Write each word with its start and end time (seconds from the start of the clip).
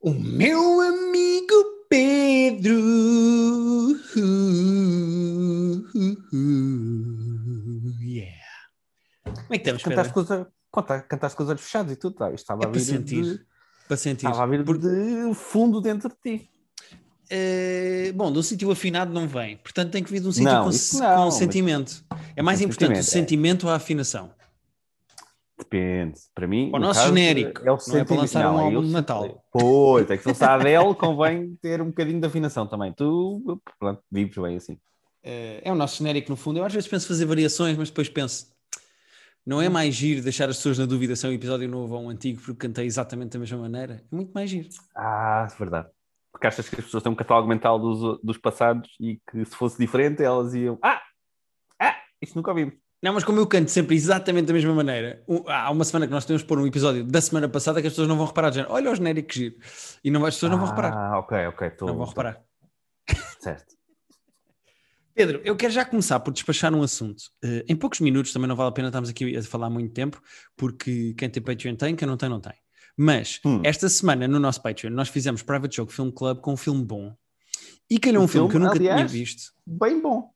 O 0.00 0.12
meu 0.14 0.80
amigo 0.80 1.86
Pedro. 1.88 2.80
Yeah. 8.00 8.36
Como 9.24 9.46
é 9.50 9.58
que 9.58 9.68
estamos, 9.70 9.82
Cantaste 9.82 10.12
Pedro? 10.12 10.26
com, 10.26 10.34
os, 10.42 10.46
conta- 10.70 11.00
cantaste 11.02 11.36
com 11.36 11.42
os 11.42 11.48
olhos 11.50 11.60
fechados 11.62 11.92
e 11.92 11.96
tudo. 11.96 12.16
Tá? 12.16 12.26
Isto 12.28 12.36
Estava 12.38 12.64
É 12.64 12.66
a 12.66 12.70
vir 12.70 12.80
sentir. 12.80 13.22
de, 13.22 13.40
Para 13.88 13.96
sentir. 13.96 14.26
estava 14.26 14.42
a 14.42 14.46
vir 14.46 14.64
Porque, 14.64 14.86
de 14.88 15.34
fundo 15.34 15.80
dentro 15.80 16.08
de 16.08 16.16
ti. 16.38 16.50
eh, 17.30 18.12
bom, 18.14 18.32
de 18.32 18.38
um 18.38 18.42
sítio 18.42 18.70
afinado 18.70 19.12
não 19.12 19.28
vem. 19.28 19.56
Portanto, 19.58 19.90
tem 19.92 20.02
que 20.02 20.10
vir 20.10 20.20
de 20.20 20.28
um 20.28 20.32
sítio 20.32 20.48
com, 20.50 20.70
com 20.70 20.98
não, 21.04 21.24
mas- 21.26 21.34
sentimento. 21.34 22.04
É 22.36 22.42
mais 22.42 22.58
Com 22.58 22.64
importante 22.66 22.92
o 22.98 23.02
sentimento, 23.04 23.08
é. 23.08 23.12
sentimento 23.12 23.64
ou 23.66 23.72
a 23.72 23.76
afinação? 23.76 24.30
Depende. 25.60 26.18
Para 26.34 26.46
mim, 26.46 26.70
O 26.72 26.78
no 26.78 26.86
nosso 26.86 27.00
caso, 27.00 27.14
genérico, 27.14 27.60
é 27.60 27.70
o 27.70 27.76
não 27.86 27.96
é 27.96 28.04
para 28.04 28.16
lançar 28.16 28.50
um 28.50 28.56
Não, 28.56 28.64
álbum 28.64 28.82
de 28.82 28.90
Natal. 28.90 29.44
Pois, 29.52 30.10
é 30.10 30.16
que 30.16 30.22
se 30.22 30.40
não 30.42 30.48
a 30.48 30.54
Adele, 30.54 30.94
convém 30.96 31.54
ter 31.60 31.82
um 31.82 31.86
bocadinho 31.86 32.20
de 32.20 32.26
afinação 32.26 32.66
também. 32.66 32.92
Tu, 32.92 33.60
pronto, 33.78 34.02
vives 34.10 34.36
bem 34.36 34.56
assim. 34.56 34.78
Eh, 35.22 35.60
é 35.62 35.70
o 35.70 35.74
nosso 35.74 35.98
genérico 35.98 36.30
no 36.30 36.36
fundo. 36.36 36.58
Eu 36.58 36.64
às 36.64 36.72
vezes 36.72 36.88
penso 36.88 37.06
fazer 37.06 37.26
variações, 37.26 37.76
mas 37.76 37.90
depois 37.90 38.08
penso, 38.08 38.46
não 39.44 39.60
é 39.60 39.68
mais 39.68 39.94
giro 39.94 40.22
deixar 40.22 40.48
as 40.48 40.56
pessoas 40.56 40.78
na 40.78 40.86
dúvida 40.86 41.14
se 41.14 41.26
é 41.26 41.28
um 41.28 41.32
episódio 41.32 41.68
novo 41.68 41.94
ou 41.94 42.02
um 42.04 42.08
antigo 42.08 42.40
porque 42.40 42.66
cantei 42.66 42.86
exatamente 42.86 43.32
da 43.32 43.38
mesma 43.38 43.58
maneira? 43.58 44.02
É 44.10 44.16
muito 44.16 44.32
mais 44.32 44.48
giro. 44.48 44.68
Ah, 44.94 45.46
verdade. 45.58 45.88
Porque 46.32 46.46
achas 46.46 46.68
que 46.68 46.76
as 46.76 46.84
pessoas 46.84 47.02
têm 47.02 47.12
um 47.12 47.16
catálogo 47.16 47.48
mental 47.48 47.78
dos, 47.78 48.20
dos 48.22 48.38
passados 48.38 48.88
e 48.98 49.20
que 49.30 49.44
se 49.44 49.54
fosse 49.54 49.76
diferente 49.78 50.22
elas 50.22 50.54
iam. 50.54 50.78
Ah! 50.82 51.02
Ah! 51.78 51.96
Isto 52.22 52.36
nunca 52.36 52.50
ouvimos. 52.50 52.74
Não, 53.02 53.14
mas 53.14 53.24
como 53.24 53.38
eu 53.40 53.46
canto 53.46 53.70
sempre 53.70 53.96
exatamente 53.96 54.46
da 54.46 54.52
mesma 54.52 54.74
maneira, 54.74 55.24
há 55.46 55.70
uma 55.70 55.84
semana 55.84 56.06
que 56.06 56.12
nós 56.12 56.26
temos 56.26 56.42
pôr 56.42 56.58
um 56.58 56.66
episódio 56.66 57.02
da 57.02 57.20
semana 57.20 57.48
passada 57.48 57.80
que 57.80 57.86
as 57.86 57.92
pessoas 57.94 58.08
não 58.08 58.16
vão 58.16 58.26
reparar, 58.26 58.50
dizendo, 58.50 58.66
olha 58.70 58.90
o 58.90 58.94
genérico 58.94 59.28
que 59.28 59.34
giro. 59.38 59.56
E 60.04 60.10
não, 60.10 60.24
as 60.26 60.34
pessoas 60.34 60.52
não 60.52 60.58
vão 60.58 60.68
reparar. 60.68 60.92
Ah, 60.94 61.18
ok, 61.18 61.46
ok. 61.46 61.70
Tô, 61.70 61.86
Não 61.86 61.94
vão 61.96 62.04
tô- 62.04 62.10
reparar. 62.10 62.42
Certo. 63.40 63.74
Pedro, 65.14 65.40
eu 65.44 65.56
quero 65.56 65.72
já 65.72 65.84
começar 65.84 66.20
por 66.20 66.32
despachar 66.32 66.74
um 66.74 66.82
assunto. 66.82 67.22
Eh, 67.42 67.64
em 67.68 67.74
poucos 67.76 68.00
minutos, 68.00 68.32
também 68.32 68.46
não 68.48 68.54
vale 68.56 68.68
a 68.68 68.72
pena 68.72 68.88
estarmos 68.88 69.10
aqui 69.10 69.36
a 69.36 69.42
falar 69.42 69.68
muito 69.70 69.92
tempo, 69.92 70.20
porque 70.56 71.14
quem 71.16 71.28
tem 71.28 71.42
Patreon 71.42 71.74
tem, 71.76 71.96
quem 71.96 72.06
não 72.06 72.16
tem, 72.16 72.28
não 72.28 72.40
tem. 72.40 72.54
Mas 72.96 73.40
Hum. 73.44 73.60
esta 73.64 73.88
semana 73.88 74.28
no 74.28 74.38
nosso 74.38 74.62
Patreon 74.62 74.90
nós 74.92 75.08
fizemos 75.08 75.42
Private 75.42 75.76
Joke 75.76 75.92
Film 75.92 76.10
Club 76.10 76.40
com 76.40 76.52
um 76.52 76.56
filme 76.56 76.84
bom. 76.84 77.14
E 77.90 77.98
calhou 77.98 78.22
um, 78.22 78.24
Um 78.24 78.28
filme, 78.28 78.48
que 78.48 78.56
eu 78.56 78.60
filme, 78.60 78.66
nunca 78.66 78.78
tinha 78.78 78.92
aliás, 78.92 79.10
visto. 79.12 79.42
Bem 79.66 80.00
bom. 80.00 80.30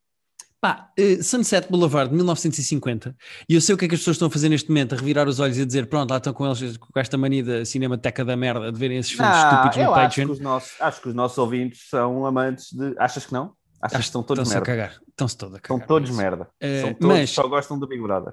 Pá, 0.64 0.90
eh, 0.96 1.22
Sunset 1.22 1.68
Boulevard 1.70 2.08
de 2.08 2.16
1950. 2.16 3.14
E 3.46 3.54
eu 3.54 3.60
sei 3.60 3.74
o 3.74 3.76
que 3.78 3.84
é 3.84 3.88
que 3.88 3.94
as 3.94 4.00
pessoas 4.00 4.14
estão 4.14 4.28
a 4.28 4.30
fazer 4.30 4.48
neste 4.48 4.70
momento, 4.70 4.94
a 4.94 4.98
revirar 4.98 5.28
os 5.28 5.38
olhos 5.38 5.58
e 5.58 5.60
a 5.60 5.64
dizer: 5.66 5.86
pronto, 5.90 6.10
lá 6.10 6.16
estão 6.16 6.32
com 6.32 6.46
eles 6.46 6.78
com 6.78 6.98
esta 6.98 7.18
mania 7.18 7.44
da 7.44 7.64
cinemateca 7.66 8.24
da 8.24 8.34
merda 8.34 8.72
de 8.72 8.78
verem 8.78 8.96
esses 8.96 9.12
filmes 9.12 9.30
Ah, 9.30 9.50
estúpidos 9.50 9.76
no 9.76 9.82
eu 9.82 9.94
acho 9.94 10.02
Patreon. 10.08 10.26
que, 10.26 10.32
os 10.32 10.40
nossos, 10.40 10.80
acho 10.80 11.02
que 11.02 11.08
os 11.10 11.14
nossos 11.14 11.36
ouvintes 11.36 11.88
são 11.90 12.24
amantes 12.24 12.72
de. 12.72 12.94
Achas 12.98 13.26
que 13.26 13.32
não? 13.34 13.52
Achas 13.82 13.98
que 13.98 14.04
estão 14.06 14.22
todos 14.22 14.48
Estão-se 14.48 14.56
a 14.70 14.74
merda? 14.74 14.84
cagar. 14.94 15.00
Estão-se 15.10 15.36
todos 15.36 15.54
a 15.54 15.58
Estão 15.58 15.76
cagar. 15.76 15.86
todos 15.88 16.08
Mas, 16.10 16.18
merda. 16.18 16.48
Eh, 16.58 16.80
São 16.80 16.94
todos, 16.94 17.16
mas- 17.18 17.30
só 17.30 17.46
gostam 17.46 17.78
do 17.78 17.86
Big 17.86 18.00
Brother. 18.02 18.32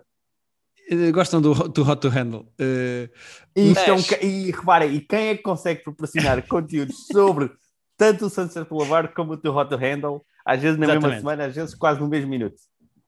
eh, 0.90 1.12
Gostam 1.12 1.42
do, 1.42 1.54
do 1.68 1.82
Hot 1.90 2.00
to 2.02 2.08
Handle. 2.08 2.48
Eh, 2.58 3.10
E, 3.58 3.74
Mas- 3.74 4.12
e 4.22 4.52
reparem, 4.52 4.94
e 4.96 5.02
quem 5.02 5.28
é 5.28 5.36
que 5.36 5.44
consegue 5.44 5.84
proporcionar 5.84 6.42
conteúdos 6.48 6.96
sobre 7.12 7.52
tanto 7.98 8.28
o 8.28 8.30
Sunset 8.30 8.70
Boulevard 8.70 9.14
como 9.14 9.34
o 9.34 9.38
teu 9.38 9.54
Hot 9.54 9.70
to 9.70 9.76
Handle, 9.76 10.24
às 10.46 10.62
vezes 10.62 10.78
na 10.78 10.86
mesma 10.88 10.94
Exatamente. 11.00 11.20
semana, 11.20 11.46
às 11.46 11.56
vezes 11.56 11.76
quase 11.76 12.00
no 12.00 12.08
mesmo 12.08 12.30
minuto? 12.30 12.56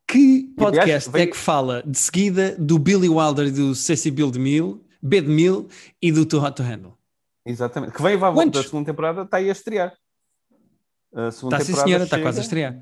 Que 0.07 0.53
podcast 0.57 1.09
veio- 1.09 1.23
é 1.23 1.27
que 1.27 1.37
fala 1.37 1.81
de 1.85 1.97
seguida 1.97 2.55
do 2.57 2.77
Billy 2.77 3.09
Wilder 3.09 3.47
e 3.47 3.51
do 3.51 3.73
Ceci 3.75 4.11
Bill 4.11 4.29
de 4.31 4.39
Mil, 4.39 4.85
B 5.01 5.21
de 5.21 5.29
Mil 5.29 5.67
e 6.01 6.11
do 6.11 6.25
Too 6.25 6.41
Hot 6.43 6.55
to 6.55 6.63
Handle? 6.63 6.93
Exatamente. 7.45 7.93
Que 7.93 8.01
vem 8.01 8.15
vai 8.17 8.31
Quantos? 8.33 8.61
da 8.61 8.67
segunda 8.67 8.85
temporada, 8.85 9.23
está 9.23 9.37
aí 9.37 9.49
a 9.49 9.51
estrear. 9.51 9.93
A 11.13 11.29
segunda 11.31 11.57
Está 11.57 11.65
sim, 11.73 11.83
senhora, 11.83 12.03
está 12.05 12.19
quase 12.19 12.39
a 12.39 12.41
estrear. 12.43 12.79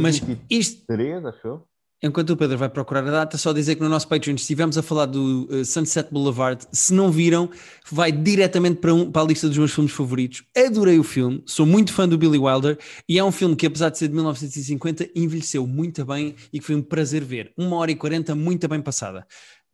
Mas 0.00 0.18
23, 0.18 0.46
isto, 0.50 1.28
acho 1.28 1.46
eu. 1.46 1.68
Enquanto 2.02 2.30
o 2.30 2.36
Pedro 2.36 2.58
vai 2.58 2.68
procurar 2.68 3.06
a 3.06 3.10
data, 3.10 3.38
só 3.38 3.52
dizer 3.52 3.76
que 3.76 3.80
no 3.82 3.88
nosso 3.88 4.08
Patreon 4.08 4.34
estivemos 4.34 4.76
a 4.76 4.82
falar 4.82 5.06
do 5.06 5.46
uh, 5.50 5.64
Sunset 5.64 6.10
Boulevard. 6.12 6.66
Se 6.72 6.92
não 6.92 7.10
viram, 7.10 7.50
vai 7.90 8.10
diretamente 8.10 8.76
para, 8.80 8.92
um- 8.92 9.10
para 9.10 9.22
a 9.22 9.24
lista 9.26 9.48
dos 9.48 9.56
meus 9.58 9.72
filmes 9.72 9.92
favoritos. 9.92 10.42
Adorei 10.56 10.98
o 10.98 11.04
filme, 11.04 11.42
sou 11.46 11.64
muito 11.66 11.92
fã 11.92 12.08
do 12.08 12.18
Billy 12.18 12.38
Wilder 12.38 12.78
e 13.08 13.18
é 13.18 13.24
um 13.24 13.32
filme 13.32 13.54
que, 13.56 13.66
apesar 13.66 13.90
de 13.90 13.98
ser 13.98 14.08
de 14.08 14.14
1950, 14.14 15.08
envelheceu 15.14 15.66
muito 15.66 16.04
bem 16.04 16.34
e 16.52 16.58
que 16.58 16.64
foi 16.66 16.74
um 16.74 16.82
prazer 16.82 17.22
ver. 17.24 17.52
Uma 17.56 17.76
hora 17.76 17.90
e 17.90 17.96
quarenta, 17.96 18.34
muito 18.34 18.66
bem 18.68 18.80
passada. 18.80 19.26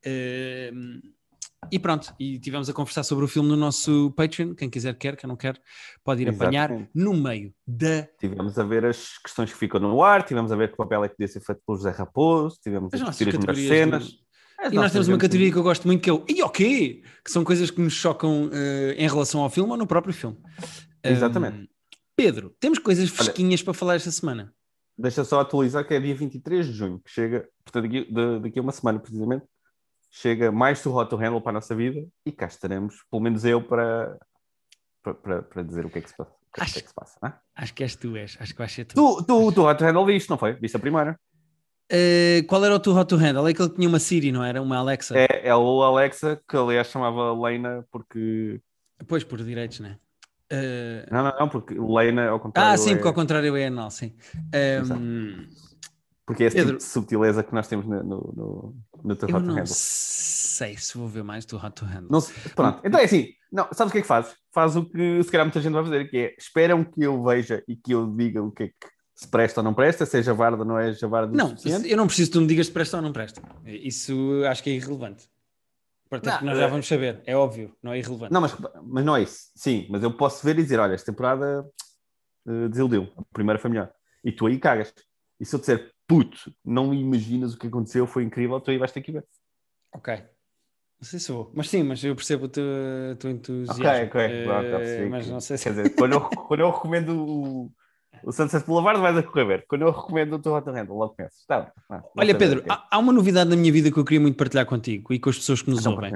Uh, 0.06 1.00
e 1.70 1.78
pronto, 1.78 2.14
e 2.18 2.38
tivemos 2.38 2.68
a 2.68 2.72
conversar 2.72 3.02
sobre 3.02 3.24
o 3.24 3.28
filme 3.28 3.48
no 3.48 3.56
nosso 3.56 4.12
Patreon. 4.16 4.54
Quem 4.54 4.70
quiser, 4.70 4.94
quer, 4.96 5.16
quem 5.16 5.28
não 5.28 5.36
quer, 5.36 5.60
pode 6.04 6.22
ir 6.22 6.28
apanhar 6.28 6.70
Exatamente. 6.70 6.90
no 6.94 7.14
meio 7.14 7.52
da. 7.66 8.08
Tivemos 8.18 8.58
a 8.58 8.64
ver 8.64 8.84
as 8.86 9.18
questões 9.18 9.52
que 9.52 9.58
ficam 9.58 9.80
no 9.80 10.02
ar, 10.02 10.22
tivemos 10.22 10.52
a 10.52 10.56
ver 10.56 10.70
que 10.70 10.76
papel 10.76 11.04
é 11.04 11.08
que 11.08 11.16
podia 11.16 11.28
ser 11.28 11.40
feito 11.40 11.60
pelo 11.66 11.76
José 11.76 11.90
Raposo, 11.90 12.58
tivemos 12.62 12.94
As 12.94 13.00
a 13.02 13.04
discutir 13.10 13.28
as 13.30 13.38
melhores 13.38 13.68
cenas. 13.68 14.08
do- 14.12 14.18
As 14.60 14.72
E 14.72 14.76
nós 14.76 14.92
temos 14.92 15.08
uma 15.08 15.18
categoria 15.18 15.52
que 15.52 15.58
eu 15.58 15.62
gosto 15.62 15.86
muito 15.86 16.02
que 16.02 16.10
é 16.10 16.12
o 16.12 16.24
E 16.28 16.42
o 16.42 16.48
quê? 16.48 17.02
Que 17.24 17.30
são 17.30 17.44
coisas 17.44 17.70
que 17.70 17.80
nos 17.80 17.92
chocam 17.92 18.50
eh, 18.52 18.94
em 18.98 19.06
relação 19.08 19.40
ao 19.42 19.50
filme 19.50 19.70
ou 19.70 19.76
no 19.76 19.86
próprio 19.86 20.12
filme. 20.14 20.36
Exatamente. 21.04 21.58
Um, 21.58 21.66
Pedro, 22.16 22.54
temos 22.58 22.78
coisas 22.80 23.08
fresquinhas 23.10 23.62
para 23.62 23.72
falar 23.74 23.94
esta 23.96 24.10
semana. 24.10 24.52
Deixa 24.96 25.22
só 25.24 25.38
atualizar 25.40 25.86
que 25.86 25.94
é 25.94 26.00
dia 26.00 26.14
23 26.14 26.66
de 26.66 26.72
junho, 26.72 26.98
que 27.04 27.10
chega, 27.10 27.48
portanto, 27.64 27.84
daqui, 27.84 28.12
de- 28.12 28.40
daqui 28.40 28.58
a 28.58 28.62
uma 28.62 28.72
semana 28.72 28.98
precisamente, 28.98 29.44
chega 30.10 30.50
mais 30.50 30.82
do 30.82 30.94
Hot 30.94 31.10
to 31.10 31.16
Handle 31.16 31.40
para 31.40 31.50
a 31.50 31.54
nossa 31.54 31.74
vida 31.74 32.06
e 32.24 32.32
cá 32.32 32.46
estaremos, 32.46 33.04
pelo 33.10 33.22
menos 33.22 33.44
eu, 33.44 33.62
para, 33.62 34.18
para, 35.02 35.42
para, 35.42 35.62
dizer 35.62 35.84
o 35.86 35.90
que 35.90 35.98
é 35.98 36.02
que 36.02 36.08
se 36.10 36.16
passa. 36.16 36.30
O 36.30 36.52
que 36.52 36.60
é 36.60 36.64
Acho- 36.64 36.74
que 36.82 36.88
se 36.88 36.94
passa 36.94 37.18
não 37.22 37.28
é? 37.28 37.34
Acho 37.56 37.74
que 37.74 37.82
és 37.82 37.94
tu, 37.96 38.16
és. 38.16 38.36
Acho 38.40 38.52
que 38.52 38.58
vais 38.58 38.72
ser 38.72 38.84
tu. 38.86 38.94
Tu, 38.94 39.24
tu, 39.24 39.52
tu 39.52 39.62
Hot 39.66 39.78
to 39.78 39.84
Handle 39.84 40.06
viste, 40.06 40.30
não 40.30 40.38
foi? 40.38 40.54
Viste 40.54 40.76
a 40.76 40.80
primeira? 40.80 41.18
Eh, 41.90 42.42
qual 42.46 42.64
era 42.64 42.74
o 42.74 42.78
teu 42.80 42.94
Hot 42.94 43.08
to 43.08 43.16
Handle? 43.16 43.46
É 43.48 43.50
aquele 43.50 43.68
que 43.70 43.76
tinha 43.76 43.88
uma 43.88 43.98
Siri, 43.98 44.30
não 44.30 44.44
era? 44.44 44.60
Uma 44.60 44.76
Alexa? 44.76 45.18
É, 45.18 45.48
é 45.48 45.54
o 45.54 45.82
Alexa, 45.82 46.40
que 46.48 46.56
aliás 46.56 46.88
chamava 46.88 47.32
Lena 47.32 47.84
porque. 47.90 48.60
Pois, 49.06 49.24
por 49.24 49.42
direitos, 49.42 49.80
né? 49.80 49.98
Eh, 50.50 51.06
Não, 51.10 51.22
não, 51.24 51.34
não, 51.40 51.48
porque 51.48 51.74
Lena, 51.78 52.28
ao 52.28 52.40
contrário. 52.40 52.72
ah, 52.72 52.76
sim, 52.76 52.92
é... 52.92 52.94
porque 52.94 53.08
ao 53.08 53.14
contrário 53.14 53.54
é 53.56 53.66
anal, 53.66 53.90
sim. 53.90 54.14
Um, 54.94 55.46
Porque 56.28 56.44
é 56.44 56.46
esse 56.46 56.56
Pedro- 56.56 56.72
tipo 56.72 56.84
de 56.84 56.90
subtileza 56.92 57.42
que 57.42 57.54
nós 57.54 57.66
temos 57.66 57.86
no, 57.86 58.02
no, 58.04 58.34
no, 58.36 58.76
eu 59.04 59.10
Hot 59.12 59.22
to 59.26 59.40
não 59.40 59.54
Handle. 59.54 59.66
sei 59.66 60.76
se 60.76 60.96
vou 60.96 61.08
ver 61.08 61.24
mais 61.24 61.44
do 61.46 61.56
Hot 61.56 61.70
to 61.70 61.84
Handle. 61.86 62.08
Não 62.10 62.20
se- 62.20 62.32
pronto, 62.50 62.80
então 62.84 63.00
é 63.00 63.04
assim, 63.04 63.28
não, 63.50 63.66
sabes 63.72 63.90
o 63.90 63.92
que 63.92 63.98
é 63.98 64.02
que 64.02 64.06
fazes? 64.06 64.36
Faz 64.52 64.76
o 64.76 64.84
que 64.84 65.22
se 65.24 65.30
calhar 65.32 65.46
muita 65.46 65.60
gente 65.60 65.72
vai 65.72 65.82
fazer, 65.82 66.08
que 66.10 66.16
é 66.18 66.34
esperam 66.38 66.84
que 66.84 67.02
eu 67.02 67.22
veja 67.24 67.64
e 67.66 67.74
que 67.74 67.92
eu 67.92 68.06
diga 68.14 68.42
o 68.42 68.52
que 68.52 68.64
é 68.64 68.68
que 68.68 68.74
se 69.14 69.26
presta 69.26 69.60
ou 69.60 69.64
não 69.64 69.72
presta, 69.74 70.06
seja 70.06 70.32
varda 70.34 70.58
ou 70.58 70.64
não 70.64 70.78
é 70.78 70.92
varda 70.92 71.32
o 71.32 71.36
Não, 71.36 71.54
eu 71.84 71.96
não 71.96 72.06
preciso 72.06 72.30
que 72.30 72.34
tu 72.34 72.40
me 72.42 72.46
digas 72.46 72.66
se 72.66 72.72
presta 72.72 72.98
ou 72.98 73.02
não 73.02 73.10
presta. 73.12 73.42
Isso 73.64 74.14
acho 74.48 74.62
que 74.62 74.70
é 74.70 74.74
irrelevante. 74.74 75.28
Portanto, 76.10 76.40
Não, 76.40 76.46
nós 76.50 76.58
já 76.58 76.64
eh, 76.66 76.68
vamos 76.68 76.86
saber, 76.86 77.22
é 77.26 77.36
óbvio, 77.36 77.74
não 77.82 77.92
é 77.92 77.98
irrelevante. 77.98 78.32
Não, 78.32 78.40
mas, 78.40 78.54
mas 78.84 79.04
não 79.04 79.16
é 79.16 79.22
isso. 79.22 79.50
Sim, 79.56 79.86
mas 79.90 80.02
eu 80.02 80.10
posso 80.16 80.44
ver 80.44 80.58
e 80.58 80.62
dizer, 80.62 80.78
olha, 80.78 80.94
esta 80.94 81.10
temporada 81.10 81.66
uh, 82.46 82.68
desiludiu, 82.68 83.08
a 83.16 83.22
primeira 83.32 83.58
foi 83.58 83.70
melhor. 83.70 83.90
E 84.24 84.30
tu 84.30 84.46
aí 84.46 84.58
cagas. 84.58 84.92
E 85.40 85.44
se 85.44 85.54
eu 85.54 85.58
disser, 85.60 85.90
puto, 86.08 86.52
não 86.64 86.92
imaginas 86.92 87.54
o 87.54 87.58
que 87.58 87.66
aconteceu, 87.68 88.06
foi 88.06 88.24
incrível, 88.24 88.58
tu 88.60 88.70
aí 88.72 88.78
vais 88.78 88.90
ter 88.90 89.02
que 89.02 89.12
ver. 89.12 89.24
Ok. 89.94 90.14
Não 91.00 91.06
sei 91.06 91.20
se 91.20 91.30
vou, 91.30 91.52
mas 91.54 91.68
sim, 91.70 91.84
mas 91.84 92.02
eu 92.02 92.16
percebo 92.16 92.46
o 92.46 92.48
teu, 92.48 92.64
o 93.12 93.16
teu 93.16 93.30
entusiasmo. 93.30 93.84
Ok, 93.84 94.06
ok. 94.06 94.10
Percebi 94.10 95.08
mas 95.10 95.26
que- 95.26 95.30
não 95.30 95.40
sei 95.40 95.56
se. 95.56 95.64
Quer 95.64 95.70
dizer, 95.70 95.94
quando 95.94 96.12
eu, 96.14 96.20
quando 96.22 96.60
eu 96.60 96.70
recomendo 96.72 97.10
o, 97.24 97.72
o 98.24 98.32
Sunset 98.32 98.66
Boulevard, 98.66 99.00
vais 99.00 99.16
a 99.16 99.22
correr 99.22 99.44
ver. 99.44 99.64
Quando 99.68 99.82
eu 99.82 99.92
recomendo 99.92 100.32
o 100.34 100.38
teu 100.40 100.54
Hot 100.54 100.68
Handle, 100.68 100.96
logo 100.96 101.14
conheces. 101.14 101.44
Tá, 101.46 101.72
não 101.88 102.02
Olha, 102.16 102.34
Pedro, 102.36 102.64
há, 102.68 102.88
há 102.90 102.98
uma 102.98 103.12
novidade 103.12 103.48
na 103.48 103.54
minha 103.54 103.70
vida 103.70 103.92
que 103.92 103.96
eu 103.96 104.04
queria 104.04 104.18
muito 104.20 104.36
partilhar 104.36 104.66
contigo 104.66 105.12
e 105.12 105.20
com 105.20 105.30
as 105.30 105.36
pessoas 105.36 105.62
que 105.62 105.70
nos 105.70 105.80
Então, 105.80 105.92
ouvem. 105.94 106.12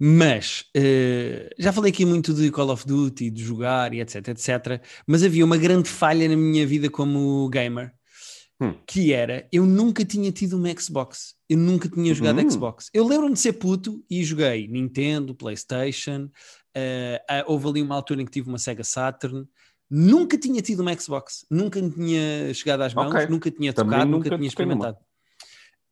Mas 0.00 0.70
eh, 0.74 1.50
já 1.58 1.70
falei 1.70 1.92
aqui 1.92 2.06
muito 2.06 2.32
de 2.32 2.50
Call 2.50 2.70
of 2.70 2.86
Duty, 2.86 3.28
de 3.30 3.42
jogar 3.42 3.92
e 3.92 4.00
etc, 4.00 4.28
etc. 4.28 4.82
Mas 5.06 5.22
havia 5.22 5.44
uma 5.44 5.58
grande 5.58 5.90
falha 5.90 6.26
na 6.28 6.36
minha 6.36 6.66
vida 6.66 6.88
como 6.88 7.46
gamer, 7.50 7.92
Hum. 8.64 8.74
que 8.86 9.12
era 9.12 9.48
eu 9.52 9.64
nunca 9.66 10.04
tinha 10.04 10.30
tido 10.32 10.56
uma 10.56 10.68
Xbox. 10.78 11.34
Eu 11.48 11.58
nunca 11.58 11.88
tinha 11.88 12.12
jogado 12.14 12.40
Hum. 12.40 12.50
Xbox. 12.50 12.90
Eu 12.92 13.06
lembro-me 13.06 13.34
de 13.34 13.40
ser 13.40 13.54
puto 13.54 14.04
e 14.10 14.22
joguei 14.24 14.66
Nintendo, 14.68 15.34
PlayStation. 15.34 16.30
eh, 16.74 17.22
ah, 17.28 17.44
houve 17.46 17.68
ali 17.68 17.82
uma 17.82 17.94
altura 17.94 18.22
em 18.22 18.24
que 18.24 18.32
tive 18.32 18.48
uma 18.48 18.58
Sega 18.58 18.82
Saturn. 18.82 19.46
Nunca 19.90 20.36
tinha 20.38 20.60
tido 20.62 20.80
uma 20.80 20.92
Xbox, 20.98 21.46
nunca 21.50 21.80
tinha 21.80 22.52
chegado 22.54 22.82
às 22.82 22.92
mãos, 22.94 23.14
Ok. 23.14 23.26
nunca 23.28 23.50
tinha 23.50 23.72
Também 23.72 23.92
tocado, 23.92 24.10
nunca 24.10 24.24
nunca 24.24 24.36
tinha 24.38 24.48
experimentado. 24.48 24.96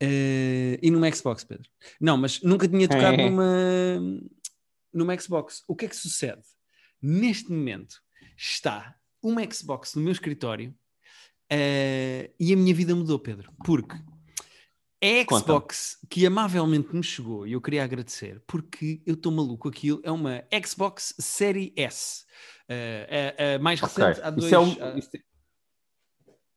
Eh, 0.01 0.79
e 0.81 0.91
numa 0.91 1.09
Xbox, 1.11 1.43
Pedro. 1.43 1.69
Não, 2.01 2.17
mas 2.17 2.41
nunca 2.41 2.67
tinha 2.67 2.87
tocado 2.87 3.15
numa, 3.31 4.01
numa 4.93 5.17
Xbox. 5.19 5.63
O 5.67 5.75
que 5.75 5.85
é 5.85 5.87
que 5.87 5.95
sucede? 5.95 6.41
Neste 7.01 7.51
momento 7.51 7.95
está 8.37 8.95
uma 9.21 9.41
Xbox 9.49 9.95
no 9.95 10.01
meu 10.01 10.11
escritório 10.11 10.73
eh, 11.55 12.31
e 12.39 12.51
a 12.51 12.57
minha 12.57 12.73
vida 12.73 12.95
mudou, 12.95 13.19
Pedro. 13.19 13.51
Porque 13.63 13.95
A 15.01 15.37
Xbox 15.37 15.99
que 16.09 16.25
amavelmente 16.25 16.95
me 16.95 17.03
chegou 17.03 17.45
e 17.45 17.53
eu 17.53 17.61
queria 17.61 17.83
agradecer 17.83 18.41
porque 18.47 19.01
eu 19.05 19.13
estou 19.13 19.31
maluco. 19.31 19.69
Aquilo 19.69 20.01
é 20.03 20.11
uma 20.11 20.43
Xbox 20.65 21.13
Série 21.19 21.71
S. 21.75 22.23
Uh, 22.69 22.73
a, 23.37 23.55
a, 23.55 23.59
mais 23.59 23.79
recente, 23.79 24.19
okay. 24.19 24.23
há 24.23 24.29
dois. 24.31 24.45
Isso 24.45 24.55
é, 24.55 24.59
um, 24.59 24.97
isso 24.97 25.09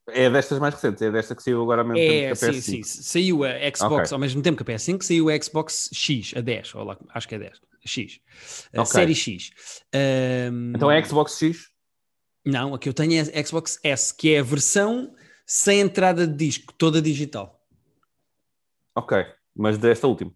é 0.08 0.30
destas 0.30 0.58
mais 0.60 0.72
recentes, 0.72 1.02
é 1.02 1.10
desta 1.10 1.34
que 1.34 1.42
saiu 1.42 1.60
agora 1.60 1.82
ao 1.82 1.88
mesmo 1.88 2.00
é, 2.00 2.28
tempo 2.28 2.38
que 2.38 2.44
a 2.44 2.48
PS5. 2.48 2.62
Sim, 2.62 2.82
sim. 2.84 3.02
Saiu 3.02 3.44
a 3.44 3.50
Xbox 3.76 4.04
okay. 4.04 4.14
ao 4.14 4.18
mesmo 4.18 4.40
tempo 4.40 4.64
que 4.64 4.70
a 4.70 4.74
PS5, 4.74 5.02
saiu 5.02 5.28
a 5.28 5.42
Xbox 5.42 5.90
X, 5.92 6.32
a 6.36 6.40
10, 6.40 6.74
ou 6.76 6.84
lá, 6.84 6.98
acho 7.10 7.28
que 7.28 7.34
é 7.34 7.38
10, 7.40 7.60
X. 7.84 8.20
A 8.72 8.82
okay. 8.82 8.92
Série 8.92 9.14
X. 9.14 9.50
Um... 10.52 10.72
Então 10.76 10.90
é 10.90 10.98
a 10.98 11.04
Xbox 11.04 11.36
X? 11.38 11.75
Não, 12.46 12.74
a 12.74 12.78
que 12.78 12.88
eu 12.88 12.94
tenho 12.94 13.12
é 13.14 13.20
a 13.20 13.44
Xbox 13.44 13.80
S, 13.82 14.14
que 14.14 14.32
é 14.32 14.38
a 14.38 14.42
versão 14.42 15.12
sem 15.44 15.80
entrada 15.80 16.26
de 16.26 16.36
disco, 16.36 16.72
toda 16.72 17.02
digital. 17.02 17.60
Ok, 18.96 19.18
mas 19.54 19.76
desta 19.76 20.06
última. 20.06 20.32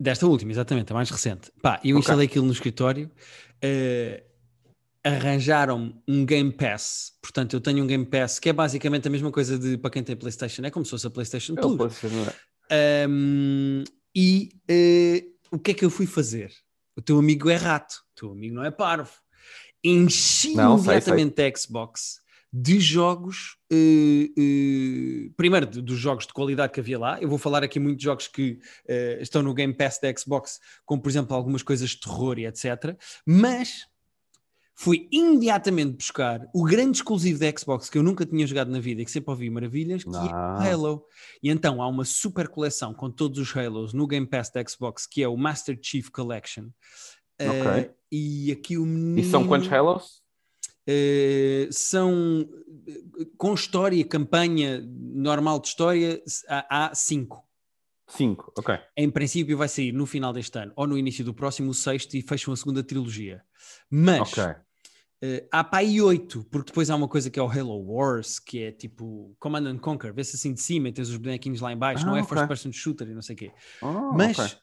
Desta 0.00 0.26
última, 0.26 0.52
exatamente, 0.52 0.92
a 0.92 0.94
mais 0.94 1.10
recente. 1.10 1.50
Pá, 1.60 1.80
eu 1.84 1.98
instalei 1.98 2.26
okay. 2.26 2.32
aquilo 2.32 2.46
no 2.46 2.52
escritório. 2.52 3.10
Uh, 3.56 4.22
arranjaram 5.02 6.00
um 6.06 6.24
Game 6.24 6.52
Pass. 6.52 7.12
Portanto, 7.20 7.54
eu 7.54 7.60
tenho 7.60 7.82
um 7.82 7.86
Game 7.86 8.06
Pass 8.06 8.38
que 8.38 8.48
é 8.48 8.52
basicamente 8.52 9.08
a 9.08 9.10
mesma 9.10 9.32
coisa 9.32 9.58
de 9.58 9.76
para 9.76 9.90
quem 9.90 10.02
tem 10.02 10.16
PlayStation, 10.16 10.62
é 10.64 10.70
como 10.70 10.84
se 10.84 10.92
fosse 10.92 11.06
a 11.06 11.10
PlayStation 11.10 11.54
é 11.54 11.60
Plus. 11.60 12.04
É? 12.70 13.06
Um, 13.08 13.84
e 14.14 14.50
uh, 14.70 15.56
o 15.56 15.58
que 15.58 15.72
é 15.72 15.74
que 15.74 15.84
eu 15.84 15.90
fui 15.90 16.06
fazer? 16.06 16.52
O 16.96 17.02
teu 17.02 17.18
amigo 17.18 17.48
é 17.48 17.56
rato, 17.56 17.94
o 18.12 18.20
teu 18.20 18.32
amigo 18.32 18.54
não 18.54 18.64
é 18.64 18.70
parvo. 18.70 19.12
Enchi 19.84 20.54
não, 20.54 20.76
imediatamente 20.76 21.34
sei, 21.36 21.44
sei. 21.44 21.52
a 21.52 21.56
Xbox 21.56 22.20
de 22.52 22.80
jogos, 22.80 23.56
uh, 23.70 23.76
uh, 23.76 25.32
primeiro 25.36 25.66
dos 25.66 25.98
jogos 25.98 26.26
de 26.26 26.32
qualidade 26.32 26.72
que 26.72 26.80
havia 26.80 26.98
lá. 26.98 27.20
Eu 27.20 27.28
vou 27.28 27.38
falar 27.38 27.62
aqui 27.62 27.78
muito 27.78 27.98
de 27.98 28.04
jogos 28.04 28.26
que 28.26 28.58
uh, 28.88 29.20
estão 29.20 29.42
no 29.42 29.52
Game 29.52 29.74
Pass 29.74 29.98
da 30.00 30.12
Xbox, 30.16 30.58
como 30.84 31.02
por 31.02 31.10
exemplo 31.10 31.36
algumas 31.36 31.62
coisas 31.62 31.90
de 31.90 32.00
terror 32.00 32.38
e 32.38 32.46
etc. 32.46 32.96
Mas 33.26 33.86
fui 34.74 35.08
imediatamente 35.10 35.96
buscar 35.96 36.48
o 36.54 36.64
grande 36.64 36.98
exclusivo 36.98 37.40
da 37.40 37.50
Xbox 37.50 37.90
que 37.90 37.98
eu 37.98 38.02
nunca 38.02 38.24
tinha 38.24 38.46
jogado 38.46 38.70
na 38.70 38.78
vida 38.78 39.02
e 39.02 39.04
que 39.04 39.10
sempre 39.10 39.30
ouvi 39.30 39.50
maravilhas, 39.50 40.04
que 40.04 40.08
é 40.08 40.12
o 40.12 40.34
ah. 40.34 40.64
Halo. 40.64 41.04
E 41.42 41.50
então 41.50 41.82
há 41.82 41.88
uma 41.88 42.04
super 42.04 42.48
coleção 42.48 42.94
com 42.94 43.10
todos 43.10 43.38
os 43.38 43.54
Halos 43.54 43.92
no 43.92 44.06
Game 44.06 44.26
Pass 44.26 44.50
da 44.50 44.64
Xbox, 44.66 45.06
que 45.06 45.22
é 45.22 45.28
o 45.28 45.36
Master 45.36 45.78
Chief 45.82 46.08
Collection. 46.08 46.68
Ok. 47.40 47.82
Uh, 47.82 47.94
e 48.10 48.52
aqui 48.52 48.78
o 48.78 48.84
menino... 48.86 49.20
E 49.20 49.24
são 49.24 49.46
quantos 49.46 49.70
Halos? 49.70 50.22
Uh, 50.88 51.70
são 51.70 52.48
com 53.36 53.52
história, 53.52 54.02
campanha 54.04 54.80
normal 54.82 55.60
de 55.60 55.68
história, 55.68 56.22
há, 56.48 56.86
há 56.86 56.94
cinco. 56.94 57.44
Cinco, 58.08 58.50
ok. 58.56 58.78
Em 58.96 59.10
princípio 59.10 59.56
vai 59.56 59.68
sair 59.68 59.92
no 59.92 60.06
final 60.06 60.32
deste 60.32 60.58
ano 60.58 60.72
ou 60.74 60.86
no 60.86 60.96
início 60.96 61.22
do 61.22 61.34
próximo, 61.34 61.70
o 61.70 61.74
sexto, 61.74 62.14
e 62.14 62.22
fecham 62.22 62.54
a 62.54 62.56
segunda 62.56 62.82
trilogia. 62.82 63.42
Mas 63.90 64.32
okay. 64.32 64.54
Uh, 65.22 65.46
há 65.50 65.64
para 65.64 65.80
aí 65.80 66.00
oito, 66.00 66.44
porque 66.44 66.68
depois 66.68 66.88
há 66.88 66.96
uma 66.96 67.08
coisa 67.08 67.28
que 67.28 67.40
é 67.40 67.42
o 67.42 67.50
Halo 67.50 67.76
Wars, 67.84 68.38
que 68.38 68.62
é 68.62 68.72
tipo 68.72 69.34
Command 69.40 69.66
and 69.66 69.78
Conquer, 69.78 70.14
vê-se 70.14 70.36
assim 70.36 70.54
de 70.54 70.60
cima 70.60 70.88
e 70.88 70.92
tens 70.92 71.10
os 71.10 71.16
bonequinhos 71.16 71.60
lá 71.60 71.72
embaixo, 71.72 72.04
ah, 72.04 72.06
não 72.06 72.16
é 72.16 72.22
okay. 72.22 72.36
first 72.36 72.48
person 72.48 72.72
shooter 72.72 73.08
e 73.08 73.14
não 73.14 73.20
sei 73.20 73.34
o 73.34 73.38
quê. 73.38 73.52
Oh, 73.82 74.12
Mas 74.14 74.38
okay. 74.38 74.56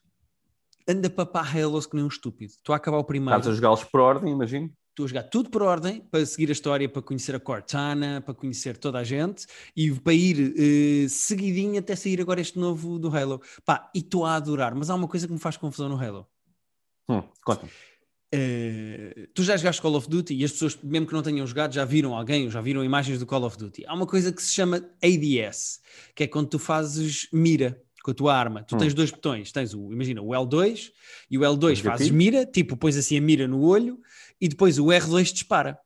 Anda 0.87 1.09
para 1.09 1.25
pá 1.25 1.41
Halos 1.41 1.85
que 1.85 1.95
nem 1.95 2.05
um 2.05 2.07
estúpido. 2.07 2.53
Estou 2.53 2.73
a 2.73 2.77
acabar 2.77 2.97
o 2.97 3.03
primeiro. 3.03 3.39
Estás 3.39 3.53
a 3.53 3.55
jogá-los 3.55 3.83
por 3.83 4.01
ordem, 4.01 4.31
imagino. 4.31 4.71
Estou 4.89 5.03
a 5.03 5.07
jogar 5.09 5.23
tudo 5.23 5.49
por 5.49 5.61
ordem, 5.61 5.99
para 6.09 6.25
seguir 6.25 6.47
a 6.47 6.53
história, 6.53 6.87
para 6.87 7.01
conhecer 7.01 7.35
a 7.35 7.39
Cortana, 7.39 8.21
para 8.21 8.33
conhecer 8.33 8.77
toda 8.77 8.97
a 8.97 9.03
gente 9.03 9.45
e 9.75 9.91
para 9.91 10.13
ir 10.13 10.53
uh, 10.53 11.09
seguidinho 11.09 11.77
até 11.77 11.97
sair 11.97 12.21
agora 12.21 12.39
este 12.39 12.57
novo 12.57 12.97
do 12.97 13.13
Halo. 13.13 13.41
Pá, 13.65 13.91
e 13.93 13.99
estou 13.99 14.25
a 14.25 14.35
adorar, 14.35 14.73
mas 14.73 14.89
há 14.89 14.95
uma 14.95 15.07
coisa 15.07 15.27
que 15.27 15.33
me 15.33 15.39
faz 15.39 15.57
confusão 15.57 15.89
no 15.89 16.01
Halo. 16.01 16.25
Hum, 17.09 17.21
Conta-me. 17.43 17.69
Uh, 18.33 19.27
tu 19.33 19.43
já 19.43 19.55
jogaste 19.57 19.81
Call 19.81 19.95
of 19.95 20.09
Duty 20.09 20.33
e 20.33 20.45
as 20.45 20.51
pessoas, 20.53 20.77
mesmo 20.81 21.07
que 21.07 21.13
não 21.13 21.21
tenham 21.21 21.45
jogado, 21.45 21.73
já 21.73 21.83
viram 21.83 22.15
alguém 22.15 22.45
ou 22.45 22.51
já 22.51 22.61
viram 22.61 22.83
imagens 22.83 23.19
do 23.19 23.25
Call 23.25 23.43
of 23.43 23.57
Duty. 23.57 23.85
Há 23.85 23.93
uma 23.93 24.07
coisa 24.07 24.31
que 24.31 24.41
se 24.41 24.53
chama 24.53 24.77
ADS, 25.03 25.81
que 26.15 26.23
é 26.23 26.27
quando 26.27 26.47
tu 26.47 26.59
fazes 26.59 27.27
mira 27.33 27.81
com 28.05 28.11
a 28.11 28.13
tua 28.13 28.35
arma. 28.35 28.63
Tu 28.63 28.75
hum. 28.75 28.77
tens 28.77 28.93
dois 28.93 29.09
botões, 29.09 29.51
tens 29.51 29.73
o, 29.73 29.91
imagina, 29.91 30.21
o 30.21 30.27
L2 30.27 30.91
e 31.29 31.39
o 31.39 31.41
L2 31.41 31.81
fazes 31.81 32.11
mira, 32.11 32.45
tipo, 32.45 32.77
pões 32.77 32.95
assim 32.95 33.17
a 33.17 33.21
mira 33.21 33.47
no 33.47 33.61
olho 33.61 33.99
e 34.39 34.47
depois 34.47 34.77
o 34.77 34.85
R2 34.85 35.33
dispara. 35.33 35.79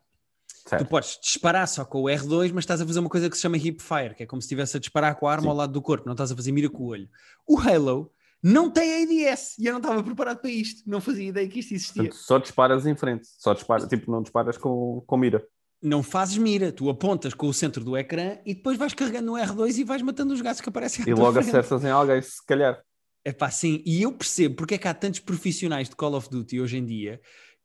Certo. 0.67 0.83
Tu 0.83 0.89
podes 0.89 1.17
disparar 1.23 1.65
só 1.65 1.85
com 1.85 2.01
o 2.01 2.05
R2, 2.05 2.51
mas 2.53 2.63
estás 2.63 2.81
a 2.81 2.85
fazer 2.85 2.99
uma 2.99 3.09
coisa 3.09 3.29
que 3.29 3.37
se 3.37 3.41
chama 3.41 3.55
hip 3.55 3.81
fire, 3.81 4.13
que 4.13 4.23
é 4.23 4.25
como 4.25 4.41
se 4.41 4.47
estivesse 4.47 4.75
a 4.75 4.79
disparar 4.81 5.15
com 5.15 5.27
a 5.27 5.31
arma 5.31 5.43
Sim. 5.43 5.49
ao 5.49 5.55
lado 5.55 5.71
do 5.71 5.81
corpo, 5.81 6.05
não 6.05 6.13
estás 6.13 6.29
a 6.29 6.35
fazer 6.35 6.51
mira 6.51 6.69
com 6.69 6.83
o 6.83 6.87
olho. 6.87 7.09
O 7.47 7.57
Halo 7.57 8.11
não 8.43 8.69
tem 8.69 9.03
ADS 9.03 9.57
e 9.57 9.65
eu 9.65 9.71
não 9.71 9.79
estava 9.79 10.03
preparado 10.03 10.41
para 10.41 10.51
isto, 10.51 10.83
não 10.85 10.99
fazia 10.99 11.29
ideia 11.29 11.47
que 11.47 11.59
isto 11.59 11.73
existia. 11.73 12.03
Portanto, 12.03 12.21
só 12.21 12.37
disparas 12.37 12.85
em 12.85 12.95
frente, 12.95 13.27
só 13.37 13.53
disparas, 13.53 13.87
tipo, 13.87 14.11
não 14.11 14.21
disparas 14.21 14.57
com, 14.57 15.01
com 15.07 15.17
mira. 15.17 15.41
Não 15.81 16.03
fazes 16.03 16.37
mira, 16.37 16.71
tu 16.71 16.89
apontas 16.89 17.33
com 17.33 17.47
o 17.47 17.53
centro 17.53 17.83
do 17.83 17.95
ecrã 17.95 18.37
e 18.45 18.53
depois 18.53 18.77
vais 18.77 18.93
carregando 18.93 19.27
no 19.27 19.33
R2 19.33 19.77
e 19.77 19.83
vais 19.83 20.01
matando 20.01 20.33
os 20.33 20.41
gatos 20.41 20.61
que 20.61 20.69
aparecem 20.69 21.07
E 21.07 21.13
logo 21.13 21.39
acertas 21.39 21.83
em 21.83 21.89
alguém, 21.89 22.21
se 22.21 22.45
calhar. 22.45 22.81
É 23.23 23.31
pá, 23.31 23.49
sim, 23.49 23.81
e 23.85 24.01
eu 24.01 24.11
percebo 24.11 24.55
porque 24.55 24.75
é 24.75 24.77
que 24.77 24.87
há 24.87 24.93
tantos 24.93 25.19
profissionais 25.19 25.89
de 25.89 25.95
Call 25.95 26.15
of 26.15 26.29
Duty 26.29 26.59
hoje 26.59 26.77
em 26.77 26.85
dia 26.85 27.21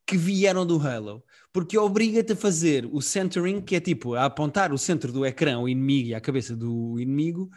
que 0.06 0.16
vieram 0.16 0.66
do 0.66 0.78
Halo, 0.78 1.24
porque 1.52 1.78
obriga-te 1.78 2.32
a 2.32 2.36
fazer 2.36 2.86
o 2.92 3.00
centering, 3.00 3.60
que 3.60 3.76
é 3.76 3.80
tipo 3.80 4.14
a 4.14 4.26
apontar 4.26 4.72
o 4.72 4.78
centro 4.78 5.10
do 5.12 5.24
ecrã 5.24 5.56
ao 5.56 5.68
inimigo 5.68 6.08
e 6.08 6.14
à 6.14 6.20
cabeça 6.20 6.54
do 6.54 6.98
inimigo, 7.00 7.48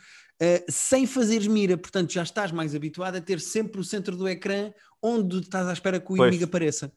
uh, 0.41 0.71
sem 0.71 1.05
fazeres 1.05 1.47
mira. 1.47 1.77
Portanto, 1.77 2.13
já 2.13 2.23
estás 2.23 2.51
mais 2.51 2.73
habituado 2.73 3.15
a 3.15 3.21
ter 3.21 3.39
sempre 3.41 3.81
o 3.81 3.83
centro 3.83 4.15
do 4.15 4.27
ecrã 4.27 4.71
onde 5.01 5.39
estás 5.39 5.67
à 5.67 5.73
espera 5.73 5.99
que 5.99 6.05
o 6.05 6.15
pois. 6.15 6.21
inimigo 6.21 6.45
apareça. 6.45 6.91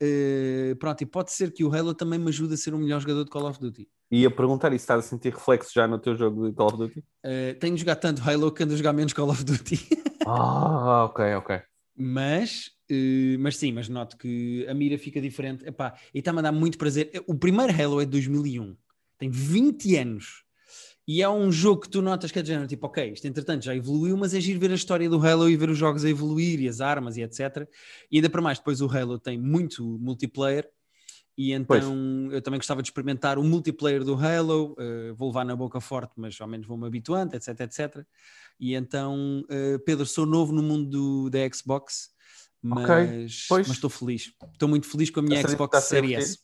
Uh, 0.00 0.76
pronto, 0.76 1.02
e 1.02 1.06
pode 1.06 1.32
ser 1.32 1.52
que 1.52 1.64
o 1.64 1.74
Halo 1.74 1.92
também 1.92 2.18
me 2.18 2.28
ajude 2.28 2.54
a 2.54 2.56
ser 2.56 2.72
um 2.72 2.78
melhor 2.78 3.00
jogador 3.00 3.24
de 3.24 3.30
Call 3.30 3.48
of 3.48 3.58
Duty. 3.58 3.88
E 4.10 4.24
a 4.24 4.30
perguntar, 4.30 4.72
e 4.72 4.76
estás 4.76 5.04
a 5.04 5.08
sentir 5.08 5.34
reflexo 5.34 5.72
já 5.74 5.88
no 5.88 5.98
teu 5.98 6.16
jogo 6.16 6.48
de 6.48 6.54
Call 6.54 6.68
of 6.68 6.76
Duty? 6.76 7.00
Uh, 7.00 7.58
tenho 7.58 7.76
jogado 7.76 8.00
tanto 8.00 8.22
Halo 8.22 8.52
que 8.52 8.62
ando 8.62 8.74
a 8.74 8.76
jogar 8.76 8.92
menos 8.92 9.12
Call 9.12 9.30
of 9.30 9.44
Duty. 9.44 9.88
ah, 10.26 11.04
ok, 11.04 11.34
ok. 11.34 11.60
Mas, 11.96 12.70
uh, 12.90 13.38
mas 13.40 13.56
sim, 13.56 13.72
mas 13.72 13.88
noto 13.88 14.16
que 14.16 14.64
a 14.68 14.74
mira 14.74 14.96
fica 14.96 15.20
diferente. 15.20 15.66
Epá, 15.66 15.98
e 16.14 16.20
está-me 16.20 16.38
a 16.38 16.42
dar 16.42 16.52
muito 16.52 16.78
prazer. 16.78 17.10
O 17.26 17.34
primeiro 17.34 17.72
Halo 17.72 18.00
é 18.00 18.04
de 18.04 18.12
2001, 18.12 18.76
tem 19.18 19.30
20 19.30 19.96
anos. 19.96 20.44
E 21.08 21.22
é 21.22 21.28
um 21.28 21.50
jogo 21.50 21.80
que 21.80 21.88
tu 21.88 22.02
notas 22.02 22.30
que 22.30 22.38
é 22.38 22.42
de 22.42 22.48
género, 22.48 22.68
tipo, 22.68 22.86
ok, 22.86 23.12
isto 23.12 23.26
entretanto 23.26 23.64
já 23.64 23.74
evoluiu, 23.74 24.14
mas 24.14 24.34
é 24.34 24.40
giro 24.40 24.60
ver 24.60 24.70
a 24.70 24.74
história 24.74 25.08
do 25.08 25.26
Halo 25.26 25.48
e 25.48 25.56
ver 25.56 25.70
os 25.70 25.78
jogos 25.78 26.04
a 26.04 26.10
evoluir 26.10 26.60
e 26.60 26.68
as 26.68 26.82
armas 26.82 27.16
e 27.16 27.22
etc. 27.22 27.66
E 28.10 28.18
ainda 28.18 28.28
para 28.28 28.42
mais, 28.42 28.58
depois 28.58 28.82
o 28.82 28.86
Halo 28.86 29.18
tem 29.18 29.38
muito 29.38 29.82
multiplayer 29.98 30.68
e 31.34 31.52
então 31.52 32.26
pois. 32.26 32.34
eu 32.34 32.42
também 32.42 32.58
gostava 32.58 32.82
de 32.82 32.88
experimentar 32.88 33.38
o 33.38 33.42
multiplayer 33.42 34.04
do 34.04 34.16
Halo, 34.16 34.76
uh, 34.78 35.14
vou 35.14 35.28
levar 35.28 35.46
na 35.46 35.56
boca 35.56 35.80
forte, 35.80 36.12
mas 36.14 36.38
ao 36.40 36.46
menos 36.46 36.66
vou-me 36.66 36.86
habituando, 36.86 37.34
etc, 37.34 37.60
etc. 37.60 38.04
E 38.60 38.74
então, 38.74 39.44
uh, 39.44 39.78
Pedro, 39.86 40.04
sou 40.04 40.26
novo 40.26 40.52
no 40.52 40.62
mundo 40.62 40.90
do, 40.90 41.30
da 41.30 41.38
Xbox, 41.50 42.10
mas, 42.60 43.46
okay. 43.48 43.64
mas 43.66 43.70
estou 43.70 43.88
feliz. 43.88 44.30
Estou 44.52 44.68
muito 44.68 44.86
feliz 44.86 45.08
com 45.08 45.20
a 45.20 45.22
minha 45.22 45.40
Xbox 45.40 45.84
Series 45.84 46.18
S. 46.18 46.38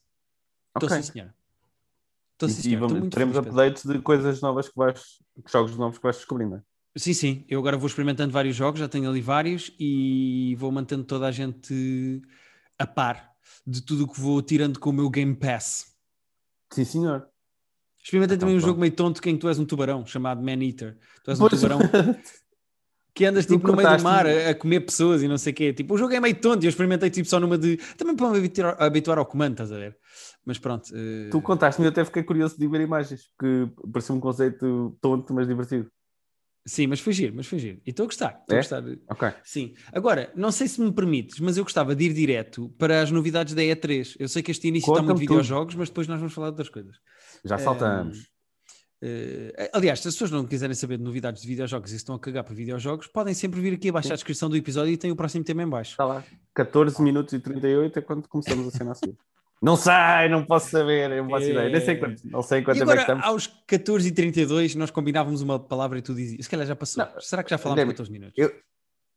Estou 0.75 0.89
okay. 0.89 1.03
sim, 1.03 1.13
senhora. 1.13 1.35
Estou 2.35 2.49
sim, 2.49 2.71
e 2.71 2.77
vamos, 2.77 3.09
teremos 3.11 3.37
feliz, 3.37 3.49
updates 3.49 3.85
de 3.85 4.01
coisas 4.01 4.41
novas 4.41 4.69
que 4.69 4.77
vais, 4.77 5.01
jogos 5.51 5.77
novos 5.77 5.99
que 5.99 6.03
vais 6.03 6.17
descobrindo. 6.17 6.57
É? 6.57 6.63
Sim, 6.97 7.13
sim. 7.13 7.45
Eu 7.49 7.61
agora 7.61 7.77
vou 7.77 7.87
experimentando 7.87 8.33
vários 8.33 8.57
jogos, 8.57 8.81
já 8.81 8.89
tenho 8.89 9.09
ali 9.09 9.21
vários 9.21 9.73
e 9.79 10.57
vou 10.59 10.71
mantendo 10.73 11.05
toda 11.05 11.29
a 11.29 11.31
gente 11.31 12.21
a 12.79 12.87
par 12.87 13.31
de 13.67 13.83
tudo 13.83 14.05
o 14.05 14.09
que 14.09 14.21
vou 14.21 14.43
tirando 14.43 14.79
com 14.81 14.91
o 14.91 14.93
meu 14.93 15.09
Game 15.09 15.35
Pass. 15.35 15.95
Sim, 16.73 16.85
senhor. 16.85 17.29
Experimentei 18.03 18.37
então, 18.37 18.47
também 18.47 18.57
um 18.57 18.59
pronto. 18.59 18.71
jogo 18.71 18.81
meio 18.81 18.93
tonto 18.93 19.23
que 19.23 19.31
em 19.31 19.35
que 19.35 19.41
tu 19.41 19.49
és 19.49 19.59
um 19.59 19.65
tubarão, 19.65 20.05
chamado 20.05 20.43
Man 20.43 20.63
Eater. 20.63 20.99
Tu 21.23 21.31
és 21.31 21.41
um 21.41 21.49
pois 21.49 21.61
tubarão 21.61 21.79
que 23.15 23.25
andas 23.25 23.47
tipo 23.47 23.67
no 23.69 23.77
meio 23.77 23.97
do 23.97 24.03
mar 24.03 24.27
a, 24.27 24.51
a, 24.51 24.55
comer 24.55 24.81
pessoas 24.81 25.23
e 25.23 25.29
não 25.29 25.39
sei 25.39 25.53
o 25.53 25.57
quê. 25.57 25.73
Tipo, 25.73 25.95
o 25.95 25.99
jogo 25.99 26.13
é 26.13 26.21
meio 26.21 26.35
tonto 26.35 26.65
e 26.65 26.67
eu 26.67 26.69
experimentei 26.69 27.11
tipo 27.11 27.29
só 27.29 27.39
numa 27.39 27.57
de. 27.57 27.77
Também 27.97 28.17
para 28.17 28.29
me 28.31 28.39
habituar, 28.39 28.77
habituar 28.83 29.19
ao 29.19 29.25
comando, 29.25 29.53
estás 29.53 29.73
a 29.73 29.79
ver? 29.79 29.97
Mas 30.45 30.59
pronto. 30.59 30.89
Uh... 30.89 31.31
Tu 31.31 31.41
contaste-me, 31.41 31.87
eu 31.87 31.91
até 31.91 32.05
fiquei 32.05 32.23
curioso 32.23 32.59
de 32.59 32.67
ver 32.69 32.81
imagens, 32.81 33.31
porque 33.37 33.73
parecia 33.93 34.15
um 34.15 34.21
conceito 34.21 34.97
tonto, 35.01 35.33
mas 35.33 35.47
divertido. 35.47 35.91
Sim, 36.67 36.87
mas 36.87 36.99
foi 36.99 37.13
giro, 37.13 37.35
mas 37.37 37.47
foi 37.47 37.59
giro. 37.59 37.81
E 37.85 37.91
estou 37.91 38.05
a 38.05 38.07
gostar. 38.07 38.41
Estou 38.41 38.57
é? 38.57 38.59
a 38.59 38.63
gostar. 38.63 38.85
Ok. 39.11 39.33
Sim. 39.45 39.75
Agora, 39.93 40.33
não 40.35 40.51
sei 40.51 40.67
se 40.67 40.81
me 40.81 40.91
permites, 40.93 41.39
mas 41.39 41.59
eu 41.59 41.65
gostava 41.65 41.95
de 41.95 42.05
ir 42.05 42.15
direto 42.15 42.71
para 42.79 43.03
as 43.03 43.11
novidades 43.11 43.53
da 43.53 43.61
E3. 43.61 44.17
Eu 44.19 44.29
sei 44.29 44.43
que 44.43 44.51
este 44.51 44.69
início 44.69 44.91
está 44.91 45.03
muito 45.03 45.19
de 45.19 45.27
videojogos, 45.27 45.75
mas 45.75 45.89
depois 45.89 46.09
nós 46.09 46.19
vamos 46.19 46.33
falar 46.33 46.49
de 46.49 46.53
outras 46.53 46.71
coisas. 46.71 46.97
Já 47.45 47.59
saltamos. 47.59 48.19
Uh, 49.03 49.51
uh, 49.51 49.69
aliás, 49.75 50.01
se 50.01 50.09
as 50.09 50.15
pessoas 50.15 50.31
não 50.31 50.47
quiserem 50.47 50.75
saber 50.75 50.97
de 50.97 51.05
novidades 51.05 51.43
de 51.43 51.49
videojogos 51.49 51.93
e 51.93 51.97
estão 51.97 52.15
a 52.15 52.19
cagar 52.19 52.43
para 52.43 52.55
videojogos, 52.55 53.07
podem 53.09 53.35
sempre 53.35 53.61
vir 53.61 53.75
aqui 53.75 53.91
abaixo 53.91 54.11
à 54.11 54.15
descrição 54.15 54.49
do 54.49 54.57
episódio 54.57 54.91
e 54.91 54.97
tem 54.97 55.11
o 55.11 55.17
próximo 55.17 55.45
tema 55.45 55.63
em 55.63 55.69
baixo. 55.69 55.91
Está 55.91 56.07
lá. 56.07 56.25
14 56.55 57.03
minutos 57.03 57.35
e 57.35 57.41
38 57.41 57.99
é 57.99 58.03
quando 58.03 58.27
começamos 58.27 58.69
a 58.69 58.71
cena 58.71 58.93
assim. 58.93 59.15
Não 59.63 59.77
sei, 59.77 60.29
não 60.31 60.45
posso 60.45 60.71
saber, 60.71 61.11
eu 61.11 61.23
não 61.25 61.31
posso 61.31 61.47
ideia. 61.49 61.71
Nem 61.71 61.81
sei 61.81 61.97
quanto, 61.97 62.21
não 62.29 62.43
sei 62.43 62.63
quanto 62.63 62.77
e 62.77 62.81
tempo 62.81 62.91
é 62.93 62.97
que 62.97 63.01
agora, 63.03 63.19
estamos. 63.21 63.25
aos 63.47 63.65
14h32, 63.67 64.75
nós 64.75 64.91
combinávamos 64.91 65.41
uma 65.43 65.59
palavra 65.59 65.99
e 65.99 66.03
tu 66.03 66.15
dizias. 66.15 66.45
Se 66.45 66.51
calhar 66.51 66.67
já 66.67 66.77
passou. 66.77 67.05
Não, 67.05 67.21
Será 67.21 67.43
que 67.43 67.51
já 67.51 67.57
falámos 67.59 67.81
deve- 67.81 67.93
14 67.93 68.11
minutos? 68.13 68.35
Eu, 68.37 68.53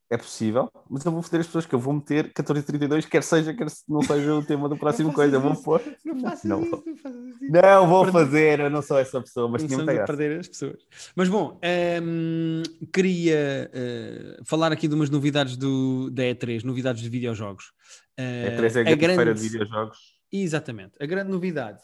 é 0.10 0.16
possível, 0.16 0.72
mas 0.90 1.04
eu 1.04 1.12
vou 1.12 1.22
foder 1.22 1.42
as 1.42 1.48
pessoas 1.48 1.66
que 1.66 1.76
eu 1.76 1.80
vou 1.80 1.94
meter 1.94 2.32
14h32, 2.32 3.06
quer 3.10 3.22
seja, 3.24 3.54
quer 3.54 3.68
não 3.90 4.02
seja 4.02 4.36
o 4.36 4.42
tema 4.42 4.70
do 4.70 4.78
próximo 4.78 5.12
coisa. 5.12 5.36
Eu 5.36 5.42
vou 5.42 5.54
pôr. 5.54 5.82
Não 6.06 6.22
faças 6.22 6.38
isso, 6.46 6.48
não 6.48 6.66
faças 6.96 7.42
isso. 7.42 7.52
Não, 7.52 7.88
vou 7.88 8.10
fazer, 8.10 8.60
eu 8.62 8.70
não 8.70 8.82
sou 8.82 8.98
essa 8.98 9.20
pessoa, 9.20 9.50
mas 9.50 9.64
tinha 9.66 9.76
muita 9.76 9.94
graça. 9.94 10.08
perder 10.08 10.40
as 10.40 10.48
pessoas. 10.48 10.78
Mas 11.14 11.28
bom, 11.28 11.60
hum, 12.02 12.64
queria 12.94 13.70
eh, 13.74 14.40
falar 14.46 14.72
aqui 14.72 14.88
de 14.88 14.96
umas 14.96 15.10
novidades 15.10 15.58
do, 15.58 16.10
da 16.10 16.24
E3, 16.24 16.64
novidades 16.64 17.02
de 17.04 17.10
videojogos. 17.10 17.74
É 18.16 18.48
Eh, 18.48 18.56
3 18.56 18.76
é 18.78 18.80
a 18.80 18.84
grande 18.96 19.16
feira 19.16 19.34
de 19.34 19.42
videojogos. 19.42 20.17
Exatamente. 20.32 20.94
A 21.00 21.06
grande 21.06 21.32
novidade. 21.32 21.80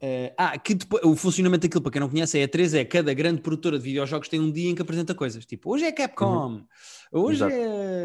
eh, 0.00 0.34
ah, 0.36 0.58
que 0.58 0.74
depois, 0.74 1.02
o 1.04 1.16
funcionamento 1.16 1.62
daquilo, 1.66 1.82
para 1.82 1.92
quem 1.92 2.00
não 2.00 2.08
conhece, 2.10 2.36
a 2.38 2.46
E3 2.46 2.74
é 2.74 2.84
cada 2.84 3.14
grande 3.14 3.40
produtora 3.40 3.78
de 3.78 3.84
videojogos 3.84 4.28
tem 4.28 4.38
um 4.40 4.50
dia 4.52 4.70
em 4.70 4.74
que 4.74 4.82
apresenta 4.82 5.14
coisas. 5.14 5.44
Tipo, 5.46 5.72
hoje 5.72 5.84
é 5.86 5.92
Capcom, 5.92 6.62
hoje 7.12 7.42
Uhum. 7.42 7.48
Exato. 7.50 7.52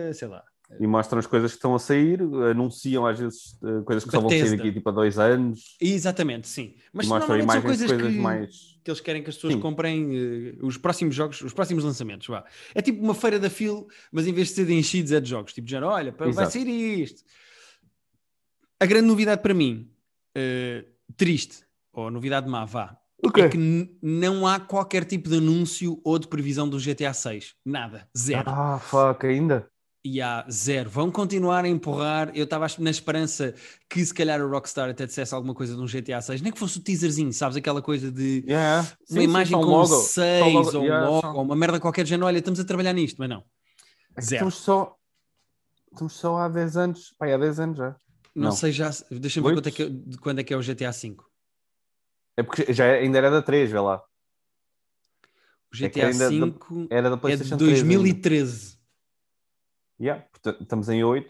é, 0.10 0.14
sei 0.14 0.28
lá, 0.30 0.44
E 0.80 0.88
mostram 0.88 1.20
as 1.20 1.26
coisas 1.28 1.52
que 1.52 1.58
estão 1.58 1.74
a 1.76 1.80
sair, 1.80 2.22
anunciam 2.52 3.06
às 3.06 3.20
vezes 3.20 3.58
eh, 3.64 3.82
coisas 3.86 4.06
que 4.06 4.12
só 4.12 4.20
vão 4.22 4.30
sair 4.30 4.38
Bethesda. 4.44 4.58
daqui 4.58 4.72
tipo 4.72 4.88
a 4.90 4.92
dois 4.94 5.18
anos. 5.20 5.76
Exatamente, 5.82 6.48
sim. 6.48 6.76
Mas 6.94 7.08
mostram 7.08 7.36
normalmente 7.36 7.52
são 7.52 7.60
imagens 7.62 7.66
coisas, 7.66 7.88
coisas 7.92 8.14
que, 8.16 8.20
mais. 8.22 8.80
que 8.84 8.90
eles 8.92 9.02
querem 9.02 9.24
que 9.24 9.30
as 9.30 9.36
pessoas 9.36 9.54
Sim. 9.56 9.60
comprem 9.60 10.16
eh, 10.16 10.56
os 10.62 10.78
próximos 10.78 11.14
jogos, 11.16 11.42
os 11.42 11.54
próximos 11.54 11.84
lançamentos. 11.84 12.28
Vá. 12.28 12.46
É 12.74 12.82
tipo 12.82 13.04
uma 13.04 13.16
feira 13.16 13.38
da 13.40 13.50
fila, 13.50 13.84
mas 14.12 14.26
em 14.28 14.32
vez 14.34 14.50
de 14.50 14.54
ser 14.54 14.66
de 14.66 14.74
enchidos 14.74 15.12
é 15.12 15.20
de 15.20 15.28
jogos. 15.30 15.52
Tipo, 15.54 15.68
já, 15.68 15.86
olha, 15.86 16.12
vai 16.18 16.30
Exato. 16.30 16.52
sair 16.52 16.68
isto. 17.02 17.24
A 18.80 18.86
grande 18.86 19.08
novidade 19.08 19.42
para 19.42 19.54
mim, 19.54 19.90
eh, 20.36 20.86
triste, 21.18 21.64
ou 21.92 22.10
novidade 22.10 22.48
má, 22.48 22.64
vá, 22.66 22.98
O 23.22 23.28
é 23.38 23.50
que 23.50 23.58
não 24.02 24.48
há 24.48 24.60
qualquer 24.60 25.04
tipo 25.04 25.28
de 25.30 25.38
anúncio 25.38 26.00
ou 26.04 26.18
de 26.18 26.28
previsão 26.28 26.68
do 26.70 26.80
GTA 26.80 27.14
6. 27.14 27.56
Nada. 27.66 28.08
Zero. 28.18 28.50
Ah, 28.50 28.80
fuck, 28.80 29.26
ainda? 29.26 29.70
E 30.06 30.22
há 30.22 30.46
zero. 30.50 30.90
Vão 30.90 31.12
continuar 31.12 31.66
a 31.66 31.68
empurrar. 31.68 32.32
Eu 32.34 32.46
estava 32.46 32.66
na 32.80 32.90
esperança 32.90 33.54
que 33.90 34.06
se 34.06 34.14
calhar 34.14 34.42
o 34.42 34.50
Rockstar 34.50 34.90
até 34.90 35.06
dissesse 35.06 35.36
alguma 35.36 35.54
coisa 35.54 35.76
de 35.76 35.82
um 35.82 35.86
GTA 35.88 36.22
6, 36.22 36.42
nem 36.42 36.54
que 36.54 36.58
fosse 36.58 36.78
o 36.78 36.82
teaserzinho, 36.82 37.34
sabes? 37.34 37.58
Aquela 37.58 37.82
coisa 37.82 38.10
de 38.10 38.46
Yeah. 38.48 38.84
Sim, 38.84 38.96
uma 39.12 39.20
sim, 39.20 39.24
imagem 39.26 39.52
só 39.58 39.60
um 39.62 39.66
com 39.66 39.72
logo. 39.72 39.86
6 39.88 40.40
Só 40.40 40.48
um 40.48 40.54
logo. 40.54 40.70
ou 40.78 40.82
um 40.82 40.86
Yeah, 40.86 41.10
logo, 41.10 41.22
só- 41.22 41.34
ou 41.34 41.42
uma 41.44 41.56
merda 41.58 41.80
qualquer 41.82 42.04
de 42.04 42.12
género. 42.12 42.28
Olha, 42.28 42.38
estamos 42.38 42.62
a 42.62 42.64
trabalhar 42.64 42.94
nisto, 42.94 43.18
mas 43.20 43.28
não. 43.28 43.44
É 44.16 44.22
Zero. 44.22 44.48
Estamos 44.48 44.56
só. 44.56 44.96
Estamos 45.92 46.14
só 46.14 46.38
há 46.38 46.48
10 46.48 46.78
anos. 46.78 47.14
Pai, 47.20 47.34
há 47.34 47.38
10 47.38 47.60
anos 47.60 47.78
já. 47.78 47.94
Não, 48.40 48.46
Não. 48.50 48.52
sei 48.54 48.72
já. 48.72 48.90
Deixa-me 49.12 49.54
ver 49.54 49.68
é 49.68 49.72
que, 49.72 49.84
é- 49.84 49.90
de 49.90 50.18
quando 50.18 50.40
é 50.40 50.44
que 50.46 50.54
é 50.54 50.58
o 50.58 50.62
GTA 50.62 50.94
5. 50.94 51.30
É 52.38 52.42
porque 52.42 52.72
já 52.72 52.86
ainda 52.86 53.18
era 53.18 53.30
da 53.30 53.42
3, 53.42 53.70
vê 53.70 53.78
lá. 53.80 54.02
O 55.72 55.76
É 55.76 55.78
GTA 55.90 56.08
ainda 56.08 56.24
da- 56.24 56.30
5 56.30 56.88
Era 56.90 57.10
da 57.10 57.14
é 57.14 57.16
de 57.16 57.22
PlayStation 57.22 57.58
3. 57.58 57.72
ainda. 57.82 57.84
2013. 57.86 58.80
Yeah, 60.00 60.24
portanto, 60.32 60.64
estamos 60.64 60.88
em 60.88 61.04
8. 61.04 61.28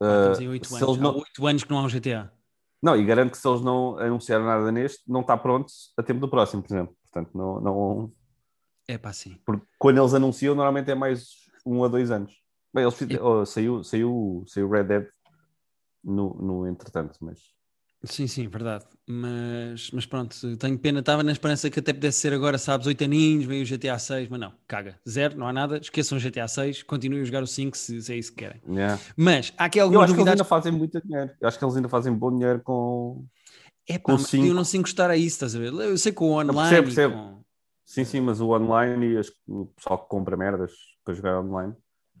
Estamos 0.00 0.40
em 0.40 0.48
8 0.48 0.68
se 0.68 0.74
anos. 0.76 0.88
eles 0.88 0.98
Há 0.98 1.02
não... 1.02 1.16
8 1.18 1.46
anos 1.48 1.64
que 1.64 1.70
não 1.70 1.78
há 1.78 1.82
um 1.82 1.88
GTA. 1.88 2.32
não, 2.80 2.96
e 2.96 3.04
garanto 3.04 3.32
que 3.32 3.38
se 3.38 3.48
eles 3.48 3.60
não 3.62 3.98
anunciaram 3.98 4.44
nada 4.44 4.70
neste, 4.70 5.02
não 5.10 5.22
está 5.22 5.36
pronto 5.36 5.72
a 5.96 6.02
tempo 6.04 6.20
do 6.20 6.28
próximo, 6.28 6.62
por 6.62 6.72
exemplo. 6.72 6.96
Portanto, 7.10 7.36
não, 7.36 7.60
não... 7.60 8.12
É 8.86 8.96
pá, 8.96 9.12
sim. 9.12 9.36
Porque 9.44 9.66
quando 9.76 9.98
eles 10.00 10.14
anunciam, 10.14 10.54
normalmente 10.54 10.88
é 10.88 10.94
mais 10.94 11.30
um 11.66 11.82
a 11.82 11.88
dois 11.88 12.12
anos. 12.12 12.32
Bem, 12.72 12.84
eles 12.84 12.96
oh, 13.20 13.44
saiu, 13.44 13.82
saiu, 13.82 14.44
saiu 14.46 14.70
Red 14.70 14.84
Dead 14.84 15.08
no, 16.04 16.34
no 16.34 16.66
entretanto, 16.66 17.18
mas 17.20 17.38
Sim, 18.04 18.26
sim, 18.26 18.48
verdade. 18.48 18.84
Mas, 19.06 19.90
mas 19.92 20.04
pronto, 20.04 20.56
tenho 20.56 20.76
pena. 20.76 20.98
Estava 20.98 21.22
na 21.22 21.30
esperança 21.30 21.70
que 21.70 21.78
até 21.78 21.92
pudesse 21.92 22.18
ser 22.18 22.32
agora, 22.32 22.58
sabes, 22.58 22.88
8 22.88 23.04
aninhos, 23.04 23.44
veio 23.44 23.62
o 23.62 23.64
GTA 23.64 23.96
6, 23.96 24.28
mas 24.28 24.40
não, 24.40 24.52
caga. 24.66 24.98
Zero, 25.08 25.38
não 25.38 25.46
há 25.46 25.52
nada. 25.52 25.78
Esqueçam 25.78 26.18
o 26.18 26.20
GTA 26.20 26.48
6, 26.48 26.82
continuem 26.82 27.22
a 27.22 27.24
jogar 27.24 27.44
o 27.44 27.46
5 27.46 27.76
se, 27.76 28.02
se 28.02 28.12
é 28.12 28.16
isso 28.16 28.32
que 28.32 28.38
querem. 28.38 28.60
yeah. 28.68 29.00
Mas 29.16 29.52
há 29.56 29.66
aqui 29.66 29.78
eu 29.78 29.84
algumas 29.84 30.06
acho 30.10 30.14
que 30.14 30.20
eles 30.20 30.26
novidades. 30.26 30.40
ainda 30.40 30.48
fazem 30.48 30.72
muito 30.72 31.00
dinheiro. 31.00 31.30
Eu 31.40 31.46
acho 31.48 31.56
que 31.58 31.64
eles 31.64 31.76
ainda 31.76 31.88
fazem 31.88 32.12
bom 32.12 32.32
dinheiro 32.32 32.60
com. 32.64 33.24
É 33.88 33.98
com 33.98 34.12
mas 34.12 34.22
cinco. 34.22 34.46
eu 34.46 34.54
não 34.54 34.64
se 34.64 34.76
encostar 34.76 35.08
a 35.08 35.16
isso, 35.16 35.36
estás 35.36 35.54
a 35.54 35.58
ver? 35.60 35.72
Eu 35.72 35.96
sei 35.96 36.10
que 36.12 36.22
o 36.24 36.26
online. 36.26 36.58
percebo, 36.58 36.86
percebo. 36.86 37.14
com- 37.14 37.42
Sim, 37.84 38.04
sim, 38.04 38.20
mas 38.20 38.40
o 38.40 38.48
online 38.48 39.12
e 39.12 39.16
as- 39.18 39.30
o 39.46 39.66
pessoal 39.66 39.98
que 40.02 40.08
compra 40.08 40.36
merdas 40.36 40.72
para 41.04 41.14
jogar 41.14 41.40
online, 41.40 41.74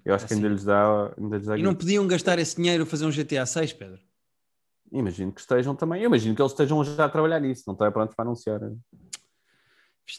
eu 0.04 0.14
acho 0.14 0.26
que 0.26 0.34
ainda 0.34 0.46
Assim. 0.46 0.54
lhes 0.54 0.64
dá. 0.64 1.14
Ainda 1.18 1.36
lhes 1.38 1.46
dá 1.46 1.58
E 1.58 1.62
não 1.62 1.74
podiam 1.74 2.06
gastar 2.06 2.38
esse 2.38 2.56
dinheiro 2.56 2.82
a 2.82 2.86
fazer 2.86 3.06
um 3.06 3.10
GTA 3.10 3.46
6, 3.46 3.72
Pedro? 3.74 4.00
Imagino 4.90 5.32
que 5.32 5.40
estejam 5.40 5.74
também. 5.74 6.02
Eu 6.02 6.06
imagino 6.08 6.34
que 6.34 6.42
eles 6.42 6.52
estejam 6.52 6.82
já 6.84 7.04
a 7.04 7.08
trabalhar 7.08 7.40
nisso, 7.40 7.64
não 7.66 7.72
está 7.74 7.90
pronto 7.90 8.14
para 8.14 8.24
anunciar. 8.24 8.60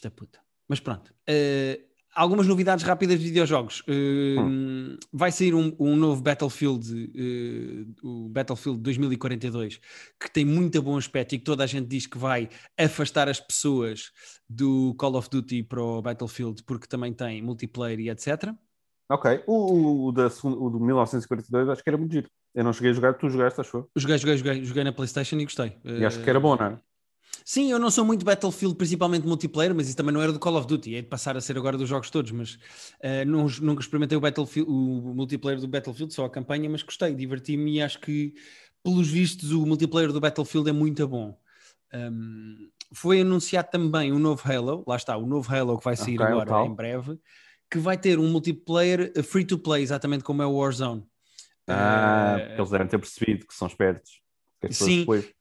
Da 0.02 0.10
puta. 0.10 0.40
Mas 0.66 0.80
pronto. 0.80 1.14
Eh, 1.28 1.80
algumas 2.12 2.46
novidades 2.48 2.84
rápidas 2.84 3.18
de 3.20 3.26
videojogos. 3.26 3.82
Eh, 3.86 4.34
Hum. 4.36 4.96
Vai 5.12 5.30
sair 5.30 5.54
um, 5.54 5.72
um 5.78 5.94
novo 5.94 6.20
Battlefield, 6.20 7.12
eh, 7.14 7.86
o 8.02 8.28
Battlefield 8.28 8.80
2042, 8.80 9.78
que 10.18 10.30
tem 10.32 10.44
muito 10.44 10.82
bom 10.82 10.96
aspecto 10.96 11.34
e 11.34 11.38
que 11.38 11.44
toda 11.44 11.62
a 11.62 11.66
gente 11.68 11.86
diz 11.86 12.06
que 12.06 12.18
vai 12.18 12.48
afastar 12.76 13.28
as 13.28 13.38
pessoas 13.38 14.10
do 14.48 14.94
Call 14.98 15.14
of 15.16 15.30
Duty 15.30 15.62
para 15.62 15.80
o 15.82 16.02
Battlefield, 16.02 16.64
porque 16.64 16.88
também 16.88 17.12
tem 17.12 17.40
multiplayer 17.40 18.00
e 18.00 18.10
etc. 18.10 18.52
Ok. 19.08 19.42
O, 19.46 19.52
o, 19.52 20.06
o 20.08 20.12
da, 20.12 20.26
o 20.26 20.70
do 20.70 20.80
1942 20.80 21.68
acho 21.68 21.82
que 21.82 21.90
era 21.90 21.98
muito 21.98 22.12
giro. 22.12 22.28
Eu 22.54 22.64
não 22.64 22.72
cheguei 22.72 22.90
a 22.90 22.94
jogar, 22.94 23.14
tu 23.14 23.28
jogaste, 23.28 23.60
achou? 23.60 23.90
Joguei, 23.96 24.16
joguei, 24.18 24.36
joguei, 24.36 24.64
joguei 24.64 24.84
na 24.84 24.92
PlayStation 24.92 25.36
e 25.36 25.44
gostei. 25.44 25.76
E 25.84 26.04
acho 26.04 26.22
que 26.22 26.30
era 26.30 26.40
bom, 26.40 26.56
não 26.56 26.66
é? 26.66 26.80
Sim, 27.44 27.70
eu 27.70 27.78
não 27.78 27.90
sou 27.90 28.04
muito 28.04 28.24
Battlefield, 28.24 28.74
principalmente 28.76 29.26
multiplayer, 29.26 29.74
mas 29.74 29.88
isso 29.88 29.96
também 29.96 30.14
não 30.14 30.22
era 30.22 30.32
do 30.32 30.38
Call 30.38 30.56
of 30.56 30.66
Duty, 30.66 30.94
é 30.96 31.02
de 31.02 31.08
passar 31.08 31.36
a 31.36 31.40
ser 31.40 31.58
agora 31.58 31.76
dos 31.76 31.88
jogos 31.88 32.08
todos, 32.08 32.30
mas 32.30 32.58
não- 33.26 33.46
nunca 33.60 33.82
experimentei 33.82 34.16
o, 34.16 34.20
Battlefield, 34.20 34.70
o 34.70 35.14
multiplayer 35.14 35.60
do 35.60 35.68
Battlefield, 35.68 36.14
só 36.14 36.24
a 36.24 36.30
campanha, 36.30 36.70
mas 36.70 36.82
gostei, 36.82 37.14
diverti-me 37.14 37.76
e 37.76 37.82
acho 37.82 38.00
que, 38.00 38.34
pelos 38.82 39.08
vistos, 39.08 39.52
o 39.52 39.66
multiplayer 39.66 40.10
do 40.10 40.20
Battlefield 40.20 40.70
é 40.70 40.72
muito 40.72 41.06
bom. 41.06 41.38
Um, 41.92 42.70
foi 42.92 43.20
anunciado 43.20 43.68
também 43.70 44.10
o 44.12 44.18
novo 44.18 44.42
Halo, 44.50 44.82
lá 44.86 44.96
está, 44.96 45.16
o 45.16 45.26
novo 45.26 45.54
Halo 45.54 45.76
que 45.78 45.84
vai 45.84 45.96
sair 45.96 46.14
Ok, 46.20 46.26
o 46.26 46.40
agora 46.40 46.64
em 46.66 46.74
breve, 46.74 47.18
que 47.74 47.78
vai 47.80 47.98
ter 47.98 48.20
um 48.20 48.30
multiplayer 48.30 49.10
eh, 49.16 49.22
free 49.22 49.44
to 49.44 49.58
play, 49.58 49.82
exatamente 49.82 50.22
como 50.22 50.40
é 50.40 50.46
o 50.46 50.52
Warzone. 50.52 51.04
Ah, 51.66 52.36
porque 52.38 52.60
eles 52.60 52.70
devem 52.70 52.86
ter 52.86 52.98
percebido 52.98 53.46
que 53.48 53.52
são 53.52 53.66
espertos. 53.66 54.20
Que 54.60 54.68
as 54.68 54.74
pessoas 54.74 54.90
Sim. 54.90 55.00
depois 55.00 55.34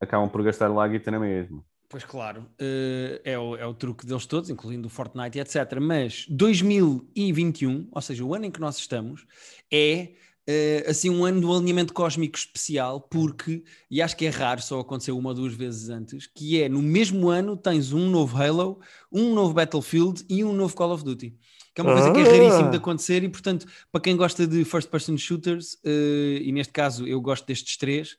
acabam 0.00 0.26
por 0.30 0.42
gastar 0.42 0.68
lá 0.68 0.84
a 0.84 0.88
guita 0.88 1.10
na 1.10 1.20
mesma. 1.20 1.62
Pois 1.86 2.02
claro, 2.02 2.46
eh, 2.58 3.20
é, 3.24 3.38
o, 3.38 3.56
é 3.56 3.66
o 3.66 3.74
truque 3.74 4.06
deles 4.06 4.24
todos, 4.24 4.48
incluindo 4.48 4.86
o 4.86 4.90
Fortnite 4.90 5.36
e 5.36 5.40
etc. 5.42 5.78
Mas 5.82 6.24
2021, 6.30 7.88
ou 7.92 8.00
seja, 8.00 8.24
o 8.24 8.34
ano 8.34 8.46
em 8.46 8.50
que 8.50 8.60
nós 8.60 8.78
estamos, 8.78 9.26
é 9.70 10.14
eh, 10.52 10.84
assim 10.88 11.08
um 11.10 11.24
ano 11.24 11.40
do 11.40 11.54
alinhamento 11.54 11.92
cósmico 11.92 12.36
especial, 12.36 13.00
porque, 13.00 13.62
e 13.88 14.02
acho 14.02 14.16
que 14.16 14.26
é 14.26 14.30
raro, 14.30 14.60
só 14.60 14.80
aconteceu 14.80 15.16
uma 15.16 15.28
ou 15.30 15.34
duas 15.36 15.54
vezes 15.54 15.88
antes, 15.90 16.26
que 16.26 16.60
é 16.60 16.68
no 16.68 16.82
mesmo 16.82 17.28
ano 17.28 17.56
tens 17.56 17.92
um 17.92 18.10
novo 18.10 18.36
Halo, 18.36 18.80
um 19.12 19.32
novo 19.32 19.54
Battlefield 19.54 20.24
e 20.28 20.42
um 20.42 20.52
novo 20.52 20.74
Call 20.74 20.90
of 20.90 21.04
Duty. 21.04 21.36
Que 21.72 21.80
é 21.80 21.84
uma 21.84 21.92
coisa 21.92 22.12
que 22.12 22.18
é 22.18 22.22
Ah. 22.22 22.32
raríssimo 22.48 22.70
de 22.72 22.76
acontecer 22.78 23.22
e, 23.22 23.28
portanto, 23.28 23.64
para 23.92 24.00
quem 24.00 24.16
gosta 24.16 24.44
de 24.44 24.64
first-person 24.64 25.16
shooters, 25.16 25.78
eh, 25.84 26.40
e 26.42 26.50
neste 26.50 26.72
caso 26.72 27.06
eu 27.06 27.20
gosto 27.20 27.46
destes 27.46 27.76
três, 27.76 28.16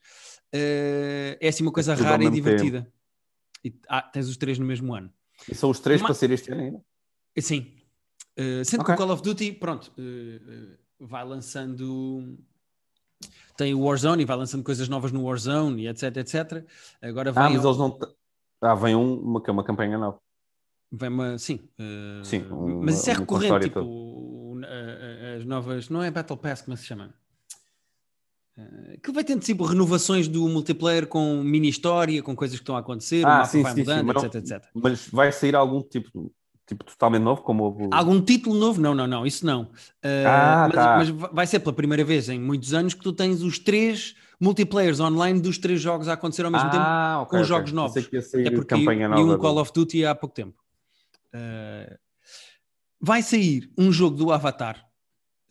eh, 0.54 1.38
é 1.42 1.50
assim 1.50 1.64
uma 1.64 1.72
coisa 1.74 1.94
rara 1.94 2.24
e 2.24 2.30
divertida. 2.30 2.90
E, 3.64 3.74
ah, 3.90 4.02
tens 4.04 4.30
os 4.30 4.38
três 4.38 4.58
no 4.58 4.66
mesmo 4.66 4.96
ano. 4.96 5.12
E 5.50 5.54
são 5.54 5.70
os 5.70 5.80
três 5.80 6.02
para 6.02 6.14
ser 6.14 6.32
este 6.32 6.50
ano 6.52 6.62
ainda. 6.62 6.82
Sim. 7.40 7.74
Uh, 8.40 8.64
sendo 8.64 8.82
Ok. 8.82 8.96
que 8.96 9.02
o 9.02 9.06
Call 9.06 9.14
of 9.14 9.22
Duty, 9.22 9.52
pronto, 9.52 9.92
uh, 9.98 10.02
uh, 10.02 10.78
vai 11.02 11.26
lançando. 11.26 12.38
Tem 13.58 13.74
o 13.74 13.82
Warzone 13.82 14.24
e 14.24 14.26
vai 14.26 14.38
lançando 14.38 14.64
coisas 14.64 14.88
novas 14.88 15.12
no 15.12 15.24
Warzone 15.24 15.84
e 15.84 15.88
etc, 15.88 16.16
etc. 16.18 16.66
Agora 17.02 17.32
vem, 17.32 17.44
Ah, 17.44 17.50
mas 17.50 17.64
eles 17.66 17.78
não. 17.78 17.98
Ah, 18.62 18.76
vem 18.76 18.96
um, 18.96 19.20
uma, 19.20 19.44
é 19.46 19.52
uma 19.52 19.64
campanha 19.64 19.98
nova. 19.98 20.20
vem 20.92 21.10
uma. 21.10 21.38
Sim. 21.38 21.60
uh, 21.80 22.24
Sim, 22.26 22.44
uma- 22.50 22.86
mas 22.86 23.00
isso 23.00 23.10
é 23.10 23.14
recorrente, 23.14 23.66
tipo, 23.68 23.82
o- 23.82 24.60
a- 24.64 25.38
as 25.38 25.46
novas. 25.46 25.90
Não 25.90 26.02
é 26.02 26.10
Battle 26.12 26.38
Pass, 26.38 26.62
como 26.62 26.74
é 26.74 26.78
se 26.78 26.86
chama? 26.86 27.14
Uh, 28.58 29.00
que 29.02 29.12
vai 29.12 29.24
tendo 29.24 29.42
tipo 29.42 29.64
renovações 29.64 30.28
do 30.28 30.48
multiplayer 30.50 31.08
com 31.08 31.42
mini 31.42 31.70
história, 31.70 32.22
com 32.22 32.36
coisas 32.36 32.58
que 32.58 32.64
estão 32.64 32.76
a 32.76 32.80
acontecer, 32.80 33.24
o 33.24 33.28
Ah, 33.28 33.32
mapa 33.38 33.46
sim, 33.46 33.62
vai 33.64 33.72
sim, 33.72 33.76
sim, 33.78 33.82
mudando, 33.82 34.14
não- 34.14 34.26
etc, 34.26 34.36
etc. 34.36 34.70
Mas 34.74 35.08
vai 35.08 35.32
sair 35.32 35.56
algum 35.56 35.82
tipo, 35.82 36.32
tipo 36.72 36.86
totalmente 36.86 37.22
novo, 37.22 37.42
como 37.42 37.90
Algum 37.92 38.22
título 38.22 38.58
novo? 38.58 38.80
Não, 38.80 38.96
não, 38.96 39.06
não, 39.06 39.26
isso 39.26 39.46
não. 39.46 39.64
Uh, 39.64 40.26
Ah, 40.26 40.68
mas, 40.68 40.76
tá. 40.76 40.98
mas 40.98 41.10
vai 41.34 41.46
ser 41.46 41.60
pela 41.60 41.74
primeira 41.74 42.04
vez 42.04 42.30
em 42.30 42.40
muitos 42.40 42.74
anos 42.74 42.94
que 42.94 43.02
tu 43.04 43.12
tens 43.12 43.42
os 43.42 43.60
três 43.60 44.16
multiplayers 44.40 45.00
online 45.02 45.42
dos 45.42 45.58
três 45.58 45.82
jogos 45.82 46.08
a 46.08 46.14
acontecer 46.14 46.46
ao 46.46 46.52
mesmo 46.52 46.70
tempo, 46.72 46.84
ah, 46.84 47.20
ok, 47.24 47.30
com 47.30 47.38
ok. 47.38 47.48
jogos 47.48 47.72
novos. 47.74 47.98
até 47.98 48.50
porque 48.52 48.76
campanha 48.76 49.06
e 49.06 49.10
nova. 49.10 49.22
um 49.22 49.28
do- 49.28 49.38
Call 49.38 49.58
of 49.60 49.72
Duty 49.74 50.06
há 50.06 50.16
pouco 50.16 50.34
tempo. 50.34 50.58
Uh, 51.34 51.98
vai 53.00 53.22
sair 53.22 53.70
um 53.78 53.92
jogo 53.92 54.16
do 54.16 54.32
Avatar 54.32 54.86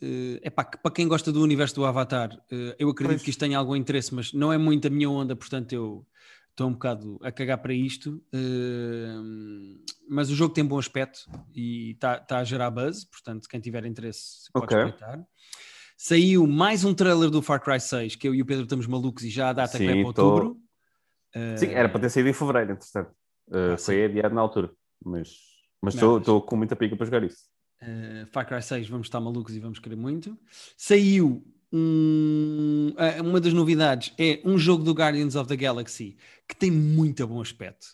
é 0.02 0.40
epá, 0.48 0.64
que 0.64 0.78
para 0.78 0.90
quem 0.90 1.06
gosta 1.06 1.30
do 1.30 1.42
universo 1.42 1.74
do 1.74 1.84
Avatar, 1.84 2.32
uh, 2.32 2.74
eu 2.78 2.88
acredito 2.88 3.16
pois. 3.18 3.22
que 3.22 3.28
isto 3.30 3.40
tenha 3.40 3.58
algum 3.58 3.76
interesse, 3.76 4.14
mas 4.14 4.32
não 4.32 4.50
é 4.50 4.56
muito 4.56 4.86
a 4.86 4.90
minha 4.90 5.10
onda, 5.10 5.36
portanto 5.36 5.74
eu 5.74 6.06
estou 6.50 6.68
um 6.68 6.72
bocado 6.72 7.18
a 7.22 7.32
cagar 7.32 7.58
para 7.58 7.72
isto. 7.72 8.22
Uh, 8.34 9.82
mas 10.08 10.30
o 10.30 10.34
jogo 10.34 10.52
tem 10.52 10.64
bom 10.64 10.78
aspecto 10.78 11.20
e 11.54 11.92
está 11.92 12.18
tá 12.18 12.38
a 12.38 12.44
gerar 12.44 12.70
buzz, 12.70 13.04
portanto, 13.04 13.48
quem 13.48 13.60
tiver 13.60 13.84
interesse 13.86 14.50
pode 14.52 14.66
okay. 14.66 14.78
espreitar. 14.78 15.24
Saiu 15.96 16.46
mais 16.46 16.84
um 16.84 16.94
trailer 16.94 17.30
do 17.30 17.42
Far 17.42 17.62
Cry 17.62 17.78
6, 17.78 18.16
que 18.16 18.26
eu 18.26 18.34
e 18.34 18.40
o 18.40 18.46
Pedro 18.46 18.64
estamos 18.64 18.86
malucos 18.86 19.22
e 19.22 19.30
já 19.30 19.50
a 19.50 19.52
data 19.52 19.76
Sim, 19.76 19.84
que 19.84 19.90
é 19.90 19.94
para 19.96 20.06
outubro. 20.06 20.56
Sim, 21.58 21.66
era 21.66 21.88
para 21.88 22.00
ter 22.00 22.10
saído 22.10 22.28
em 22.28 22.32
fevereiro, 22.32 22.72
entretanto. 22.72 23.10
Uh, 23.48 23.74
ah, 23.74 23.78
foi 23.78 24.04
adiado 24.04 24.34
na 24.34 24.40
altura, 24.40 24.70
mas 25.04 25.36
estou 25.86 26.40
com 26.42 26.56
muita 26.56 26.74
pica 26.74 26.96
para 26.96 27.04
jogar 27.04 27.22
isso. 27.24 27.44
Uh, 27.82 28.26
Far 28.32 28.46
Cry 28.46 28.62
6, 28.62 28.88
vamos 28.88 29.06
estar 29.06 29.20
malucos 29.20 29.54
e 29.54 29.60
vamos 29.60 29.78
querer 29.78 29.96
muito. 29.96 30.38
Saiu 30.76 31.44
um, 31.72 32.92
uh, 32.96 33.22
uma 33.22 33.40
das 33.40 33.52
novidades, 33.52 34.12
é 34.18 34.40
um 34.44 34.58
jogo 34.58 34.82
do 34.82 34.92
Guardians 34.92 35.36
of 35.36 35.48
the 35.48 35.56
Galaxy 35.56 36.16
que 36.46 36.56
tem 36.56 36.70
muito 36.70 37.26
bom 37.26 37.40
aspecto. 37.40 37.86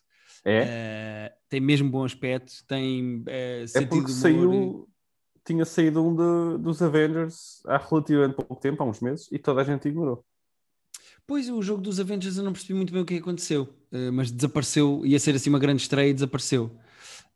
É? 0.44 1.32
Uh, 1.32 1.36
tem 1.48 1.60
mesmo 1.60 1.90
bom 1.90 2.04
aspecto, 2.04 2.64
tem 2.66 3.18
uh, 3.22 3.78
é 3.78 3.86
porque 3.86 4.12
saiu, 4.12 4.88
tinha 5.44 5.64
saído 5.64 6.04
um 6.04 6.14
de, 6.14 6.62
dos 6.62 6.80
Avengers 6.80 7.62
há 7.66 7.78
relativamente 7.78 8.34
pouco 8.34 8.56
tempo, 8.56 8.82
há 8.82 8.86
uns 8.86 9.00
meses, 9.00 9.28
e 9.32 9.38
toda 9.38 9.60
a 9.60 9.64
gente 9.64 9.88
ignorou. 9.88 10.24
Pois, 11.26 11.48
o 11.50 11.60
jogo 11.60 11.82
dos 11.82 11.98
Avengers 11.98 12.36
eu 12.36 12.44
não 12.44 12.52
percebi 12.52 12.74
muito 12.74 12.92
bem 12.92 13.02
o 13.02 13.04
que 13.04 13.16
aconteceu, 13.16 13.62
uh, 13.92 14.12
mas 14.12 14.30
desapareceu, 14.30 15.02
ia 15.04 15.18
ser 15.18 15.34
assim 15.34 15.50
uma 15.50 15.58
grande 15.58 15.82
estreia 15.82 16.10
e 16.10 16.14
desapareceu. 16.14 16.70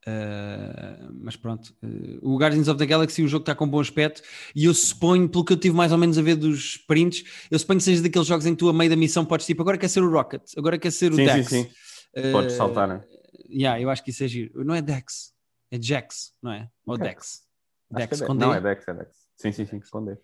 Uh, 0.07 1.13
mas 1.23 1.37
pronto, 1.37 1.75
uh, 1.83 2.19
o 2.23 2.39
Guardians 2.39 2.69
of 2.69 2.79
the 2.79 2.87
Galaxy, 2.87 3.23
o 3.23 3.29
jogo 3.29 3.43
está 3.43 3.55
com 3.55 3.69
bom 3.69 3.81
aspecto 3.81 4.23
e 4.55 4.65
eu 4.65 4.73
suponho, 4.73 5.29
pelo 5.29 5.45
que 5.45 5.53
eu 5.53 5.59
tive 5.59 5.77
mais 5.77 5.93
ou 5.93 5.99
menos 5.99 6.17
a 6.17 6.23
ver 6.23 6.37
dos 6.37 6.79
prints, 6.79 7.23
eu 7.51 7.59
suponho 7.59 7.79
que 7.79 7.85
seja 7.85 8.03
daqueles 8.03 8.27
jogos 8.27 8.47
em 8.47 8.53
que 8.53 8.59
tu 8.59 8.69
a 8.71 8.73
meio 8.73 8.89
da 8.89 8.97
missão 8.97 9.27
podes 9.27 9.45
tipo, 9.45 9.61
agora 9.61 9.77
quer 9.77 9.89
ser 9.89 10.03
o 10.03 10.11
Rocket, 10.11 10.43
agora 10.57 10.79
quer 10.79 10.91
ser 10.91 11.13
o 11.13 11.17
sim, 11.17 11.27
Dex. 11.27 11.49
Sim, 11.49 11.65
sim. 11.65 11.71
Uh, 12.17 12.33
podes 12.33 12.55
saltar, 12.55 12.89
né? 12.89 13.05
Yeah, 13.51 13.81
eu 13.81 13.91
acho 13.91 14.03
que 14.03 14.11
isso 14.11 14.25
é 14.25 14.29
giro. 14.29 14.65
Não 14.65 14.75
é 14.75 14.81
Dex, 14.81 15.35
é 15.71 15.79
Jax, 15.81 16.33
não 16.43 16.53
é? 16.53 16.69
Ou 16.87 16.97
Dex. 16.97 17.43
Dex, 17.91 18.23
é 18.23 18.27
Dex. 18.27 18.35
Não, 18.35 18.55
é 18.55 18.61
Dex, 18.61 18.89
é 18.89 18.95
Dex. 18.95 19.11
Sim, 19.37 19.53
sim, 19.53 19.67
sim, 19.67 19.77
esconder. 19.79 20.19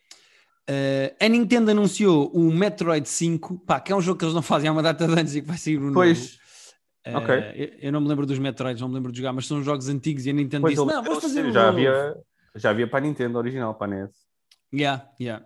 Uh, 0.69 1.15
a 1.21 1.29
Nintendo 1.29 1.71
anunciou 1.71 2.29
o 2.33 2.53
Metroid 2.53 3.09
5, 3.09 3.59
pá, 3.61 3.79
que 3.79 3.93
é 3.93 3.97
um 3.97 4.01
jogo 4.01 4.19
que 4.19 4.25
eles 4.25 4.35
não 4.35 4.43
fazem 4.43 4.69
há 4.69 4.73
uma 4.73 4.83
data 4.83 5.07
de 5.07 5.13
anos 5.13 5.37
e 5.37 5.43
que 5.43 5.47
vai 5.47 5.59
sair 5.59 5.79
no 5.79 5.93
Pois, 5.93 6.39
uh. 7.07 7.31
Eu, 7.55 7.73
eu, 7.81 7.93
não 7.93 8.01
me 8.01 8.09
lembro 8.09 8.27
dos 8.27 8.39
Metroids, 8.39 8.81
não 8.81 8.89
me 8.89 8.95
lembro 8.95 9.13
de 9.13 9.19
jogar, 9.19 9.33
mas 9.33 9.47
são 9.47 9.63
jogos 9.63 9.89
antigos 9.89 10.27
e 10.27 10.31
a 10.31 10.33
Nintendo 10.33 10.63
pois 10.63 10.75
disse, 10.75 10.87
não, 10.87 11.03
vamos 11.03 11.23
fazer 11.23 11.45
um 11.45 11.53
já 11.53 11.69
havia 11.69 12.17
Já 12.55 12.71
havia 12.71 12.87
para 12.87 12.99
a 12.99 13.03
Nintendo 13.09 13.39
original, 13.39 13.75
para 13.75 13.93
a 13.93 13.97
NES. 13.97 14.27
Yeah, 14.73 15.09
yeah. 15.21 15.45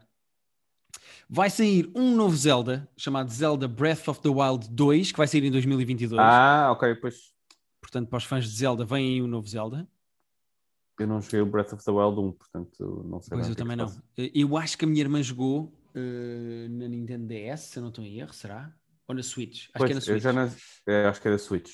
Vai 1.28 1.48
sair 1.48 1.90
um 1.94 2.16
novo 2.16 2.34
Zelda, 2.34 2.88
chamado 2.96 3.30
Zelda 3.30 3.68
Breath 3.68 4.08
of 4.08 4.20
the 4.20 4.28
Wild 4.28 4.68
2, 4.68 5.12
que 5.12 5.18
vai 5.18 5.28
sair 5.28 5.44
em 5.44 5.50
2022. 5.50 6.18
Ah, 6.18 6.70
ok, 6.72 6.94
pois. 6.96 7.32
Portanto, 7.80 8.08
para 8.08 8.16
os 8.16 8.24
fãs 8.24 8.44
de 8.44 8.50
Zelda, 8.50 8.84
vem 8.84 9.14
aí 9.14 9.22
o 9.22 9.26
um 9.26 9.28
novo 9.28 9.46
Zelda. 9.46 9.88
Eu 10.98 11.06
não 11.06 11.20
joguei 11.20 11.40
o 11.40 11.46
Breath 11.46 11.72
of 11.72 11.84
the 11.84 11.90
Wild 11.90 12.20
1, 12.20 12.32
portanto 12.32 13.06
não 13.08 13.20
sei. 13.20 13.30
Pois 13.30 13.46
eu 13.46 13.52
é 13.52 13.56
também 13.56 13.76
não. 13.76 13.90
Eu 14.16 14.56
acho 14.56 14.76
que 14.76 14.84
a 14.84 14.88
minha 14.88 15.00
irmã 15.00 15.22
jogou 15.22 15.72
uh, 15.94 16.68
na 16.68 16.88
Nintendo 16.88 17.26
DS, 17.26 17.60
se 17.60 17.78
eu 17.78 17.82
não 17.82 17.88
estou 17.88 18.04
em 18.04 18.18
erro, 18.18 18.32
será? 18.32 18.74
Ou 19.10 19.14
na 19.14 19.24
Switch? 19.24 19.62
Acho 19.62 19.70
pois, 19.74 19.88
que 19.88 19.92
é 19.92 19.94
na 19.96 20.00
Switch. 20.00 20.22
Já 20.22 20.50
é, 20.86 21.06
acho 21.06 21.20
que 21.20 21.26
é 21.26 21.30
da 21.32 21.38
Switch. 21.38 21.70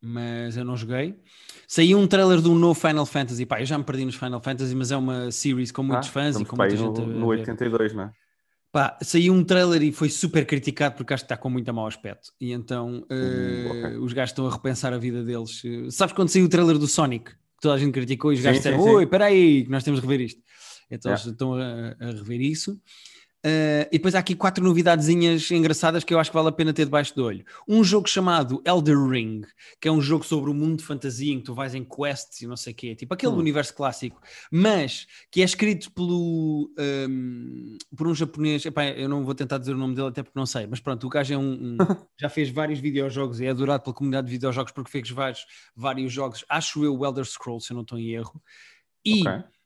Mas 0.00 0.56
eu 0.56 0.64
não 0.64 0.76
joguei. 0.76 1.18
Saiu 1.66 1.98
um 1.98 2.06
trailer 2.06 2.40
de 2.40 2.48
um 2.48 2.54
novo 2.54 2.78
Final 2.78 3.04
Fantasy. 3.04 3.44
Pá, 3.44 3.60
eu 3.60 3.66
já 3.66 3.76
me 3.76 3.82
perdi 3.82 4.04
nos 4.04 4.14
Final 4.14 4.40
Fantasy, 4.40 4.72
mas 4.72 4.92
é 4.92 4.96
uma 4.96 5.32
series 5.32 5.72
com 5.72 5.82
muitos 5.82 6.08
ah, 6.10 6.12
fãs 6.12 6.38
e 6.38 6.44
com 6.44 6.54
muita 6.54 6.76
no, 6.76 6.94
gente. 6.94 7.06
No 7.08 7.26
82, 7.26 7.92
não 7.92 8.04
é? 8.04 8.12
Pá, 8.70 8.96
saiu 9.02 9.32
um 9.32 9.42
trailer 9.42 9.82
e 9.82 9.90
foi 9.90 10.08
super 10.08 10.46
criticado 10.46 10.94
porque 10.94 11.12
acho 11.12 11.24
que 11.24 11.32
está 11.32 11.36
com 11.36 11.50
muito 11.50 11.74
mau 11.74 11.88
aspecto. 11.88 12.32
E 12.40 12.52
então 12.52 13.04
uh, 13.10 13.14
uh, 13.14 13.70
okay. 13.70 13.96
os 13.98 14.12
gajos 14.12 14.30
estão 14.30 14.46
a 14.46 14.52
repensar 14.52 14.92
a 14.92 14.98
vida 14.98 15.24
deles. 15.24 15.60
Sabes 15.90 16.14
quando 16.14 16.28
saiu 16.28 16.44
o 16.44 16.48
trailer 16.48 16.78
do 16.78 16.86
Sonic? 16.86 17.32
Que 17.32 17.62
toda 17.62 17.74
a 17.74 17.78
gente 17.78 17.92
criticou 17.92 18.32
e 18.32 18.36
os 18.36 18.40
gajos 18.40 18.58
disseram: 18.58 18.80
Oi, 18.80 19.02
espera 19.02 19.24
aí, 19.24 19.64
que 19.64 19.70
nós 19.70 19.82
temos 19.82 20.00
de 20.00 20.06
rever 20.06 20.24
isto. 20.24 20.40
Então 20.88 21.10
yeah. 21.10 21.20
eles 21.20 21.32
estão 21.32 21.54
a, 21.54 21.96
a 21.98 22.12
rever 22.12 22.40
isso. 22.40 22.80
Uh, 23.46 23.86
e 23.92 23.98
depois 23.98 24.16
há 24.16 24.18
aqui 24.18 24.34
quatro 24.34 24.64
novidadezinhas 24.64 25.48
engraçadas 25.52 26.02
que 26.02 26.12
eu 26.12 26.18
acho 26.18 26.28
que 26.28 26.36
vale 26.36 26.48
a 26.48 26.52
pena 26.52 26.72
ter 26.72 26.84
debaixo 26.84 27.14
do 27.14 27.24
olho. 27.24 27.44
Um 27.68 27.84
jogo 27.84 28.08
chamado 28.08 28.60
Elder 28.64 28.98
Ring, 28.98 29.42
que 29.80 29.86
é 29.86 29.92
um 29.92 30.00
jogo 30.00 30.24
sobre 30.24 30.50
o 30.50 30.54
mundo 30.54 30.78
de 30.78 30.84
fantasia 30.84 31.32
em 31.32 31.38
que 31.38 31.44
tu 31.44 31.54
vais 31.54 31.72
em 31.72 31.84
quests 31.84 32.40
e 32.40 32.48
não 32.48 32.56
sei 32.56 32.72
o 32.72 32.76
quê, 32.76 32.96
tipo 32.96 33.14
aquele 33.14 33.32
hum. 33.32 33.38
universo 33.38 33.72
clássico, 33.74 34.20
mas 34.50 35.06
que 35.30 35.40
é 35.40 35.44
escrito 35.44 35.92
pelo, 35.92 36.68
um, 37.08 37.78
por 37.96 38.08
um 38.08 38.14
japonês. 38.14 38.66
Epá, 38.66 38.86
eu 38.86 39.08
não 39.08 39.24
vou 39.24 39.34
tentar 39.36 39.58
dizer 39.58 39.72
o 39.72 39.78
nome 39.78 39.94
dele 39.94 40.08
até 40.08 40.22
porque 40.22 40.38
não 40.38 40.46
sei, 40.46 40.66
mas 40.66 40.80
pronto, 40.80 41.06
o 41.06 41.10
gajo 41.10 41.32
é 41.32 41.38
um, 41.38 41.52
um 41.52 41.76
já 42.20 42.28
fez 42.28 42.50
vários 42.50 42.80
videojogos 42.80 43.38
e 43.38 43.46
é 43.46 43.50
adorado 43.50 43.84
pela 43.84 43.94
comunidade 43.94 44.26
de 44.26 44.32
videojogos 44.32 44.72
porque 44.72 44.90
fez 44.90 45.08
vários, 45.10 45.46
vários 45.76 46.12
jogos. 46.12 46.44
Acho 46.48 46.84
eu 46.84 46.98
o 46.98 47.06
Elder 47.06 47.24
Scrolls, 47.24 47.66
se 47.66 47.72
eu 47.72 47.76
não 47.76 47.82
estou 47.82 47.98
em 47.98 48.10
erro. 48.10 48.42
E. 49.04 49.20
Okay 49.20 49.57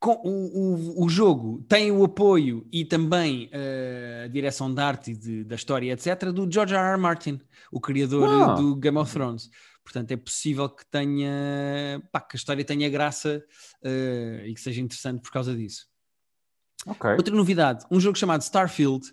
com, 0.00 0.12
o, 0.24 1.02
o, 1.02 1.04
o, 1.04 1.08
jogo 1.10 1.62
tem 1.68 1.92
o 1.92 2.02
apoio 2.02 2.66
e 2.72 2.86
também 2.86 3.50
uh, 3.52 4.24
a 4.24 4.28
direção 4.28 4.72
de 4.72 4.80
arte 4.80 5.14
de, 5.14 5.44
da 5.44 5.54
história, 5.54 5.92
etc., 5.92 6.30
do 6.32 6.50
George 6.50 6.74
R. 6.74 6.92
R. 6.92 6.96
Martin, 6.96 7.38
o 7.70 7.78
criador 7.78 8.26
ah. 8.26 8.54
do 8.54 8.74
Game 8.76 8.96
of 8.96 9.12
Thrones. 9.12 9.50
Portanto, 9.84 10.10
é 10.12 10.16
possível 10.16 10.70
que 10.70 10.86
tenha 10.86 12.02
pá, 12.10 12.20
que 12.20 12.34
a 12.34 12.38
história 12.38 12.64
tenha 12.64 12.88
graça 12.88 13.44
uh, 13.84 14.46
e 14.46 14.54
que 14.54 14.60
seja 14.60 14.80
interessante 14.80 15.20
por 15.20 15.30
causa 15.30 15.54
disso. 15.54 15.86
Okay. 16.86 17.12
Outra 17.12 17.34
novidade: 17.34 17.84
um 17.90 18.00
jogo 18.00 18.16
chamado 18.16 18.40
Starfield, 18.40 19.06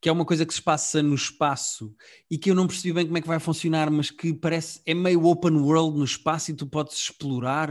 que 0.00 0.08
é 0.08 0.12
uma 0.12 0.24
coisa 0.24 0.44
que 0.44 0.52
se 0.52 0.60
passa 0.60 1.00
no 1.00 1.14
espaço 1.14 1.94
e 2.28 2.36
que 2.36 2.50
eu 2.50 2.56
não 2.56 2.66
percebi 2.66 2.92
bem 2.92 3.06
como 3.06 3.18
é 3.18 3.20
que 3.20 3.28
vai 3.28 3.38
funcionar, 3.38 3.88
mas 3.88 4.10
que 4.10 4.34
parece 4.34 4.80
é 4.84 4.94
meio 4.94 5.24
open 5.26 5.58
world 5.58 5.96
no 5.96 6.04
espaço 6.04 6.50
e 6.50 6.54
tu 6.54 6.66
podes 6.66 6.96
explorar 6.96 7.70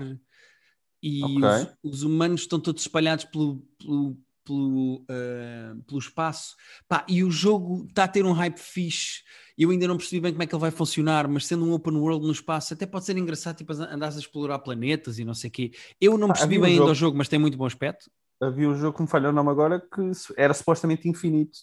e 1.03 1.21
okay. 1.21 1.73
os, 1.83 1.95
os, 1.95 2.03
humanos 2.03 2.41
estão 2.41 2.57
todos 2.57 2.81
espalhados 2.81 3.25
pelo, 3.25 3.61
pelo, 3.77 4.17
pelo, 4.45 5.01
uh, 5.01 5.83
pelo 5.85 5.99
espaço. 5.99 6.55
Pá, 6.87 7.05
e 7.09 7.25
o 7.25 7.29
jogo 7.29 7.85
está 7.89 8.05
a 8.05 8.07
ter 8.07 8.25
um 8.25 8.31
hype 8.31 8.57
fixe. 8.57 9.21
Eu 9.57 9.69
ainda 9.69 9.85
não 9.85 9.97
percebi 9.97 10.21
bem 10.21 10.31
como 10.31 10.43
é 10.43 10.47
que 10.47 10.55
ele 10.55 10.61
vai 10.61 10.71
funcionar, 10.71 11.27
mas 11.27 11.45
sendo 11.45 11.65
um 11.65 11.73
open 11.73 11.97
world 11.97 12.25
no 12.25 12.31
espaço, 12.31 12.73
até 12.73 12.85
pode 12.85 13.03
ser 13.03 13.17
engraçado, 13.17 13.57
tipo, 13.57 13.73
andares 13.73 14.15
a 14.15 14.19
explorar 14.19 14.59
planetas 14.59 15.19
e 15.19 15.25
não 15.25 15.33
sei 15.33 15.49
o 15.49 15.51
quê. 15.51 15.71
Eu 15.99 16.17
não 16.17 16.29
percebi 16.29 16.57
bem 16.57 16.79
um 16.79 16.81
ainda 16.81 16.91
o 16.91 16.95
jogo, 16.95 17.17
mas 17.17 17.27
tem 17.27 17.37
muito 17.37 17.57
bom 17.57 17.65
aspecto. 17.65 18.09
Havia 18.41 18.69
um 18.69 18.75
jogo 18.75 18.95
que 18.95 19.03
me 19.03 19.09
falhou 19.09 19.31
o 19.31 19.35
nome 19.35 19.49
agora 19.49 19.81
que 19.81 20.11
era 20.37 20.53
supostamente 20.53 21.07
infinito 21.09 21.59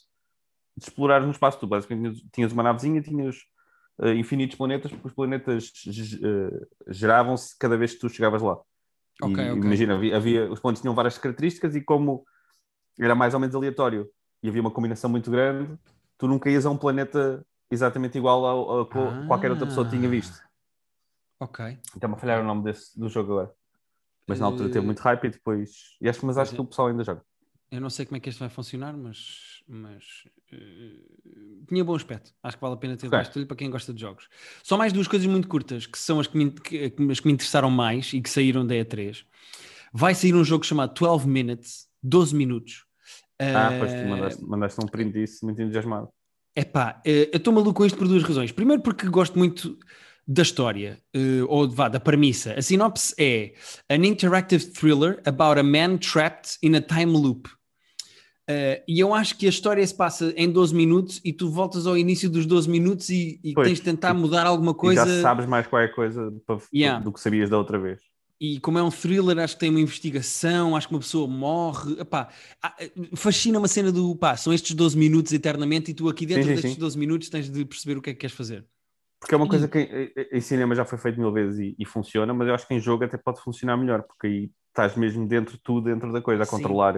de 0.77 0.85
explorar 0.85 1.23
no 1.23 1.31
espaço. 1.31 1.59
Tu 1.59 1.67
basicamente 1.67 2.23
tinhas 2.31 2.53
uma 2.53 2.63
navezinha, 2.63 3.01
tinhas 3.01 3.37
uh, 3.99 4.09
infinitos 4.09 4.57
planetas, 4.57 4.91
porque 4.91 5.09
os 5.09 5.15
planetas 5.15 5.73
uh, 5.87 6.93
geravam-se 6.93 7.59
cada 7.59 7.77
vez 7.79 7.95
que 7.95 8.01
tu 8.01 8.09
chegavas 8.11 8.43
lá. 8.43 8.61
Okay, 9.23 9.51
okay. 9.51 9.63
Imagina, 9.63 9.95
havia, 9.95 10.17
havia, 10.17 10.51
os 10.51 10.61
pontos 10.61 10.81
tinham 10.81 10.95
várias 10.95 11.19
características 11.19 11.75
e 11.75 11.81
como 11.81 12.25
era 12.99 13.15
mais 13.15 13.35
ou 13.35 13.41
menos 13.41 13.55
aleatório 13.55 14.11
e 14.43 14.49
havia 14.49 14.61
uma 14.61 14.71
combinação 14.71 15.11
muito 15.11 15.31
grande, 15.31 15.79
tu 16.17 16.27
nunca 16.27 16.51
ias 16.51 16.67
a 16.67 16.71
um 16.71 16.77
planeta 16.77 17.45
exatamente 17.71 18.19
igual 18.19 18.47
a, 18.47 18.81
a, 18.81 18.83
ah. 18.83 19.27
qualquer 19.27 19.51
outra 19.51 19.67
pessoa 19.67 19.89
tinha 19.89 20.09
visto. 20.09 20.41
Ok. 21.39 21.79
Então 21.97 22.11
me 22.11 22.17
falhar 22.17 22.41
o 22.41 22.45
nome 22.45 22.65
desse, 22.65 22.99
do 22.99 23.09
jogo 23.09 23.33
agora. 23.33 23.55
Mas 24.27 24.39
na 24.39 24.47
altura 24.47 24.69
teve 24.69 24.85
muito 24.85 25.01
hype 25.01 25.25
e 25.25 25.31
depois. 25.31 25.97
E 26.01 26.09
acho, 26.09 26.25
mas 26.25 26.39
acho 26.39 26.55
que 26.55 26.61
o 26.61 26.65
pessoal 26.65 26.89
ainda 26.89 27.03
joga. 27.03 27.23
Eu 27.71 27.81
não 27.81 27.89
sei 27.89 28.05
como 28.05 28.17
é 28.17 28.21
que 28.21 28.29
este 28.29 28.41
vai 28.41 28.49
funcionar, 28.49 28.97
mas, 28.97 29.63
mas 29.69 30.03
uh, 30.53 31.65
tinha 31.69 31.85
bom 31.85 31.95
aspecto. 31.95 32.33
Acho 32.43 32.57
que 32.57 32.61
vale 32.61 32.75
a 32.75 32.77
pena 32.77 32.97
ter 32.97 33.07
okay. 33.07 33.23
dado 33.23 33.47
para 33.47 33.57
quem 33.57 33.71
gosta 33.71 33.95
de 33.95 34.01
jogos. 34.01 34.29
Só 34.63 34.77
mais 34.77 34.93
duas 34.93 35.07
coisas 35.07 35.29
muito 35.29 35.47
curtas, 35.47 35.87
que 35.87 35.97
são 35.97 36.19
as 36.19 36.27
que, 36.27 36.37
me, 36.37 36.51
que, 36.51 36.93
as 37.11 37.21
que 37.21 37.27
me 37.29 37.33
interessaram 37.33 37.71
mais 37.71 38.13
e 38.13 38.21
que 38.21 38.29
saíram 38.29 38.67
da 38.67 38.75
E3. 38.75 39.25
Vai 39.93 40.17
sair 40.17 40.35
um 40.35 40.45
jogo 40.45 40.67
chamado 40.67 40.95
12 40.95 41.29
Minutes, 41.29 41.87
12 42.03 42.35
minutos. 42.35 42.85
Ah, 43.39 43.71
uh, 43.73 43.79
pois 43.79 43.93
tu 43.93 44.09
mandaste, 44.09 44.45
mandaste 44.45 44.81
um 44.85 44.89
print 44.89 45.13
disso, 45.13 45.45
muito 45.45 45.63
entusiasmado. 45.63 46.09
É 46.57 46.65
pá, 46.65 47.01
uh, 47.07 47.09
eu 47.09 47.37
estou 47.37 47.55
maluco 47.55 47.75
com 47.75 47.87
isto 47.87 47.97
por 47.97 48.09
duas 48.09 48.25
razões. 48.25 48.51
Primeiro, 48.51 48.83
porque 48.83 49.09
gosto 49.09 49.39
muito 49.39 49.79
da 50.27 50.43
história, 50.43 51.01
ou 51.49 51.69
vá, 51.69 51.89
da 51.89 51.99
premissa. 51.99 52.55
A 52.55 52.63
sinopse 52.63 53.13
é 53.19 53.53
an 53.89 54.05
interactive 54.07 54.65
thriller 54.67 55.21
about 55.25 55.59
a 55.59 55.63
man 55.63 55.99
trapped 55.99 56.57
in 56.63 56.77
a 56.77 56.81
time 56.81 57.13
loop. 57.13 57.49
Uh, 58.51 58.83
e 58.89 58.99
eu 58.99 59.15
acho 59.15 59.37
que 59.37 59.47
a 59.47 59.49
história 59.49 59.87
se 59.87 59.95
passa 59.95 60.33
em 60.37 60.51
12 60.51 60.75
minutos 60.75 61.21
e 61.25 61.33
tu 61.33 61.49
voltas 61.49 61.87
ao 61.87 61.97
início 61.97 62.29
dos 62.29 62.47
12 62.47 62.69
minutos 62.69 63.09
e, 63.09 63.39
e 63.45 63.53
pois, 63.53 63.69
tens 63.69 63.79
de 63.79 63.85
tentar 63.85 64.13
mudar 64.13 64.45
alguma 64.45 64.75
coisa. 64.75 65.07
já 65.07 65.23
sabes 65.23 65.47
mais 65.47 65.67
qualquer 65.69 65.95
coisa 65.95 66.33
yeah. 66.75 66.99
do 66.99 67.13
que 67.13 67.21
sabias 67.21 67.49
da 67.49 67.57
outra 67.57 67.79
vez. 67.79 68.01
E 68.41 68.59
como 68.59 68.79
é 68.79 68.83
um 68.83 68.91
thriller, 68.91 69.39
acho 69.39 69.55
que 69.55 69.61
tem 69.61 69.71
uma 69.71 69.81
investigação, 69.81 70.75
acho 70.75 70.89
que 70.89 70.95
uma 70.95 71.01
pessoa 71.01 71.29
morre. 71.29 71.97
fascina 73.15 73.59
uma 73.59 73.69
cena 73.69 73.93
do 73.93 74.17
pá, 74.17 74.37
são 74.37 74.53
estes 74.53 74.75
12 74.75 74.97
minutos 74.97 75.33
eternamente 75.33 75.91
e 75.91 75.95
tu 75.95 76.09
aqui 76.09 76.25
dentro 76.27 76.45
sim, 76.45 76.49
sim, 76.49 76.55
destes 76.55 76.73
sim. 76.73 76.81
12 76.81 76.99
minutos 76.99 77.29
tens 77.29 77.49
de 77.49 77.65
perceber 77.65 77.99
o 77.99 78.03
que 78.03 78.11
é 78.11 78.13
que 78.15 78.21
queres 78.21 78.35
fazer. 78.35 78.67
Porque 79.21 79.35
é 79.35 79.37
uma 79.37 79.47
coisa 79.47 79.69
que 79.69 79.79
em, 79.79 80.39
em 80.39 80.41
cinema 80.41 80.75
já 80.75 80.87
foi 80.87 80.97
feito 80.97 81.21
mil 81.21 81.31
vezes 81.31 81.59
e, 81.61 81.77
e, 81.79 81.85
funciona, 81.85 82.33
mas 82.33 82.49
eu 82.49 82.55
acho 82.55 82.67
que 82.67 82.73
em 82.73 82.81
jogo 82.81 83.05
até 83.05 83.19
pode 83.19 83.43
funcionar 83.43 83.77
melhor, 83.77 84.03
porque 84.03 84.27
aí 84.27 84.51
estás 84.69 84.97
mesmo 84.97 85.29
dentro 85.29 85.57
de 85.57 85.63
tudo, 85.63 85.85
dentro 85.85 86.11
da 86.11 86.23
coisa, 86.23 86.45
a 86.45 86.47
controlar. 86.47 86.95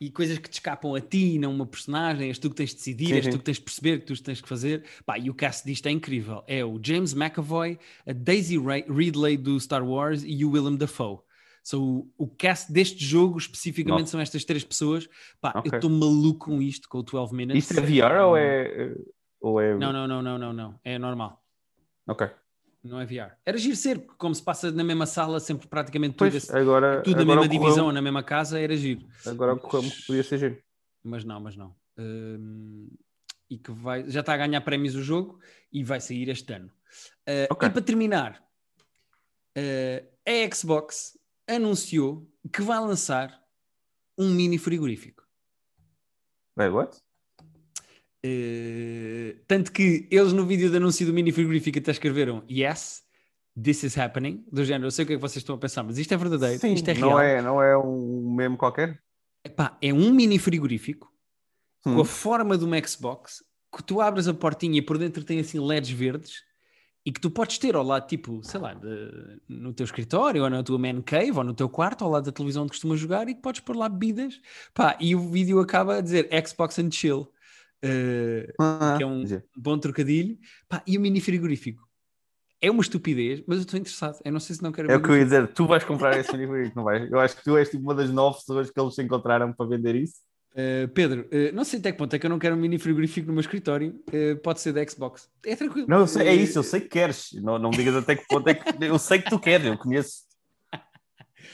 E 0.00 0.10
coisas 0.10 0.38
que 0.38 0.48
te 0.48 0.54
escapam 0.54 0.94
a 0.94 1.00
ti, 1.00 1.38
não 1.38 1.52
uma 1.52 1.66
personagem, 1.66 2.28
és 2.28 2.38
tu 2.38 2.48
que 2.50 2.56
tens 2.56 2.70
de 2.70 2.76
decidir, 2.76 3.06
Sim, 3.08 3.14
és 3.14 3.26
tu 3.28 3.38
que 3.38 3.44
tens 3.44 3.56
de 3.56 3.62
perceber, 3.62 4.00
que 4.00 4.06
tu 4.14 4.22
tens 4.22 4.40
que 4.40 4.48
fazer. 4.48 4.84
Pá, 5.04 5.18
e 5.18 5.28
o 5.28 5.34
cast 5.34 5.66
disto 5.66 5.86
é 5.86 5.90
incrível. 5.90 6.42
É 6.46 6.64
o 6.64 6.78
James 6.82 7.14
McAvoy, 7.14 7.78
a 8.06 8.12
Daisy 8.12 8.56
Ray- 8.58 8.84
Ridley 8.88 9.36
do 9.36 9.58
Star 9.58 9.84
Wars 9.84 10.22
e 10.24 10.44
o 10.44 10.50
Willem 10.50 10.76
Dafoe. 10.76 11.18
So, 11.64 12.08
o, 12.16 12.26
cast 12.28 12.72
deste 12.72 13.04
jogo 13.04 13.36
especificamente 13.38 14.00
Nossa. 14.02 14.12
são 14.12 14.20
estas 14.20 14.44
três 14.44 14.64
pessoas. 14.64 15.06
Pá, 15.40 15.52
Ok. 15.56 15.70
eu 15.72 15.76
estou 15.76 15.90
maluco 15.90 16.46
com 16.46 16.62
isto, 16.62 16.88
com 16.88 16.98
o 16.98 17.02
12 17.02 17.34
Minutes. 17.34 17.68
Isto 17.70 17.80
é 17.80 17.82
VR 17.82 18.22
ou 18.24 18.36
é. 18.36 18.66
eh, 18.66 18.94
Ou 19.40 19.60
é... 19.60 19.76
Não, 19.76 19.92
não, 19.92 20.08
não, 20.08 20.22
não, 20.22 20.38
não, 20.38 20.52
não. 20.52 20.80
É 20.82 20.98
normal. 20.98 21.42
Ok. 22.06 22.26
Não 22.82 23.00
é 23.00 23.04
VR. 23.06 23.32
Era 23.44 23.58
giro 23.58 23.76
ser, 23.76 24.06
como 24.16 24.34
se 24.34 24.42
passa 24.42 24.70
na 24.70 24.84
mesma 24.84 25.04
sala, 25.04 25.40
sempre 25.40 25.66
praticamente 25.66 26.16
tudo, 26.16 26.30
Pois, 26.30 26.50
agora. 26.50 27.02
tudo 27.02 27.16
na 27.18 27.24
mesma 27.24 27.48
divisão 27.48 27.86
ou 27.86 27.92
na 27.92 28.00
mesma 28.00 28.22
casa, 28.22 28.58
era 28.60 28.76
giro. 28.76 29.06
Agora 29.26 29.56
que 29.58 29.62
podia 30.06 30.22
ser 30.22 30.38
giro. 30.38 30.62
mas 31.02 31.24
não, 31.24 31.40
mas 31.40 31.56
não. 31.56 31.74
Hum, 31.98 32.88
e 33.50 33.58
que 33.58 33.72
vai, 33.72 34.08
já 34.08 34.20
está 34.20 34.34
a 34.34 34.36
ganhar 34.36 34.60
prémios 34.60 34.94
o 34.94 35.02
jogo 35.02 35.40
e 35.72 35.82
vai 35.82 36.00
sair 36.00 36.28
este 36.28 36.52
ano. 36.52 36.68
Uh, 37.28 37.50
Ok. 37.50 37.68
E 37.68 37.70
para 37.72 37.82
terminar, 37.82 38.42
uh, 39.56 40.08
a 40.26 40.54
Xbox 40.54 41.18
anunciou 41.48 42.30
que 42.52 42.62
vai 42.62 42.78
lançar 42.78 43.42
um 44.16 44.30
mini 44.30 44.56
frigorífico. 44.58 45.24
Wait, 46.56 46.72
what? 46.72 46.96
Uh, 48.28 49.36
tanto 49.46 49.72
que 49.72 50.06
eles 50.10 50.32
no 50.32 50.44
vídeo 50.44 50.70
de 50.70 50.76
anúncio 50.76 51.06
do 51.06 51.12
mini 51.12 51.32
frigorífico 51.32 51.78
até 51.78 51.90
escreveram 51.90 52.42
Yes, 52.50 53.02
this 53.60 53.82
is 53.82 53.96
happening. 53.98 54.44
Do 54.52 54.64
género, 54.64 54.86
eu 54.86 54.90
sei 54.90 55.04
o 55.04 55.06
que 55.06 55.14
é 55.14 55.16
que 55.16 55.22
vocês 55.22 55.38
estão 55.42 55.54
a 55.54 55.58
pensar, 55.58 55.82
mas 55.82 55.98
isto 55.98 56.12
é 56.12 56.16
verdadeiro, 56.16 56.60
Sim, 56.60 56.74
isto 56.74 56.88
é 56.88 56.92
real. 56.92 57.10
não, 57.10 57.20
é, 57.20 57.42
não 57.42 57.62
é 57.62 57.76
um 57.76 58.34
meme 58.34 58.56
qualquer? 58.56 59.00
Epá, 59.44 59.76
é 59.80 59.92
um 59.92 60.12
mini 60.12 60.38
frigorífico 60.38 61.10
com 61.82 61.90
Hum. 61.90 62.00
a 62.00 62.04
forma 62.04 62.58
de 62.58 62.64
uma 62.64 62.76
Xbox 62.86 63.42
que 63.74 63.82
tu 63.82 64.00
abres 64.00 64.26
a 64.28 64.34
portinha 64.34 64.78
e 64.78 64.82
por 64.82 64.98
dentro 64.98 65.22
tem 65.24 65.38
assim 65.40 65.58
LEDs 65.60 65.90
verdes 65.90 66.42
e 67.06 67.12
que 67.12 67.20
tu 67.20 67.30
podes 67.30 67.56
ter 67.58 67.74
ao 67.76 67.82
lado, 67.84 68.06
tipo, 68.06 68.42
sei 68.42 68.60
lá, 68.60 68.74
de- 68.74 69.40
no 69.48 69.72
teu 69.72 69.84
escritório 69.84 70.42
ou 70.42 70.50
na 70.50 70.62
tua 70.62 70.78
man 70.78 71.00
cave 71.00 71.32
ou 71.32 71.44
no 71.44 71.54
teu 71.54 71.68
quarto, 71.68 72.04
ao 72.04 72.10
lado 72.10 72.24
da 72.24 72.32
televisão 72.32 72.64
onde 72.64 72.70
costumas 72.72 72.98
jogar 73.00 73.28
e 73.28 73.34
que 73.34 73.40
podes 73.40 73.60
pôr 73.60 73.76
lá 73.76 73.88
bebidas. 73.88 74.40
Pá, 74.74 74.96
e 75.00 75.14
o 75.14 75.30
vídeo 75.30 75.60
acaba 75.60 75.96
a 75.96 76.00
dizer 76.00 76.28
Xbox 76.46 76.78
and 76.78 76.90
Chill, 76.90 77.30
eh, 77.82 78.52
Ah, 78.58 78.94
que 78.96 79.02
é 79.02 79.06
um 79.06 79.24
bom 79.56 79.78
trocadilho. 79.78 80.38
Pá, 80.68 80.82
e 80.86 80.96
o 80.96 81.00
mini 81.00 81.20
frigorífico. 81.20 81.86
É 82.60 82.70
uma 82.70 82.82
estupidez, 82.82 83.42
mas 83.46 83.58
eu 83.58 83.62
estou 83.62 83.78
interessado. 83.78 84.18
Eu 84.24 84.32
não 84.32 84.40
sei 84.40 84.56
se 84.56 84.62
não 84.62 84.72
quero 84.72 84.90
É 84.90 84.96
o 84.96 85.02
que 85.02 85.08
eu 85.08 85.16
ia 85.16 85.24
dizer, 85.24 85.46
tu 85.48 85.66
vais 85.66 85.84
comprar 85.84 86.18
esse 86.18 86.28
frigorífico, 86.28 86.76
não 86.76 86.84
vais? 86.84 87.08
Eu 87.10 87.20
acho 87.20 87.36
que 87.36 87.44
tu 87.44 87.56
és 87.56 87.70
tipo 87.70 87.84
uma 87.84 87.94
das 87.94 88.10
nove 88.10 88.38
pessoas 88.38 88.68
que 88.68 88.80
eles 88.80 88.94
se 88.94 89.02
encontraram 89.02 89.52
para 89.52 89.66
vender 89.66 89.94
isso. 89.94 90.14
Uh, 90.52 90.88
Pedro, 90.88 91.28
uh, 91.32 91.54
não 91.54 91.62
sei 91.62 91.78
até 91.78 91.92
que 91.92 91.98
ponto 91.98 92.14
é 92.16 92.18
que 92.18 92.26
eu 92.26 92.30
não 92.30 92.38
quero 92.38 92.56
um 92.56 92.58
mini 92.58 92.78
frigorífico 92.78 93.28
no 93.28 93.32
meu 93.32 93.42
escritório. 93.42 93.94
Uh, 94.08 94.36
pode 94.42 94.60
ser 94.60 94.72
da 94.72 94.84
Xbox. 94.84 95.30
É 95.46 95.54
tranquilo. 95.54 95.86
Não, 95.88 96.04
sei, 96.04 96.26
é 96.26 96.32
Uh, 96.32 96.34
isso, 96.34 96.58
eu 96.58 96.64
sei 96.64 96.80
que 96.80 96.88
queres. 96.88 97.30
Não, 97.34 97.60
não 97.60 97.70
me 97.70 97.76
digas 97.76 97.94
até 97.94 98.16
que 98.16 98.26
ponto 98.26 98.48
é 98.48 98.54
que. 98.54 98.84
Eu 98.84 98.98
sei 98.98 99.22
que 99.22 99.30
tu 99.30 99.38
queres, 99.38 99.64
eu 99.66 99.78
conheço. 99.78 100.22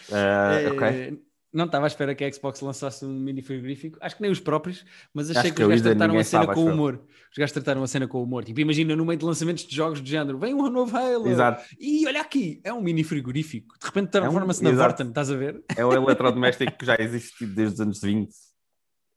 Uh, 0.08 0.72
ok. 0.72 1.22
Não 1.54 1.66
estava 1.66 1.86
à 1.86 1.88
espera 1.88 2.16
que 2.16 2.24
a 2.24 2.32
Xbox 2.32 2.60
lançasse 2.60 3.04
um 3.04 3.12
mini 3.12 3.40
frigorífico. 3.40 3.96
Acho 4.00 4.16
que 4.16 4.22
nem 4.22 4.30
os 4.32 4.40
próprios, 4.40 4.84
mas 5.14 5.30
achei 5.30 5.52
que, 5.52 5.56
que 5.58 5.62
os 5.62 5.68
gajos 5.68 5.82
trataram 5.82 6.18
a 6.18 6.24
cena 6.24 6.42
sabe, 6.44 6.54
com 6.54 6.64
humor. 6.64 7.00
Os 7.30 7.38
gajos 7.38 7.52
trataram 7.52 7.82
a 7.84 7.86
cena 7.86 8.08
com 8.08 8.20
humor. 8.20 8.44
Tipo, 8.44 8.58
imagina 8.60 8.96
no 8.96 9.04
meio 9.04 9.16
de 9.18 9.24
lançamentos 9.24 9.64
de 9.64 9.74
jogos 9.74 10.02
de 10.02 10.10
género, 10.10 10.36
vem 10.36 10.52
um 10.52 10.68
novo 10.68 10.96
Halo. 10.96 11.28
Exato. 11.28 11.64
E 11.78 12.04
olha 12.08 12.20
aqui, 12.20 12.60
é 12.64 12.72
um 12.74 12.82
mini 12.82 13.04
frigorífico. 13.04 13.78
De 13.78 13.86
repente 13.86 14.06
É 14.06 14.18
um- 14.18 14.22
transforma-se 14.22 14.64
na. 14.64 14.72
Vorten, 14.72 15.06
estás 15.08 15.30
a 15.30 15.36
ver? 15.36 15.62
É 15.76 15.86
um 15.86 15.92
eletrodoméstico 15.92 16.76
que 16.76 16.84
já 16.84 16.96
existe 16.98 17.38
tipo, 17.38 17.54
desde 17.54 17.74
os 17.74 17.80
anos 17.80 18.00
20. 18.00 18.30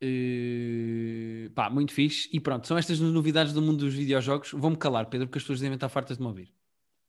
Uh, 0.04 1.50
pá, 1.56 1.70
muito 1.70 1.92
fixe. 1.92 2.30
E 2.32 2.40
pronto, 2.40 2.68
são 2.68 2.78
estas 2.78 3.00
novidades 3.00 3.52
do 3.52 3.62
mundo 3.64 3.80
dos 3.80 3.94
videojogos. 3.96 4.52
Vou-me 4.52 4.78
calar, 4.78 5.08
Pedro, 5.08 5.28
porque 5.28 5.40
as 5.40 5.44
pessoas 5.44 5.60
devem 5.60 5.74
estar 5.76 5.90
fartas 5.90 6.18
de 6.18 6.22
me 6.24 6.30
ouvir. 6.30 6.52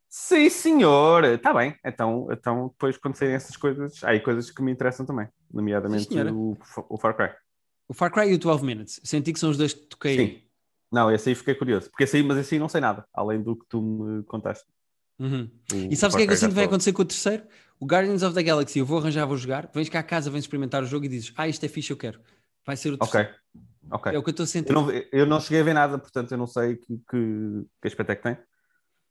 Sim, 0.08 0.48
senhor! 0.48 1.24
Está 1.24 1.52
bem. 1.52 1.76
Então, 1.84 2.28
então, 2.30 2.68
depois, 2.68 2.96
quando 2.96 3.16
saírem 3.16 3.36
essas 3.36 3.56
coisas, 3.56 4.02
há 4.02 4.10
aí 4.10 4.20
coisas 4.20 4.50
que 4.50 4.62
me 4.62 4.72
interessam 4.72 5.04
também, 5.04 5.28
nomeadamente 5.52 6.04
Sim, 6.04 6.10
senhora. 6.10 6.32
o, 6.32 6.56
o 6.88 6.96
Far 6.96 7.14
Cry. 7.14 7.30
O 7.86 7.94
Far 7.94 8.10
Cry 8.10 8.30
e 8.30 8.34
o 8.34 8.38
12 8.38 8.64
Minutes. 8.64 9.00
Senti 9.04 9.32
que 9.32 9.38
são 9.38 9.50
os 9.50 9.56
dois 9.56 9.74
que 9.74 9.80
toquei. 9.80 10.16
Sim. 10.16 10.42
Não, 10.90 11.10
esse 11.10 11.28
aí 11.28 11.34
fiquei 11.34 11.54
curioso. 11.54 11.90
Porque 11.90 12.04
esse 12.04 12.16
aí, 12.16 12.22
mas 12.22 12.38
esse 12.38 12.54
aí 12.54 12.58
não 12.58 12.68
sei 12.68 12.80
nada, 12.80 13.06
além 13.12 13.42
do 13.42 13.54
que 13.54 13.66
tu 13.68 13.82
me 13.82 14.22
contaste. 14.24 14.66
Uhum. 15.18 15.50
E 15.90 15.96
sabes 15.96 16.14
o 16.14 16.16
que 16.16 16.24
é 16.24 16.26
que 16.26 16.32
eu 16.32 16.36
sinto 16.36 16.50
que 16.50 16.54
vai 16.54 16.64
acontecer 16.64 16.92
com 16.92 17.02
o 17.02 17.04
terceiro? 17.04 17.44
O 17.80 17.86
Guardians 17.86 18.22
of 18.22 18.34
the 18.34 18.42
Galaxy, 18.42 18.78
eu 18.78 18.86
vou 18.86 18.98
arranjar, 18.98 19.26
vou 19.26 19.36
jogar. 19.36 19.68
Vens 19.74 19.88
cá 19.88 19.98
a 19.98 20.02
casa, 20.02 20.30
vens 20.30 20.40
experimentar 20.40 20.82
o 20.82 20.86
jogo 20.86 21.04
e 21.04 21.08
dizes: 21.08 21.32
Ah, 21.36 21.48
isto 21.48 21.64
é 21.64 21.68
fixe, 21.68 21.90
eu 21.90 21.96
quero. 21.96 22.20
Vai 22.64 22.76
ser 22.76 22.92
o 22.92 22.98
terceiro. 22.98 23.34
ok. 23.90 24.12
É 24.12 24.18
o 24.18 24.22
que 24.22 24.28
eu 24.28 24.32
estou 24.32 24.44
a 24.44 24.46
sentir. 24.46 24.72
Eu 24.72 24.82
não, 24.82 24.90
eu 24.90 25.26
não 25.26 25.40
cheguei 25.40 25.60
a 25.60 25.64
ver 25.64 25.74
nada, 25.74 25.98
portanto 25.98 26.32
eu 26.32 26.38
não 26.38 26.46
sei 26.46 26.76
que, 26.76 26.98
que, 26.98 27.66
que 27.80 27.88
aspecto 27.88 28.12
é 28.12 28.16
que 28.16 28.22
tem. 28.22 28.38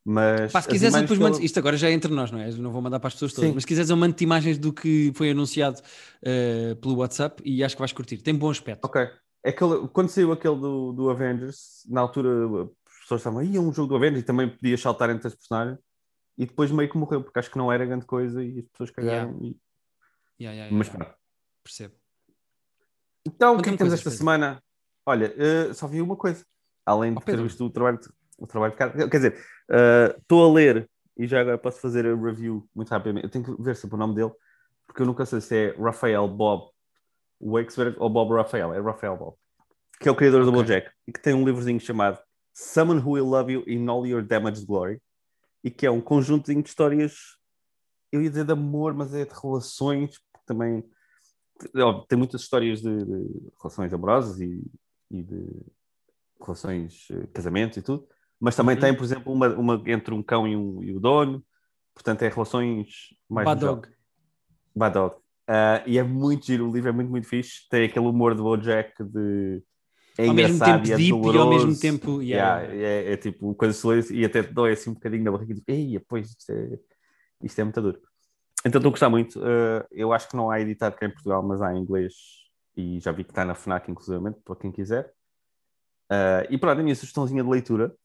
Mas 0.10 0.54
Pá, 0.54 0.62
se 0.62 0.70
quiseres, 0.70 0.96
eu 0.96 1.02
depois 1.02 1.20
mando. 1.20 1.36
ele- 1.38 1.46
Isto 1.46 1.60
agora 1.60 1.76
já 1.76 1.90
é 1.90 1.92
entre 1.92 2.10
nós, 2.14 2.32
não 2.32 2.40
é? 2.40 2.50
Eu 2.50 2.58
não 2.60 2.72
vou 2.72 2.82
mandar 2.82 2.98
para 2.98 3.10
as 3.10 3.14
pessoas 3.16 3.34
todas. 3.34 3.50
Sim. 3.50 3.54
Mas 3.56 3.64
se 3.64 3.68
quiseres, 3.68 3.90
eu 3.90 3.98
mando-te 3.98 4.24
imagens 4.24 4.58
do 4.58 4.72
que 4.72 5.12
foi 5.14 5.32
anunciado 5.32 5.82
eh, 6.24 6.76
pelo 6.76 6.96
WhatsApp 6.96 7.44
e 7.46 7.62
acho 7.62 7.76
que 7.76 7.80
vais 7.82 7.92
curtir. 7.92 8.18
Tem 8.20 8.34
bom 8.34 8.50
aspecto. 8.50 8.86
Ok. 8.86 9.02
É 9.44 9.50
aquele, 9.50 9.86
quando 9.90 10.08
saiu 10.08 10.32
aquele 10.32 10.56
do, 10.56 10.94
do 10.94 11.10
Avengers, 11.10 11.84
na 11.90 12.00
altura 12.00 12.30
as 12.88 13.00
pessoas 13.02 13.20
estavam 13.22 13.40
aí, 13.40 13.56
é 13.58 13.60
um 13.60 13.74
jogo 13.74 13.90
do 13.90 13.96
Avengers 13.98 14.22
e 14.22 14.26
também 14.26 14.48
podias 14.50 14.80
saltar 14.80 15.10
entre 15.10 15.28
as 15.28 15.36
personagens. 15.36 15.78
E 16.38 16.46
depois 16.46 16.72
meio 16.72 16.90
que 16.90 16.98
morreu, 16.98 17.22
porque 17.22 17.40
acho 17.40 17.52
que 17.52 17.58
não 17.58 17.70
era 17.70 17.86
grande 17.86 18.06
coisa 18.06 18.42
e 18.42 18.60
as 18.60 18.66
pessoas 18.68 18.92
cagaram. 18.92 19.38
e- 19.42 19.58
Yeah, 20.40 20.56
yeah, 20.56 20.56
yeah, 20.56 20.78
Mas 20.78 20.88
yeah. 20.88 21.04
pronto. 21.06 21.18
Percebo. 21.64 21.96
Então, 23.26 23.56
o 23.58 23.62
que 23.62 23.70
é 23.70 23.72
que 23.74 23.78
temos 23.78 23.94
esta 23.94 24.10
semana? 24.12 24.64
Olha, 25.06 25.34
eh, 25.38 25.74
só 25.74 25.86
vi 25.88 26.02
uma 26.02 26.16
coisa. 26.16 26.46
Além 26.86 27.12
de 27.12 27.18
Oh, 27.18 27.22
ter 27.26 27.42
visto 27.42 27.66
o 27.66 27.70
trabalho, 27.70 28.00
o 28.38 28.48
trabalho 28.48 28.72
de 28.72 28.78
casa. 28.78 29.10
Quer 29.10 29.18
dizer, 29.18 29.46
eh, 29.70 30.16
estou 30.18 30.50
a 30.50 30.54
ler 30.54 30.90
e 31.18 31.28
já 31.28 31.42
agora 31.42 31.58
posso 31.58 31.80
fazer 31.80 32.06
a 32.06 32.16
review 32.16 32.68
muito 32.76 32.90
rapidamente. 32.90 33.26
Eu 33.26 33.32
tenho 33.32 33.44
que 33.44 33.62
ver 33.62 33.76
sempre 33.76 33.96
o 33.96 34.00
nome 34.00 34.16
dele, 34.16 34.32
porque 34.86 35.02
eu 35.02 35.06
nunca 35.06 35.26
sei 35.26 35.42
se 35.42 35.56
é 35.56 35.76
Rafael 35.78 36.28
Bob 36.28 36.72
Wakesberg 37.42 37.98
ou 38.00 38.10
Bob 38.10 38.34
Rafael. 38.34 38.74
É 38.74 38.82
Rafael 38.82 39.18
Bob. 39.18 39.36
Que 40.00 40.08
é 40.08 40.12
o 40.12 40.16
criador 40.16 40.44
do 40.44 40.50
Ok. 40.50 40.62
BoJack 40.62 40.92
e 41.08 41.12
que 41.12 41.22
tem 41.22 41.34
um 41.34 41.44
livrozinho 41.44 41.80
chamado 41.80 42.20
Someone 42.54 43.02
Who 43.02 43.12
Will 43.12 43.26
Love 43.26 43.54
You 43.54 43.64
in 43.68 43.88
All 43.88 44.06
Your 44.06 44.22
Damaged 44.22 44.66
Glory 44.66 45.02
e 45.64 45.72
que 45.72 45.86
é 45.86 45.92
um 45.92 46.00
conjuntozinho 46.00 46.62
de 46.62 46.70
histórias, 46.70 47.38
eu 48.12 48.22
ia 48.22 48.30
dizer 48.30 48.46
de 48.46 48.52
amor, 48.52 48.94
mas 48.94 49.14
é 49.14 49.26
de 49.26 49.34
relações, 49.34 50.20
porque 50.32 50.46
também 50.46 50.84
óbvio, 51.76 52.06
tem 52.08 52.18
muitas 52.18 52.42
histórias 52.42 52.82
de, 52.82 53.06
de 53.06 53.52
relações 53.60 53.94
amorosas 53.94 54.40
e, 54.40 54.64
e 55.10 55.24
de 55.24 55.46
relações, 56.40 57.08
eh, 57.12 57.28
casamentos 57.34 57.78
e 57.78 57.82
tudo, 57.82 58.08
mas 58.40 58.56
também 58.56 58.76
Uhum. 58.76 58.82
tem, 58.82 58.94
por 58.96 59.04
exemplo, 59.04 59.34
uma, 59.34 59.48
uma 59.50 59.84
entre 59.88 60.14
um 60.14 60.22
cão 60.24 60.48
e, 60.48 60.56
um, 60.56 60.84
e 60.84 60.94
o 60.96 61.00
dono, 61.00 61.44
portanto 61.94 62.22
é 62.24 62.30
relações 62.30 62.88
mais 63.30 63.46
Bad. 63.46 63.62
Dog. 63.62 63.88
Bad 64.76 64.94
Dog. 64.94 65.16
Ah, 65.48 65.82
e 65.86 65.98
é 65.98 66.04
muito 66.04 66.46
giro, 66.46 66.70
o 66.70 66.74
livro 66.74 66.90
é 66.90 66.92
muito, 66.92 67.10
muito 67.10 67.28
fixe. 67.28 67.68
Tem 67.70 67.86
aquele 67.86 68.06
humor 68.06 68.36
do 68.36 68.44
Bojack 68.44 69.04
de. 69.04 69.64
É 70.18 70.28
Ao 70.28 70.34
mesmo 70.34 70.56
engraçado 70.58 70.80
tempo 70.82 70.88
e 70.88 70.92
é 70.92 70.98
deep 70.98 71.12
e 71.12 71.14
ao 71.14 71.22
doloroso. 71.22 71.68
mesmo 71.68 71.80
tempo. 71.80 72.22
yeah, 72.22 72.62
Yeah, 72.62 72.74
é, 72.86 73.14
é 73.14 73.18
tipo 73.18 73.54
coisa 73.56 73.74
silêncio 73.74 74.16
e 74.16 74.26
até 74.26 74.44
te 74.44 74.52
dói 74.54 74.74
assim 74.74 74.90
um 74.90 74.94
bocadinho 74.94 75.24
na 75.24 75.32
barriga. 75.32 75.54
Tipo, 75.56 75.72
Ei, 75.72 76.00
pois 76.08 76.30
isto 76.30 76.50
é, 76.52 76.80
isto 77.44 77.60
é 77.60 77.64
muito 77.64 77.82
duro. 77.82 78.02
Então 78.66 78.80
estou 78.80 78.90
a 78.90 78.92
gostar 78.92 79.10
muito. 79.10 79.40
Ah, 79.44 79.86
eu 79.92 80.12
acho 80.12 80.28
que 80.28 80.36
não 80.36 80.50
há 80.52 80.60
editado 80.60 80.96
cá 80.96 81.06
em 81.06 81.12
Portugal, 81.12 81.42
mas 81.44 81.62
há 81.62 81.74
em 81.74 81.80
inglês 81.82 82.14
e 82.76 83.00
já 83.00 83.12
vi 83.12 83.24
que 83.24 83.32
está 83.32 83.46
na 83.46 83.56
Fnac, 83.56 83.90
inclusivamente, 83.90 84.40
para 84.44 84.56
quem 84.56 84.72
quiser. 84.72 85.14
Ah, 86.10 86.46
e 86.50 86.58
pronto, 86.58 86.80
a 86.80 86.84
minha 86.84 86.96
sugestãozinha 86.96 87.44
de 87.44 87.50
leitura. 87.50 87.96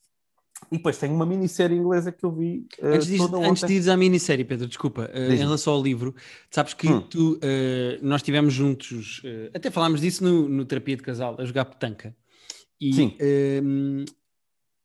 E 0.70 0.76
depois 0.76 0.96
tem 0.98 1.10
uma 1.10 1.26
minissérie 1.26 1.76
inglesa 1.76 2.12
que 2.12 2.24
eu 2.24 2.32
vi 2.32 2.66
ah, 2.80 2.88
Antes, 2.88 3.06
disso, 3.06 3.28
toda 3.28 3.46
antes 3.46 3.64
de 3.64 3.72
ires 3.74 3.88
à 3.88 3.96
minissérie, 3.96 4.44
Pedro, 4.44 4.66
desculpa, 4.66 5.10
eh, 5.12 5.34
em 5.34 5.38
relação 5.38 5.74
ao 5.74 5.82
livro, 5.82 6.14
sabes 6.50 6.74
que 6.74 6.88
Hum. 6.88 7.00
tu, 7.02 7.38
eh, 7.42 7.98
nós 8.02 8.20
estivemos 8.20 8.52
juntos, 8.54 9.22
até 9.54 9.70
falámos 9.70 10.00
disso 10.00 10.22
no, 10.24 10.48
no 10.48 10.64
Terapia 10.64 10.96
de 10.96 11.02
Casal, 11.02 11.36
a 11.38 11.44
jogar 11.44 11.64
petanca. 11.64 12.14
E 12.80 12.94
Sim. 12.94 13.16
ehm, 13.20 14.04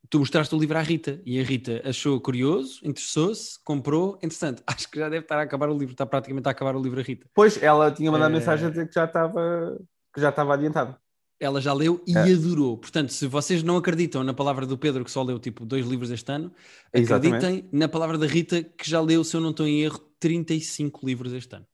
tu 0.10 0.20
mostraste 0.20 0.54
o 0.54 0.60
livro 0.60 0.78
à 0.78 0.82
Rita 0.82 1.22
e 1.26 1.40
a 1.40 1.44
Rita 1.44 1.82
achou 1.84 2.20
curioso, 2.20 2.80
interessou-se, 2.84 3.58
comprou. 3.64 4.18
Entretanto, 4.22 4.64
acho 4.68 4.90
que 4.90 5.00
já 5.00 5.10
deve 5.10 5.26
estar 5.26 5.38
a 5.38 5.42
acabar 5.42 5.70
o 5.70 5.78
livro, 5.78 5.94
está 5.94 6.06
praticamente 6.06 6.48
a 6.48 6.52
acabar 6.52 6.76
o 6.76 6.82
livro 6.82 7.00
a 7.00 7.04
Rita. 7.04 7.28
Pois, 7.34 7.62
ela 7.62 7.92
tinha 7.92 8.12
mandado 8.12 8.32
mensagem 8.32 8.68
a 8.68 8.70
dizer 8.70 8.88
que 8.88 8.94
já 8.94 9.06
estava 9.06 9.78
que 10.14 10.22
já 10.22 10.30
estava 10.30 10.54
adiantado. 10.54 10.96
Ela 11.40 11.62
já 11.62 11.72
leu 11.74 12.02
e 12.08 12.18
É. 12.18 12.34
adorou. 12.34 12.78
Portanto, 12.78 13.14
se 13.14 13.28
vocês 13.28 13.62
não 13.62 13.78
acreditam 13.78 14.24
na 14.24 14.34
palavra 14.34 14.66
do 14.66 14.78
Pedro, 14.78 15.06
que 15.06 15.12
só 15.12 15.22
leu 15.22 15.38
tipo 15.38 15.66
dois 15.66 15.86
livros 15.86 16.10
este 16.10 16.32
ano, 16.32 16.52
Exatamente. 16.92 17.36
acreditem 17.46 17.70
na 17.72 17.88
palavra 17.88 18.18
da 18.18 18.26
Rita, 18.26 18.64
que 18.64 18.90
já 18.90 19.00
leu, 19.00 19.24
se 19.24 19.36
eu 19.36 19.42
não 19.42 19.52
estou 19.52 19.68
em 19.68 19.82
erro, 19.82 20.00
35 20.20 21.06
livros 21.06 21.32
este 21.34 21.56
ano. 21.56 21.66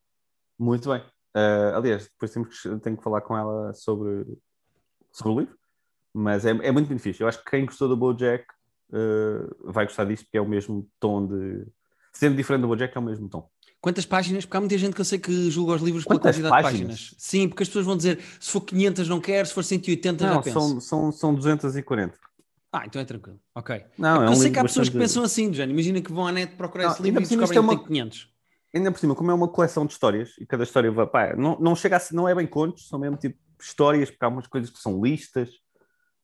Muito 0.60 0.90
bem. 0.90 1.02
Eh, 1.36 1.72
aliás, 1.76 2.04
depois 2.04 2.32
temos 2.32 2.62
que, 2.62 2.80
tenho 2.80 2.98
que 2.98 3.04
falar 3.04 3.22
com 3.22 3.38
ela 3.38 3.74
sobre, 3.74 4.26
sobre 5.12 5.34
o 5.34 5.40
livro, 5.40 5.58
mas 6.14 6.46
é, 6.46 6.50
é 6.50 6.72
muito 6.72 6.88
benefício. 6.88 7.24
Eu 7.24 7.28
acho 7.28 7.44
que 7.44 7.50
quem 7.50 7.66
gostou 7.66 7.88
do 7.88 7.98
BoJack 7.98 8.46
uh, 8.92 9.72
vai 9.72 9.86
gostar 9.86 10.06
disto, 10.06 10.26
porque 10.26 10.38
é 10.38 10.42
o 10.42 10.48
mesmo 10.48 10.88
tom 11.00 11.26
de. 11.26 11.66
Sendo 12.12 12.36
diferente 12.36 12.62
do 12.62 12.68
Bojack, 12.68 12.96
é 12.96 13.00
o 13.00 13.04
mesmo 13.04 13.28
tom. 13.28 13.50
Quantas 13.84 14.06
páginas? 14.06 14.46
Porque 14.46 14.56
há 14.56 14.62
muita 14.62 14.78
gente 14.78 14.96
que 14.96 15.02
eu 15.02 15.04
sei 15.04 15.20
que 15.20 15.52
julga 15.52 15.74
os 15.74 15.82
livros 15.82 16.06
pela 16.06 16.18
Quantas 16.18 16.38
quantidade 16.38 16.64
páginas? 16.64 16.80
de 16.80 16.86
páginas. 16.86 17.16
Sim, 17.18 17.50
porque 17.50 17.64
as 17.64 17.68
pessoas 17.68 17.86
vão 17.86 17.98
dizer 17.98 18.18
se 18.40 18.50
for 18.50 18.62
500 18.62 19.10
não 19.10 19.20
quero, 19.20 19.46
se 19.46 19.54
for 19.54 19.62
180 19.62 20.26
não, 20.26 20.36
já 20.36 20.42
penso. 20.42 20.58
São, 20.58 20.80
são, 20.80 21.12
são 21.12 21.36
240. 21.36 22.18
Ah, 22.72 22.84
então 22.86 23.02
é 23.02 23.04
tranquilo. 23.04 23.42
Ok. 23.54 23.84
Não, 23.98 24.24
é, 24.24 24.28
é 24.28 24.30
eu 24.30 24.36
sei 24.38 24.52
que 24.52 24.58
há 24.58 24.64
pessoas 24.64 24.88
que 24.88 24.98
pensam 24.98 25.22
assim, 25.22 25.54
Jane. 25.54 25.74
Imagina 25.74 26.00
que 26.00 26.14
vão 26.14 26.26
à 26.26 26.32
net 26.32 26.56
procurar 26.56 26.86
não, 26.86 26.92
esse 26.94 27.04
livro 27.04 27.22
e 27.22 27.28
descobrem 27.28 27.58
é 27.58 27.60
uma... 27.60 27.74
que 27.74 27.80
tem 27.80 27.88
500. 27.88 28.30
Ainda 28.74 28.92
por 28.94 29.00
cima, 29.00 29.16
como 29.16 29.32
é 29.32 29.34
uma 29.34 29.50
coleção 29.50 29.86
de 29.86 29.92
histórias 29.92 30.30
e 30.40 30.46
cada 30.46 30.64
história 30.64 30.90
vai, 30.90 31.06
pá, 31.06 31.36
não, 31.36 31.60
não 31.60 31.76
chega 31.76 31.98
a 31.98 32.00
ser, 32.00 32.16
não 32.16 32.26
é 32.26 32.34
bem 32.34 32.48
contos, 32.48 32.88
são 32.88 32.98
mesmo 32.98 33.18
tipo 33.18 33.38
histórias, 33.62 34.10
porque 34.10 34.24
há 34.24 34.30
umas 34.30 34.48
coisas 34.48 34.70
que 34.70 34.80
são 34.80 35.04
listas, 35.04 35.50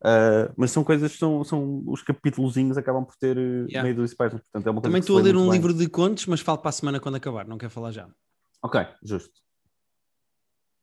uh, 0.01 0.53
mas 0.55 0.71
são 0.71 0.83
coisas 0.83 1.11
que 1.11 1.17
são, 1.17 1.43
são 1.43 1.83
os 1.87 2.01
capítulozinhos 2.01 2.77
acabam 2.77 3.05
por 3.05 3.15
ter 3.17 3.37
eh, 3.37 3.65
yeah. 3.69 3.83
meio 3.83 3.95
dos 3.95 4.13
páginas. 4.13 4.43
Portanto, 4.43 4.77
é 4.77 4.81
Também 4.81 4.99
estou 4.99 5.17
a 5.17 5.21
ler 5.21 5.35
um 5.35 5.43
bem. 5.43 5.51
livro 5.53 5.73
de 5.73 5.87
contos, 5.87 6.25
mas 6.25 6.41
falo 6.41 6.57
para 6.57 6.69
a 6.69 6.73
semana 6.73 6.99
quando 6.99 7.15
acabar, 7.15 7.47
não 7.47 7.57
quero 7.57 7.71
falar 7.71 7.91
já. 7.91 8.07
Ok, 8.61 8.85
justo. 9.03 9.33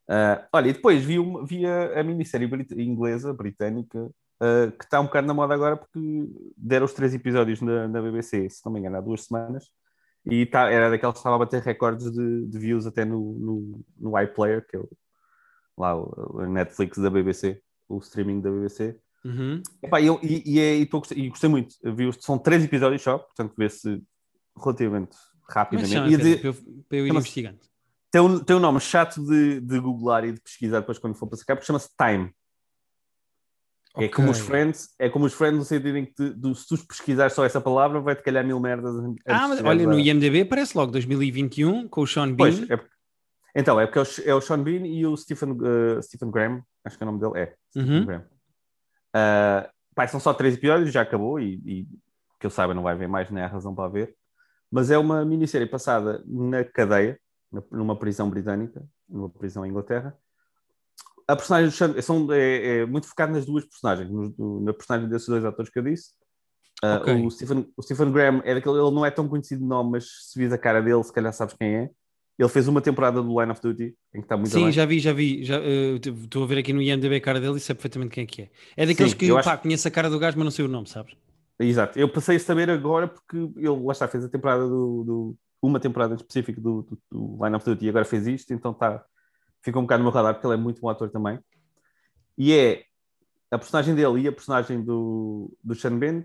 Uh, 0.09 0.39
olha, 0.53 0.69
e 0.69 0.73
depois 0.73 1.05
vi, 1.05 1.19
uma, 1.19 1.45
vi 1.45 1.67
a, 1.67 2.01
a 2.01 2.03
minissérie 2.05 2.47
brit 2.47 2.73
inglesa, 2.81 3.33
britânica, 3.33 3.99
uh, 4.05 4.71
que 4.79 4.85
está 4.85 5.01
um 5.01 5.07
bocado 5.07 5.27
na 5.27 5.35
moda 5.35 5.53
agora 5.53 5.77
porque 5.77 5.99
deram 6.57 6.87
os 6.87 6.93
três 6.93 7.13
episódios 7.13 7.61
na, 7.61 7.89
na 7.89 8.01
BBC, 8.01 8.49
se 8.49 8.65
não 8.65 8.73
me 8.73 8.79
engano, 8.79 8.97
há 8.97 9.01
duas 9.01 9.25
semanas, 9.25 9.69
e 10.25 10.45
tá, 10.45 10.71
era 10.71 10.91
daquelas 10.91 11.15
que 11.15 11.21
estava 11.21 11.37
a 11.37 11.39
bater 11.39 11.63
recordes 11.63 12.11
de, 12.11 12.47
de 12.47 12.59
views 12.59 12.87
até 12.87 13.05
no, 13.05 13.33
no, 13.35 13.85
no 13.97 14.21
iPlayer, 14.21 14.67
que 14.67 14.77
é 14.77 14.81
o, 14.81 14.89
lá 15.79 15.97
o, 15.97 16.41
o, 16.41 16.47
Netflix 16.47 16.99
da 16.99 17.09
BBC, 17.09 17.63
o 17.89 17.99
streaming 17.99 18.41
da 18.41 18.51
BBC. 18.51 18.99
Uhum. 19.27 19.61
Epá, 19.83 20.01
eu, 20.01 20.21
e, 20.23 20.43
e, 20.47 20.61
é, 20.61 20.77
e, 20.77 20.87
gostei, 20.87 21.19
e 21.19 21.29
gostei 21.29 21.51
muito. 21.51 21.75
Vi, 21.83 22.09
são 22.21 22.39
três 22.39 22.63
episódios 22.63 23.03
só, 23.03 23.19
portanto 23.19 23.55
vê-se 23.59 24.01
relativamente 24.57 25.17
rapidamente. 25.49 25.93
Chama, 25.93 26.09
de, 26.09 26.37
para, 26.37 26.49
eu, 26.49 26.55
para 26.89 26.99
eu 26.99 27.07
ir 27.07 27.11
investigando. 27.11 27.59
Tem 28.11 28.21
um, 28.21 28.39
tem 28.39 28.55
um 28.55 28.61
nome 28.61 28.79
chato 28.79 29.21
de, 29.25 29.61
de 29.61 29.81
googlar 29.81 30.25
e 30.25 30.33
de 30.33 30.41
pesquisar 30.41 30.81
depois 30.81 30.99
quando 30.99 31.17
for 31.17 31.27
para 31.27 31.39
sacar, 31.39 31.57
porque 31.57 31.67
chama-se 31.67 31.89
Time. 31.99 32.33
É 33.97 33.99
okay. 33.99 34.07
É 34.07 34.09
como 34.11 34.31
os 34.31 34.39
Friends, 34.39 34.89
é 34.99 35.09
como 35.09 35.25
os 35.25 35.33
Friends 35.33 35.59
no 35.59 35.65
sentido 35.65 35.99
em 35.99 36.05
que 36.05 36.15
te, 36.15 36.35
de, 36.35 36.55
se 36.55 36.69
tu 36.69 36.87
pesquisares 36.87 37.33
só 37.33 37.45
essa 37.45 37.61
palavra, 37.61 38.01
vai-te 38.01 38.23
calhar 38.23 38.47
mil 38.47 38.61
merdas. 38.61 38.95
Ah, 39.27 39.49
mas 39.49 39.61
olha, 39.65 39.87
a... 39.87 39.91
no 39.91 39.99
IMDB 39.99 40.43
aparece 40.43 40.79
logo 40.79 40.93
2021 40.93 41.89
com 41.89 42.03
o 42.03 42.07
Sean 42.07 42.33
Bean. 42.33 42.37
Pois, 42.37 42.71
é, 42.71 42.81
então, 43.57 43.81
é 43.81 43.87
porque 43.87 43.99
é 43.99 44.03
o, 44.03 44.31
é 44.31 44.35
o 44.35 44.41
Sean 44.41 44.63
Bean 44.63 44.87
e 44.87 45.05
o 45.05 45.17
Stephen, 45.17 45.53
uh, 45.53 46.01
Stephen 46.03 46.31
Graham, 46.31 46.63
acho 46.85 46.97
que 46.97 47.03
é 47.03 47.07
o 47.07 47.11
nome 47.11 47.21
dele, 47.21 47.43
é. 47.43 47.55
Stephen 47.71 47.99
uhum. 47.99 48.07
Graham. 48.07 48.36
Uh, 49.17 49.69
pá, 49.95 50.07
são 50.07 50.21
só 50.21 50.35
três 50.35 50.55
episódios, 50.55 50.93
já 50.93 51.03
acabou 51.03 51.41
e, 51.41 51.55
e 51.65 51.89
que 52.39 52.47
eu 52.47 52.51
saiba 52.51 52.75
não 52.75 52.83
vai 52.83 52.95
ver 52.95 53.09
mais, 53.09 53.31
nem 53.31 53.43
há 53.43 53.47
razão 53.47 53.75
para 53.75 53.89
ver. 53.89 54.15
Mas 54.71 54.91
é 54.91 54.99
uma 54.99 55.25
minissérie 55.25 55.67
passada 55.67 56.23
na 56.27 56.65
cadeia, 56.65 57.19
numa 57.71 57.97
prisão 57.97 58.29
britânica, 58.29 58.85
numa 59.09 59.31
prisão 59.31 59.65
em 59.65 59.71
Inglaterra, 59.71 60.17
a 61.29 61.35
personagem 61.35 61.69
do 61.69 61.73
Sean, 61.73 62.01
são, 62.03 62.33
é, 62.33 62.79
é, 62.79 62.87
muito 62.87 63.09
focado 63.09 63.33
nas 63.33 63.45
duas 63.45 63.65
personagens, 63.65 64.09
no, 64.11 64.61
na 64.61 64.73
personagem 64.73 65.09
desses 65.09 65.29
dois 65.29 65.45
atores 65.45 65.71
que 65.71 65.79
eu 65.79 65.83
disse. 65.83 66.11
Uh, 66.85 67.01
okay. 67.01 67.27
o, 67.27 67.31
Stephen, 67.31 67.73
o 67.77 67.83
Stephen 67.83 68.13
Graham 68.13 68.43
é 68.45 68.55
daquele, 68.55 68.79
ele 68.79 68.91
não 68.91 69.05
é 69.05 69.11
tão 69.11 69.29
conhecido 69.29 69.63
de 69.63 69.67
nome, 69.67 69.93
mas 69.93 70.05
se 70.31 70.39
vis 70.39 70.53
a 70.53 70.59
cara 70.59 70.81
dele, 70.81 71.03
se 71.03 71.13
calhar 71.13 71.33
sabes 71.33 71.55
quem 71.55 71.75
é. 71.75 71.91
Ele 72.39 72.49
fez 72.49 72.69
uma 72.69 72.83
temporada 72.83 73.23
do 73.23 73.41
Line 73.41 73.51
of 73.51 73.63
Duty, 73.63 73.97
em 74.15 74.19
que 74.21 74.25
está 74.25 74.37
muito 74.37 74.53
Sim, 74.53 74.65
bem. 74.65 74.73
já 74.73 74.85
vi, 74.85 74.99
já 74.99 75.13
vi. 75.13 75.43
Já, 75.43 75.59
uh, 75.59 75.97
estou 75.97 76.45
a 76.45 76.47
ver 76.47 76.59
aqui 76.59 76.73
no 76.73 76.83
IMDB 76.83 77.17
a 77.17 77.21
cara 77.21 77.41
dele 77.41 77.57
e 77.57 77.61
sei 77.61 77.75
perfeitamente 77.75 78.13
quem 78.13 78.25
é 78.25 78.27
que 78.27 78.43
é. 78.43 78.51
É 78.77 78.87
daqueles 78.87 79.13
Sim, 79.13 79.19
que, 79.19 79.29
pá, 79.33 79.55
acho... 79.55 79.63
conheço 79.63 79.89
a 79.89 79.91
cara 79.91 80.11
do 80.11 80.19
gajo, 80.19 80.37
mas 80.37 80.45
não 80.45 80.51
sei 80.51 80.65
o 80.65 80.69
nome, 80.69 80.87
sabes? 80.87 81.17
Exato. 81.59 81.99
Eu 81.99 82.09
passei 82.09 82.37
a 82.37 82.41
saber 82.41 82.69
agora 82.69 83.09
porque 83.09 83.37
ele, 83.37 83.69
lá 83.69 83.93
está, 83.93 84.07
fez 84.07 84.25
a 84.25 84.29
temporada 84.29 84.69
do... 84.69 85.05
do 85.05 85.37
uma 85.63 85.81
temporada 85.81 86.15
específica 86.15 86.61
do, 86.61 86.83
do, 86.83 86.99
do 87.11 87.45
Line 87.45 87.57
of 87.57 87.65
Duty 87.65 87.87
e 87.87 87.89
agora 87.89 88.05
fez 88.05 88.27
isto, 88.27 88.53
então 88.53 88.73
está... 88.73 89.03
Fica 89.63 89.79
um 89.79 89.83
bocado 89.83 90.05
no 90.05 90.11
meu 90.11 90.15
radar, 90.15 90.35
porque 90.35 90.47
ele 90.47 90.55
é 90.55 90.59
muito 90.59 90.81
bom 90.81 90.91
ator 90.91 91.11
também. 91.11 91.41
E 92.39 92.53
é 92.53 92.85
a 93.51 93.59
personagem 93.59 93.95
dele 93.95 94.21
e 94.21 94.29
a 94.29 94.33
personagem 94.33 94.83
do, 94.83 95.57
do 95.65 95.75
Sean 95.75 95.99
Ben 95.99 96.25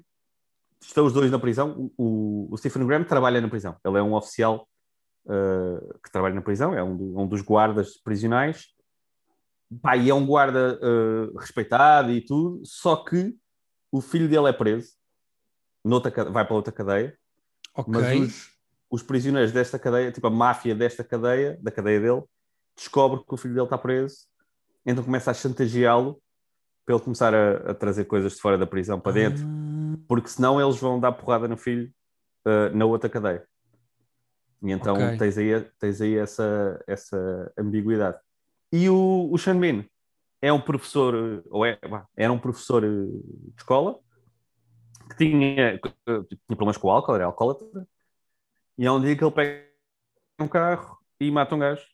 estão 0.82 1.06
os 1.06 1.14
dois 1.14 1.32
na 1.32 1.40
prisão. 1.40 1.92
O, 1.98 2.50
o, 2.52 2.58
Stephen 2.58 2.86
Graham 2.86 3.04
trabalha 3.04 3.40
na 3.40 3.48
prisão. 3.48 3.76
Ele 3.86 3.98
é 3.98 4.04
um 4.04 4.14
oficial 4.14 4.68
uh, 5.26 6.00
que 6.04 6.12
trabalha 6.12 6.36
na 6.36 6.42
prisão, 6.42 6.74
é 6.74 6.84
um, 6.84 6.96
do, 6.96 7.20
um 7.20 7.28
dos 7.28 7.42
guardas 7.42 7.98
prisionais. 7.98 8.68
Pá, 9.82 9.96
e 9.96 10.10
é 10.10 10.14
um 10.14 10.26
guarda 10.26 10.80
uh, 10.82 11.38
respeitado 11.38 12.12
e 12.12 12.20
tudo, 12.20 12.62
só 12.66 12.98
que 12.98 13.34
o 13.92 14.02
filho 14.02 14.28
dele 14.28 14.50
é 14.50 14.54
preso, 14.54 14.90
noutra, 15.84 16.12
vai 16.30 16.46
para 16.46 16.56
outra 16.56 16.74
cadeia. 16.74 17.18
Okay. 17.74 17.94
Mas 17.94 18.20
os, 18.20 18.52
os 18.90 19.04
prisioneiros 19.04 19.52
desta 19.54 19.80
cadeia, 19.80 20.12
tipo 20.12 20.28
a 20.28 20.30
máfia 20.30 20.76
desta 20.76 21.04
cadeia, 21.04 21.58
da 21.62 21.72
cadeia 21.72 22.02
dele, 22.02 22.24
descobre 22.76 23.24
que 23.26 23.34
o 23.34 23.38
filho 23.38 23.54
dele 23.54 23.66
está 23.66 23.78
preso 23.78 24.32
então 24.86 25.04
começa 25.04 25.32
a 25.32 25.34
chantageá-lo 25.34 26.22
para 26.86 26.96
ele 26.96 27.04
começar 27.04 27.34
a, 27.34 27.72
a, 27.72 27.74
trazer 27.74 28.06
coisas 28.06 28.34
de 28.34 28.42
fora 28.42 28.58
da 28.58 28.66
prisão 28.66 29.00
para 29.00 29.12
dentro, 29.12 29.44
ah. 29.46 29.98
porque 30.08 30.30
senão 30.30 30.60
eles 30.60 30.78
vão 30.80 31.00
dar 31.00 31.12
porrada 31.12 31.48
no 31.48 31.58
filho 31.58 31.92
uh, 32.46 32.76
na 32.76 32.86
outra 32.86 33.10
cadeia. 33.10 33.46
E 34.62 34.72
então 34.72 34.94
okay. 34.94 35.18
tens 35.18 35.38
aí, 35.38 35.62
tens 35.80 36.02
aí 36.02 36.18
essa, 36.18 36.84
essa 36.88 37.54
ambiguidade. 37.58 38.20
E 38.72 38.90
o, 38.90 39.30
o 39.32 39.38
Sean 39.38 39.60
Bean 39.60 39.86
é 40.42 40.52
um 40.54 40.62
professor, 40.62 41.44
ou 41.50 41.66
é, 41.66 41.80
era 42.16 42.32
um 42.32 42.40
professor 42.40 42.82
de 42.82 43.54
escola 43.58 44.00
que 45.10 45.18
tinha, 45.18 45.80
tinha 45.80 46.38
problemas 46.48 46.78
com 46.78 46.88
o 46.88 46.92
álcool, 46.92 47.16
era 47.16 47.26
alcoólatra, 47.26 47.88
e 48.78 48.88
há 48.88 48.94
um 48.94 49.02
dia 49.02 49.16
que 49.16 49.24
ele 49.24 49.32
pega 49.32 49.68
um 50.40 50.48
carro 50.48 50.98
e 51.20 51.30
mata 51.30 51.54
um 51.54 51.60
gajo 51.60 51.86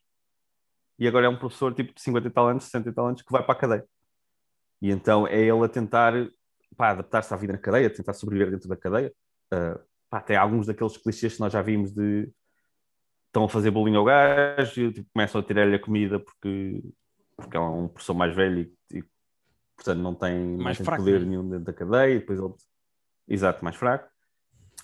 e 1.00 1.08
agora 1.08 1.28
é 1.28 1.30
um 1.30 1.38
professor 1.38 1.74
tipo 1.74 1.94
de 1.94 2.02
50 2.02 2.28
e 2.28 2.32
tal 2.32 2.48
anos, 2.48 2.64
60 2.66 2.90
e 2.90 2.92
tal 2.92 3.08
anos, 3.08 3.22
que 3.22 3.32
vai 3.32 3.44
para 3.44 3.54
a 3.54 3.58
cadeia. 3.58 3.86
E 4.82 4.90
então 4.90 5.28
é 5.28 5.40
ele 5.40 5.64
a 5.64 5.70
tentar 5.70 6.14
adaptar-se 6.78 7.34
à 7.34 7.38
vida 7.38 7.54
na 7.54 7.60
cadeia, 7.60 7.90
tentar 7.90 8.14
sobreviver 8.14 8.52
dentro 8.52 8.68
da 8.68 8.76
cadeia. 8.76 9.14
Uh, 9.54 9.80
pá, 10.10 10.22
tem 10.22 10.36
alguns 10.36 10.66
daqueles 10.66 10.98
clichês 10.98 11.36
que 11.36 11.40
nós 11.40 11.54
já 11.54 11.62
vimos 11.62 11.92
de 11.92 12.32
estão 13.28 13.46
a 13.46 13.50
fazer 13.50 13.72
bullying 13.72 13.96
ao 13.96 14.04
gajo, 14.04 14.92
tipo, 14.92 15.10
começam 15.14 15.42
a 15.42 15.44
tirar-lhe 15.44 15.76
a 15.76 15.80
comida 15.80 16.20
porque, 16.20 16.84
porque 17.36 17.58
é 17.58 17.60
um 17.60 17.88
professor 17.88 18.14
mais 18.14 18.36
velho 18.36 18.62
e, 18.62 18.98
e 18.98 19.04
portanto 19.76 20.00
não 20.00 20.16
tem, 20.16 20.58
mais 20.58 20.80
não 20.80 20.86
tem 20.86 20.96
poder 20.98 21.20
né? 21.22 21.26
nenhum 21.28 21.50
dentro 21.50 21.66
da 21.66 21.74
cadeia, 21.74 22.16
e 22.16 22.20
depois 22.20 22.40
ele... 22.40 22.54
Exato, 23.28 23.64
mais 23.64 23.76
fraco. 23.76 24.10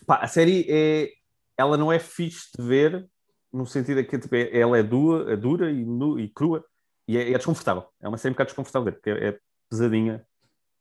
Pá, 0.06 0.18
a 0.18 0.28
série 0.28 0.66
é... 0.70 1.10
Ela 1.58 1.78
não 1.78 1.92
é 1.92 2.00
fixe 2.00 2.50
de 2.58 2.64
ver, 2.66 3.08
no 3.52 3.66
sentido 3.66 4.02
de 4.02 4.08
que 4.08 4.18
tipo, 4.18 4.36
é, 4.36 4.58
ela 4.58 4.78
é 4.78 4.84
dura, 4.84 5.32
é 5.32 5.38
dura 5.38 5.72
e, 5.72 5.86
nu, 5.86 6.20
e 6.20 6.28
crua 6.28 6.66
e 7.08 7.18
é, 7.18 7.32
é, 7.32 7.38
desconfortável. 7.38 7.86
É 8.02 8.08
uma 8.08 8.18
série 8.18 8.32
um 8.32 8.34
bocado 8.34 8.48
desconfortável, 8.48 8.92
porque 8.92 9.10
é, 9.10 9.30
é, 9.30 9.40
pesadinha, 9.70 10.26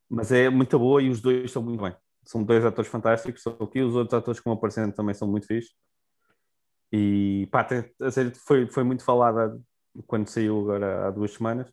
mas 0.08 0.32
é 0.32 0.48
muito 0.48 0.78
boa 0.78 1.02
e 1.02 1.10
os 1.10 1.20
dois 1.20 1.44
estão 1.44 1.62
muito 1.62 1.82
bem. 1.82 1.94
São 2.24 2.42
dois 2.42 2.64
atores 2.64 2.90
fantásticos, 2.90 3.42
só 3.42 3.52
que 3.66 3.82
os 3.82 3.94
outros 3.94 4.14
atores 4.14 4.40
que 4.40 4.44
vão 4.44 4.54
aparecendo 4.54 4.94
também 4.94 5.14
são 5.14 5.28
muito 5.28 5.46
fixos. 5.46 5.74
E 6.92 7.48
pá, 7.50 7.66
a 8.00 8.10
série 8.10 8.34
foi, 8.34 8.66
foi 8.66 8.84
muito 8.84 9.02
falada 9.02 9.58
quando 10.06 10.28
saiu 10.28 10.60
agora 10.60 11.06
há 11.06 11.10
duas 11.10 11.32
semanas, 11.32 11.72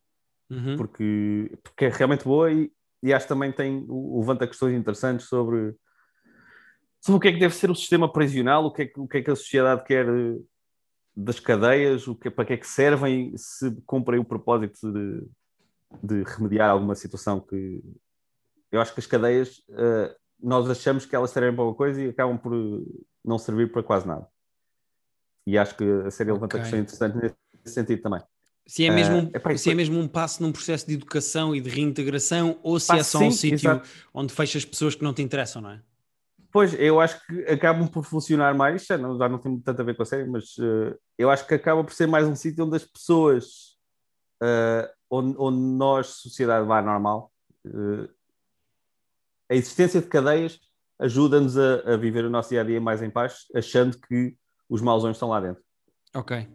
uhum. 0.49 0.77
porque, 0.77 1.57
porque 1.61 1.85
é 1.85 1.89
realmente 1.89 2.23
boa 2.23 2.51
e, 2.51 2.71
e 3.03 3.13
acho 3.13 3.25
que 3.25 3.33
também 3.33 3.51
tem, 3.51 3.85
levanta 3.89 4.47
questões 4.47 4.73
interessantes 4.73 5.27
sobre, 5.27 5.75
sobre 7.01 7.17
o 7.17 7.19
que 7.19 7.27
é 7.27 7.33
que 7.33 7.39
deve 7.39 7.53
ser 7.53 7.69
o 7.69 7.75
sistema 7.75 8.11
prisional, 8.11 8.65
o 8.65 8.71
que 8.71 8.83
é 8.83 8.85
que, 8.85 8.99
o 8.99 9.07
que, 9.07 9.17
é 9.17 9.21
que 9.21 9.31
a 9.31 9.35
sociedade 9.35 9.83
quer 9.83 10.05
das 11.15 11.39
cadeias, 11.39 12.07
o 12.07 12.15
que, 12.15 12.29
para 12.29 12.45
que 12.45 12.53
é 12.53 12.57
que 12.57 12.67
servem, 12.67 13.33
se 13.35 13.75
cumprem 13.85 14.21
o 14.21 14.25
propósito 14.25 14.91
de, 14.91 15.27
de 16.01 16.23
remediar 16.23 16.69
alguma 16.69 16.95
situação 16.95 17.41
que 17.41 17.83
eu 18.71 18.79
acho 18.79 18.93
que 18.93 18.99
as 18.99 19.07
cadeias 19.07 19.57
uh, 19.69 20.15
nós 20.39 20.69
achamos 20.69 21.05
que 21.05 21.15
elas 21.15 21.31
servem 21.31 21.53
para 21.53 21.61
alguma 21.61 21.75
coisa 21.75 22.01
e 22.01 22.09
acabam 22.09 22.37
por 22.37 22.53
não 23.25 23.37
servir 23.37 23.71
para 23.71 23.83
quase 23.83 24.07
nada. 24.07 24.27
E 25.49 25.57
acho 25.57 25.75
que 25.75 25.83
a 26.05 26.11
série 26.11 26.31
levanta 26.31 26.57
okay. 26.57 26.61
questão 26.61 26.79
interessante 26.79 27.15
nesse 27.63 27.73
sentido 27.73 28.01
também. 28.03 28.21
Se 28.67 28.85
é, 28.85 28.91
mesmo, 28.91 29.23
uh, 29.23 29.31
epá, 29.33 29.57
se 29.57 29.71
é 29.71 29.73
mesmo 29.73 29.99
um 29.99 30.07
passo 30.07 30.43
num 30.43 30.51
processo 30.51 30.85
de 30.85 30.93
educação 30.93 31.55
e 31.55 31.59
de 31.59 31.71
reintegração 31.71 32.59
ou 32.61 32.79
se 32.79 32.95
é 32.95 33.01
só 33.01 33.17
um 33.17 33.31
sítio 33.31 33.81
onde 34.13 34.31
fechas 34.31 34.63
pessoas 34.63 34.93
que 34.93 35.03
não 35.03 35.11
te 35.11 35.23
interessam, 35.23 35.59
não 35.59 35.71
é? 35.71 35.81
Pois, 36.51 36.73
eu 36.79 36.99
acho 36.99 37.19
que 37.25 37.41
acabam 37.45 37.87
por 37.87 38.03
funcionar 38.03 38.53
mais, 38.53 38.85
já 38.85 38.95
não, 38.95 39.17
já 39.17 39.27
não 39.27 39.39
tem 39.39 39.59
tanto 39.59 39.81
a 39.81 39.85
ver 39.85 39.95
com 39.95 40.03
a 40.03 40.05
série, 40.05 40.29
mas 40.29 40.55
uh, 40.57 40.95
eu 41.17 41.31
acho 41.31 41.47
que 41.47 41.55
acaba 41.55 41.83
por 41.83 41.93
ser 41.93 42.07
mais 42.07 42.27
um 42.27 42.35
sítio 42.35 42.65
onde 42.65 42.75
as 42.75 42.85
pessoas, 42.85 43.75
uh, 44.41 44.87
onde, 45.09 45.35
onde, 45.39 45.57
nós, 45.57 46.07
sociedade, 46.07 46.67
vai 46.67 46.83
normal, 46.83 47.31
uh, 47.65 48.07
a 49.49 49.55
existência 49.55 49.99
de 49.99 50.07
cadeias 50.07 50.59
ajuda-nos 50.99 51.57
a, 51.57 51.93
a, 51.93 51.97
viver 51.97 52.25
o 52.25 52.29
nosso 52.29 52.49
dia 52.49 52.61
a 52.61 52.63
dia 52.63 52.81
mais 52.81 53.01
em 53.01 53.09
paz, 53.09 53.45
achando 53.55 53.97
que 53.99 54.35
os 54.69 54.81
mausões 54.81 55.15
estão 55.15 55.29
lá 55.29 55.39
dentro. 55.41 55.63
Ok. 56.15 56.47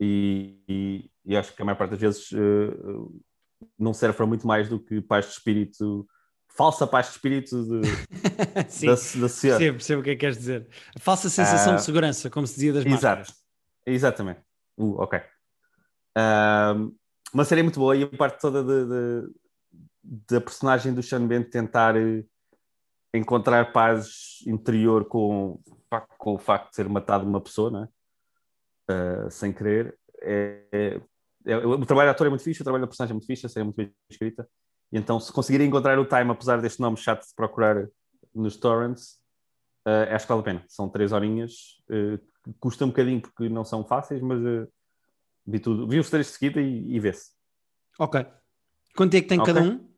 E, 0.00 0.58
e, 0.68 1.10
e 1.24 1.36
acho 1.36 1.54
que 1.54 1.62
a 1.62 1.64
maior 1.64 1.76
parte 1.76 1.90
das 1.92 2.00
vezes 2.00 2.30
não 3.78 3.92
serve 3.94 4.16
para 4.16 4.26
muito 4.26 4.46
mais 4.46 4.68
do 4.68 4.78
que 4.80 5.00
paz 5.00 5.26
de 5.26 5.32
espírito 5.32 6.06
falsa 6.48 6.86
paz 6.86 7.06
de 7.06 7.12
espírito 7.12 7.62
de, 7.64 7.80
Sim, 8.68 8.86
da, 8.86 8.92
da 8.92 8.96
sociedade. 8.98 9.58
percebo, 9.64 9.76
percebo 9.76 10.00
o 10.00 10.04
que 10.04 10.10
é 10.10 10.14
que 10.14 10.20
queres 10.20 10.38
dizer. 10.38 10.66
A 10.94 10.98
falsa 10.98 11.28
sensação 11.28 11.74
Ah, 11.74 11.76
de 11.76 11.82
segurança, 11.84 12.30
como 12.30 12.46
se 12.46 12.54
dizia 12.54 12.72
das 12.72 12.84
Exato, 12.86 12.92
máscaras. 13.18 13.34
exatamente. 13.84 14.40
Uh, 14.78 14.94
ok. 15.02 15.20
Ahm, 16.16 16.92
uma 17.32 17.44
série 17.44 17.62
muito 17.62 17.78
boa 17.78 17.94
e 17.96 18.04
a 18.04 18.08
parte 18.08 18.40
toda 18.40 18.62
de, 18.64 18.86
de- 18.88 19.34
da 20.30 20.40
personagem 20.40 20.94
do 20.94 21.02
Sean 21.02 21.26
Ben 21.26 21.42
tentar 21.42 21.94
eh, 21.96 22.24
encontrar 23.12 23.72
paz 23.72 24.38
interior 24.46 25.04
com, 25.06 25.60
com 26.00 26.34
o 26.34 26.38
facto 26.38 26.70
de 26.70 26.76
ser 26.76 26.88
matado 26.88 27.26
uma 27.26 27.40
pessoa, 27.40 27.70
né? 27.70 27.88
Ah, 28.88 29.28
sem 29.30 29.52
querer. 29.52 29.98
É, 30.22 30.62
é- 30.72 31.00
é- 31.46 31.56
o 31.58 31.84
trabalho 31.86 32.08
do 32.08 32.12
ator 32.12 32.26
é 32.26 32.30
muito 32.30 32.42
fixe, 32.44 32.60
o 32.60 32.64
trabalho 32.64 32.82
da 32.82 32.88
personagem 32.88 33.12
é 33.12 33.14
muito 33.14 33.26
fixe, 33.26 33.46
a 33.46 33.48
série 33.48 33.62
é 33.62 33.64
muito 33.64 33.76
bem 33.76 33.92
escrita. 34.10 34.48
E 34.92 34.98
então, 34.98 35.18
se 35.20 35.32
conseguirem 35.32 35.66
encontrar 35.68 35.98
o 35.98 36.04
time, 36.06 36.30
apesar 36.30 36.60
deste 36.60 36.80
nome 36.80 36.96
chato 36.96 37.22
de 37.26 37.34
procurar 37.34 37.88
nos 38.34 38.56
torrents, 38.56 39.18
ah, 39.84 40.14
acho 40.14 40.26
que 40.26 40.32
vale 40.32 40.40
a 40.40 40.44
pena. 40.44 40.64
São 40.68 40.88
três 40.88 41.12
horinhas, 41.12 41.82
eh, 41.90 42.18
custa 42.60 42.84
um 42.84 42.88
bocadinho 42.88 43.20
porque 43.20 43.48
não 43.48 43.64
são 43.64 43.84
fáceis, 43.84 44.20
mas 44.22 44.44
eh, 44.44 44.66
vi 45.46 45.60
tudo, 45.60 45.88
vi 45.88 45.98
os 45.98 46.10
três 46.10 46.26
de 46.26 46.32
seguida 46.32 46.60
e, 46.60 46.94
e 46.94 47.00
vê-se. 47.00 47.32
Ok. 47.98 48.24
Quanto 48.96 49.14
é 49.14 49.20
que 49.20 49.28
tem 49.28 49.40
Ok. 49.40 49.52
cada 49.52 49.66
um? 49.66 49.88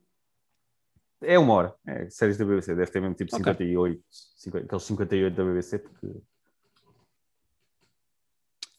É 1.21 1.37
uma 1.37 1.53
hora, 1.53 1.75
é 1.85 2.09
séries 2.09 2.37
da 2.37 2.45
BBC, 2.45 2.73
deve 2.75 2.91
ter 2.91 3.01
mesmo 3.01 3.15
tipo 3.15 3.35
Ok. 3.35 3.43
58, 3.53 4.01
50, 4.09 4.65
aqueles 4.65 4.83
58 4.83 5.35
da 5.35 5.43
BBC, 5.43 5.79
porque 5.79 6.07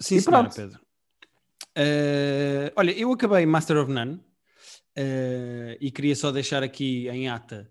Sim, 0.01 0.17
E 0.17 0.21
senhora, 0.23 0.49
pronto. 0.49 0.57
Pedro. 0.57 0.81
Eh, 1.77 2.73
olha, 2.75 2.91
eu 2.99 3.13
acabei 3.13 3.45
Master 3.45 3.77
of 3.77 3.93
None 3.93 4.19
eh, 4.97 5.77
e 5.81 5.91
queria 5.91 6.17
só 6.17 6.33
deixar 6.33 6.63
aqui 6.63 7.07
em 7.09 7.29
ata 7.29 7.71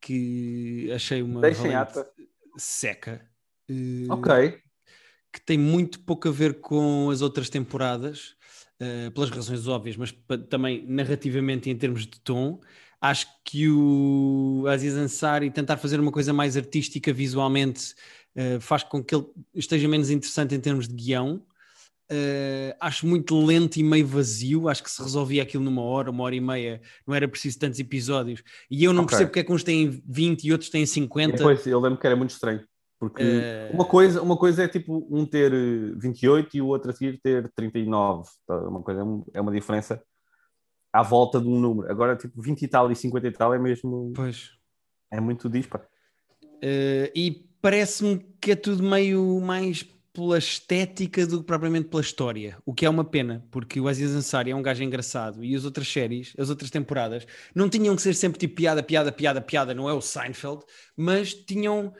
que 0.00 0.90
achei 0.92 1.22
uma 1.22 1.40
Deixa 1.40 1.68
em 1.68 1.70
valente 1.72 1.98
ata. 1.98 2.10
seca. 2.56 3.24
eh, 3.68 4.06
ok, 4.10 4.60
que 5.32 5.40
tem 5.40 5.56
muito 5.56 6.00
pouco 6.00 6.28
a 6.28 6.32
ver 6.32 6.60
com 6.60 7.10
as 7.10 7.22
outras 7.22 7.48
temporadas, 7.48 8.34
pelas 9.14 9.30
razões 9.30 9.66
óbvias, 9.68 9.96
mas 9.96 10.12
também 10.48 10.84
narrativamente 10.86 11.68
em 11.70 11.76
termos 11.76 12.06
de 12.06 12.18
tom. 12.20 12.60
Acho 13.00 13.26
que 13.44 13.68
o 13.70 14.64
Aziz 14.68 14.94
Ansari 14.94 15.50
tentar 15.50 15.76
fazer 15.76 16.00
uma 16.00 16.10
coisa 16.10 16.32
mais 16.32 16.56
artística 16.56 17.12
visualmente 17.12 17.94
eh, 18.34 18.58
faz 18.60 18.82
com 18.82 19.02
que 19.02 19.14
ele 19.14 19.24
esteja 19.54 19.86
menos 19.88 20.10
interessante 20.10 20.54
em 20.54 20.60
termos 20.60 20.88
de 20.88 20.94
guião. 20.94 21.42
Eh, 22.10 22.74
acho 22.80 23.06
muito 23.06 23.38
lento 23.44 23.76
e 23.76 23.82
meio 23.82 24.06
vazio. 24.06 24.68
Acho 24.68 24.82
que 24.82 24.90
se 24.90 25.02
resolvia 25.02 25.42
aquilo 25.42 25.62
numa 25.62 25.82
hora, 25.82 26.10
uma 26.10 26.24
hora 26.24 26.34
e 26.34 26.40
meia, 26.40 26.80
não 27.06 27.14
era 27.14 27.28
preciso 27.28 27.58
tantos 27.58 27.78
episódios. 27.78 28.42
E 28.70 28.82
eu 28.82 28.92
não 28.92 29.02
Ok. 29.04 29.10
percebo 29.10 29.28
porque 29.30 29.40
é 29.40 29.44
que 29.44 29.52
uns 29.52 29.62
têm 29.62 30.02
20 30.06 30.44
e 30.44 30.52
outros 30.52 30.70
têm 30.70 30.82
e 30.82 30.86
50. 30.86 31.36
depois 31.36 31.66
eu 31.66 31.78
lembro 31.80 31.98
que 32.00 32.06
era 32.06 32.16
muito 32.16 32.30
estranho, 32.30 32.64
porque 32.98 33.22
Eh, 33.22 33.70
uma, 33.72 33.84
coisa, 33.84 34.22
uma 34.22 34.36
coisa 34.36 34.64
é 34.64 34.68
tipo 34.68 35.06
um 35.10 35.24
ter 35.26 35.52
eh, 35.52 35.92
28 35.96 36.56
e 36.56 36.62
o 36.62 36.66
outro 36.66 36.90
a 36.90 36.94
seguir 36.94 37.20
ter 37.22 37.48
39, 37.54 38.28
tá? 38.46 38.56
uma 38.68 38.82
coisa, 38.82 39.02
é 39.02 39.38
é 39.38 39.40
uma 39.40 39.52
diferença 39.52 40.02
à 40.92 41.02
volta 41.02 41.40
de 41.40 41.46
um 41.48 41.58
número. 41.58 41.90
Agora, 41.90 42.16
tipo, 42.16 42.40
20 42.40 42.62
e 42.62 42.68
tal 42.68 42.90
e 42.90 42.96
50 42.96 43.26
e 43.26 43.32
tal 43.32 43.54
é 43.54 43.58
mesmo, 43.58 44.12
Pois. 44.14 44.52
é 45.10 45.20
muito 45.20 45.48
disparo. 45.48 45.84
Eh, 46.62 47.12
e 47.14 47.48
parece-me 47.60 48.18
que 48.40 48.52
é 48.52 48.56
tudo 48.56 48.82
meio 48.82 49.40
mais 49.40 49.84
pela 50.12 50.38
estética 50.38 51.24
do 51.26 51.38
que 51.40 51.46
propriamente 51.46 51.88
pela 51.88 52.02
história, 52.02 52.58
o 52.66 52.74
que 52.74 52.84
é 52.84 52.90
uma 52.90 53.04
pena, 53.04 53.46
porque 53.52 53.80
o 53.80 53.86
Aziz 53.86 54.10
Ansari 54.10 54.50
é 54.50 54.56
um 54.56 54.62
gajo 54.62 54.82
engraçado 54.82 55.44
e 55.44 55.54
as 55.54 55.64
outras 55.64 55.86
séries, 55.86 56.32
as 56.36 56.50
outras 56.50 56.70
temporadas, 56.70 57.24
não 57.54 57.68
tinham 57.68 57.94
que 57.94 58.02
ser 58.02 58.14
sempre 58.14 58.36
tipo 58.36 58.56
piada, 58.56 58.82
piada, 58.82 59.12
piada, 59.12 59.40
piada, 59.40 59.72
não 59.74 59.88
é 59.88 59.92
o 59.92 60.00
Seinfeld, 60.00 60.64
mas 60.96 61.32
tinham, 61.34 61.92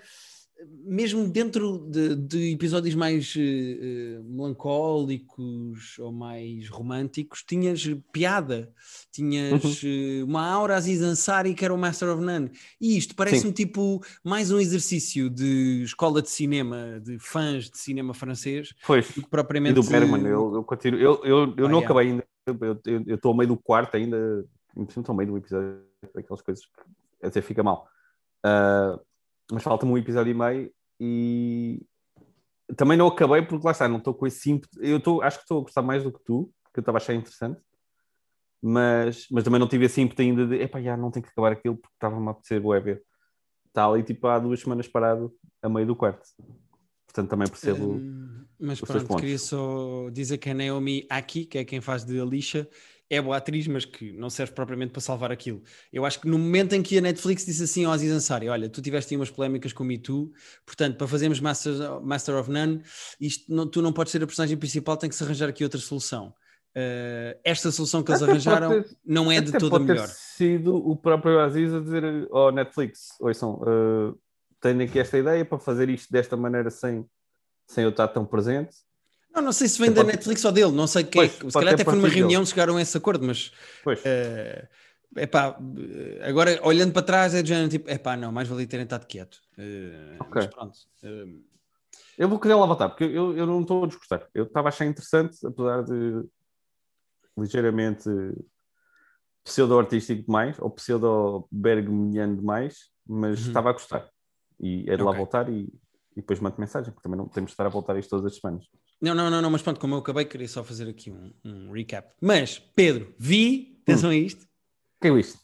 mesmo 0.84 1.28
dentro 1.28 1.78
de, 1.90 2.16
de 2.16 2.52
episódios 2.52 2.94
mais 2.94 3.32
eh, 3.36 4.20
melancólicos 4.24 5.98
ou 5.98 6.10
mais 6.12 6.68
românticos, 6.68 7.42
tinhas 7.46 7.86
piada, 8.12 8.72
tinhas 9.12 9.82
eh, 9.84 10.22
uma 10.24 10.44
aura 10.46 10.76
Aziz 10.76 11.00
Ansari 11.02 11.54
que 11.54 11.64
era 11.64 11.72
o 11.72 11.78
Master 11.78 12.08
of 12.10 12.22
None. 12.24 12.50
E 12.80 12.96
isto 12.96 13.14
parece-me 13.14 13.52
tipo 13.52 14.00
mais 14.24 14.50
um 14.50 14.58
exercício 14.58 15.30
de 15.30 15.82
escola 15.84 16.20
de 16.22 16.30
cinema, 16.30 17.00
de 17.00 17.18
fãs 17.18 17.70
de 17.70 17.78
cinema 17.78 18.12
francês, 18.14 18.74
Pois, 18.86 19.06
do 19.08 19.14
que 19.14 19.20
E 19.20 19.26
propriamente. 19.28 19.74
do 19.74 19.82
Bergman, 19.82 20.22
eu, 20.26 20.54
eu 20.54 20.64
continuo. 20.64 20.98
Eu, 21.00 21.20
eu, 21.24 21.54
eu 21.56 21.66
Ah, 21.66 21.68
não 21.68 21.78
yeah. 21.80 21.84
acabei 21.86 22.06
ainda. 22.10 22.24
Eu- 22.46 23.14
estou 23.14 23.30
ao 23.30 23.36
meio 23.36 23.48
do 23.48 23.56
quarto 23.56 23.96
ainda. 23.96 24.44
Estou 24.76 25.04
ao 25.08 25.14
meio 25.16 25.30
do 25.30 25.36
episódio. 25.36 25.82
Aquelas 26.16 26.42
coisas 26.42 26.64
que 26.64 27.26
até 27.26 27.40
fica 27.42 27.62
mal. 27.62 27.86
Ah, 28.42 28.98
mas 29.50 29.62
falta-me 29.62 29.92
um 29.92 29.98
episódio 29.98 30.30
e 30.30 30.34
meio. 30.34 30.72
E 31.00 31.86
também 32.76 32.96
não 32.96 33.06
acabei 33.06 33.42
porque 33.42 33.64
lá 33.64 33.72
está, 33.72 33.88
não 33.88 33.98
estou 33.98 34.14
com 34.14 34.26
esse 34.26 34.50
ímpeto. 34.50 34.82
Eu 34.82 34.98
estou, 34.98 35.22
acho 35.22 35.38
que 35.38 35.44
estou 35.44 35.60
a 35.60 35.62
gostar 35.62 35.82
mais 35.82 36.02
do 36.02 36.12
que 36.12 36.22
tu, 36.24 36.52
que 36.72 36.78
eu 36.78 36.82
estava 36.82 36.98
a 36.98 37.00
achar 37.00 37.14
interessante. 37.14 37.60
Mas, 38.60 39.26
mas 39.30 39.44
também 39.44 39.60
não 39.60 39.68
tive 39.68 39.84
esse 39.84 40.00
ímpeto 40.00 40.20
ainda 40.20 40.46
de 40.46 40.56
epá, 40.56 40.82
já 40.82 40.96
não 40.96 41.10
tenho 41.10 41.24
que 41.24 41.30
acabar 41.30 41.52
aquilo 41.52 41.76
porque 41.76 41.94
estava-me 41.94 42.26
a 42.26 42.30
apetecer 42.32 42.64
o 42.64 42.70
ver. 42.82 43.02
Está 43.66 43.86
ali 43.86 44.02
tipo 44.02 44.26
há 44.26 44.38
duas 44.38 44.60
semanas 44.60 44.88
parado 44.88 45.32
a 45.62 45.68
meio 45.68 45.86
do 45.86 45.94
quarto. 45.94 46.26
Portanto, 47.06 47.30
também 47.30 47.48
percebo. 47.48 47.92
Hum, 47.92 48.44
mas 48.58 48.80
pronto, 48.80 49.16
queria 49.16 49.38
só 49.38 50.10
dizer 50.10 50.38
que 50.38 50.50
a 50.50 50.54
Naomi 50.54 51.06
Aki, 51.08 51.46
que 51.46 51.58
é 51.58 51.64
quem 51.64 51.80
faz 51.80 52.04
de 52.04 52.20
Alicia, 52.20 52.68
é 53.10 53.20
boa 53.22 53.36
atriz, 53.38 53.66
mas 53.66 53.84
que 53.84 54.12
não 54.12 54.28
serve 54.28 54.52
propriamente 54.52 54.92
para 54.92 55.00
salvar 55.00 55.32
aquilo. 55.32 55.62
Eu 55.92 56.04
acho 56.04 56.20
que 56.20 56.28
no 56.28 56.38
momento 56.38 56.74
em 56.74 56.82
que 56.82 56.98
a 56.98 57.00
Netflix 57.00 57.44
disse 57.46 57.62
assim 57.62 57.84
ao 57.84 57.92
Aziz 57.92 58.12
Ansari, 58.12 58.48
olha, 58.48 58.68
tu 58.68 58.82
tiveste 58.82 59.14
aí 59.14 59.18
umas 59.18 59.30
polémicas 59.30 59.72
com 59.72 59.82
o 59.82 59.86
Me 59.86 59.96
Too, 59.98 60.30
portanto, 60.66 60.96
para 60.98 61.08
fazermos 61.08 61.40
Master, 61.40 62.00
Master 62.02 62.36
of 62.36 62.50
None, 62.50 62.82
isto 63.20 63.52
não- 63.54 63.66
tu 63.66 63.80
não 63.80 63.92
podes 63.92 64.12
ser 64.12 64.22
a 64.22 64.26
personagem 64.26 64.56
principal, 64.56 64.96
tem 64.96 65.08
que 65.08 65.16
se 65.16 65.24
arranjar 65.24 65.48
aqui 65.48 65.64
outra 65.64 65.80
solução. 65.80 66.34
Uh, 66.76 67.34
esta 67.42 67.72
solução 67.72 68.02
que 68.02 68.10
eles 68.12 68.22
Até 68.22 68.30
arranjaram 68.32 68.82
ter- 68.82 68.96
não 69.04 69.32
é 69.32 69.40
de 69.40 69.52
toda 69.52 69.66
a 69.66 69.70
pode 69.70 69.86
ter 69.86 69.92
melhor. 69.94 70.06
sido 70.08 70.76
o 70.76 70.94
próprio 70.94 71.40
Aziz 71.40 71.72
a 71.74 71.80
dizer 71.80 72.28
ao 72.30 72.52
Netflix: 72.52 73.08
ouçam, 73.18 73.54
uh, 73.62 74.16
tenho 74.60 74.82
aqui 74.84 74.98
esta 74.98 75.16
ideia 75.18 75.44
para 75.44 75.58
fazer 75.58 75.88
isto 75.88 76.12
desta 76.12 76.36
maneira 76.36 76.70
sem, 76.70 77.04
sem 77.66 77.82
eu 77.84 77.90
estar 77.90 78.06
tão 78.08 78.24
presente. 78.24 78.76
Não, 79.38 79.44
não 79.46 79.52
sei 79.52 79.68
se 79.68 79.78
vem 79.78 79.92
da 79.92 80.02
pode- 80.02 80.12
Netflix 80.16 80.44
ou 80.44 80.50
dele, 80.52 80.72
não 80.72 80.86
sei 80.88 81.04
quem 81.04 81.22
é 81.22 81.28
Pois, 81.28 81.38
que- 81.40 81.50
Se 81.50 81.58
calhar 81.58 81.74
até 81.74 81.84
foi 81.84 81.94
numa 81.94 82.08
reunião, 82.08 82.40
dele. 82.42 82.50
chegaram 82.50 82.76
a 82.76 82.82
esse 82.82 82.96
acordo, 82.96 83.24
mas 83.24 83.52
Pois, 83.84 84.00
É 84.04 84.68
epá, 85.16 85.56
eh, 85.78 86.20
agora 86.28 86.60
olhando 86.64 86.92
para 86.92 87.02
trás 87.02 87.34
é 87.34 87.42
de 87.42 87.48
género 87.48 87.68
tipo, 87.70 87.88
epá, 87.88 88.16
não, 88.16 88.30
mais 88.32 88.46
valia 88.48 88.66
terem 88.66 88.84
estado 88.84 89.06
quieto. 89.06 89.38
Eh, 89.56 90.16
Ok. 90.20 90.32
Mas 90.34 90.46
pronto. 90.48 90.78
eh, 91.02 91.26
eu 92.18 92.28
vou 92.28 92.38
querer 92.38 92.54
lá 92.56 92.66
voltar, 92.66 92.88
porque 92.90 93.04
eu, 93.04 93.36
eu 93.36 93.46
não 93.46 93.60
estou 93.62 93.84
a 93.84 93.86
desgostar. 93.86 94.28
Eu 94.34 94.44
estava 94.44 94.68
a 94.68 94.70
achar 94.70 94.84
interessante, 94.86 95.38
apesar 95.46 95.82
de 95.84 96.24
ligeiramente 97.36 98.08
pseudo-artístico 99.44 100.24
demais, 100.26 100.58
ou 100.58 100.68
pseudo-bergmaniano 100.70 102.36
demais, 102.36 102.90
mas 103.06 103.40
Uhum. 103.40 103.46
estava 103.46 103.70
a 103.70 103.72
gostar. 103.72 104.10
E 104.60 104.84
é 104.90 104.96
de 104.96 105.02
lá 105.02 105.10
Ok. 105.10 105.18
voltar 105.18 105.48
e, 105.48 105.62
e 106.12 106.16
depois 106.16 106.38
mando 106.40 106.56
mensagem, 106.58 106.92
porque 106.92 107.04
também 107.04 107.16
não 107.18 107.28
temos 107.28 107.50
de 107.50 107.54
estar 107.54 107.64
a 107.64 107.70
voltar 107.70 107.96
isto 107.98 108.10
todas 108.10 108.26
as 108.26 108.38
semanas. 108.38 108.66
Não, 109.00 109.14
não, 109.14 109.30
não, 109.30 109.40
não, 109.42 109.50
mas 109.50 109.62
pronto, 109.62 109.78
como 109.80 109.94
eu 109.94 109.98
acabei, 109.98 110.24
queria 110.24 110.48
só 110.48 110.62
fazer 110.64 110.88
aqui 110.88 111.10
um, 111.10 111.32
um 111.44 111.70
recap. 111.72 112.12
Mas, 112.20 112.58
Pedro, 112.58 113.14
vi, 113.18 113.78
atenção 113.82 114.10
a 114.10 114.14
isto, 114.16 114.42
O 114.44 115.00
que 115.02 115.08
é 115.08 115.18
isto? 115.18 115.38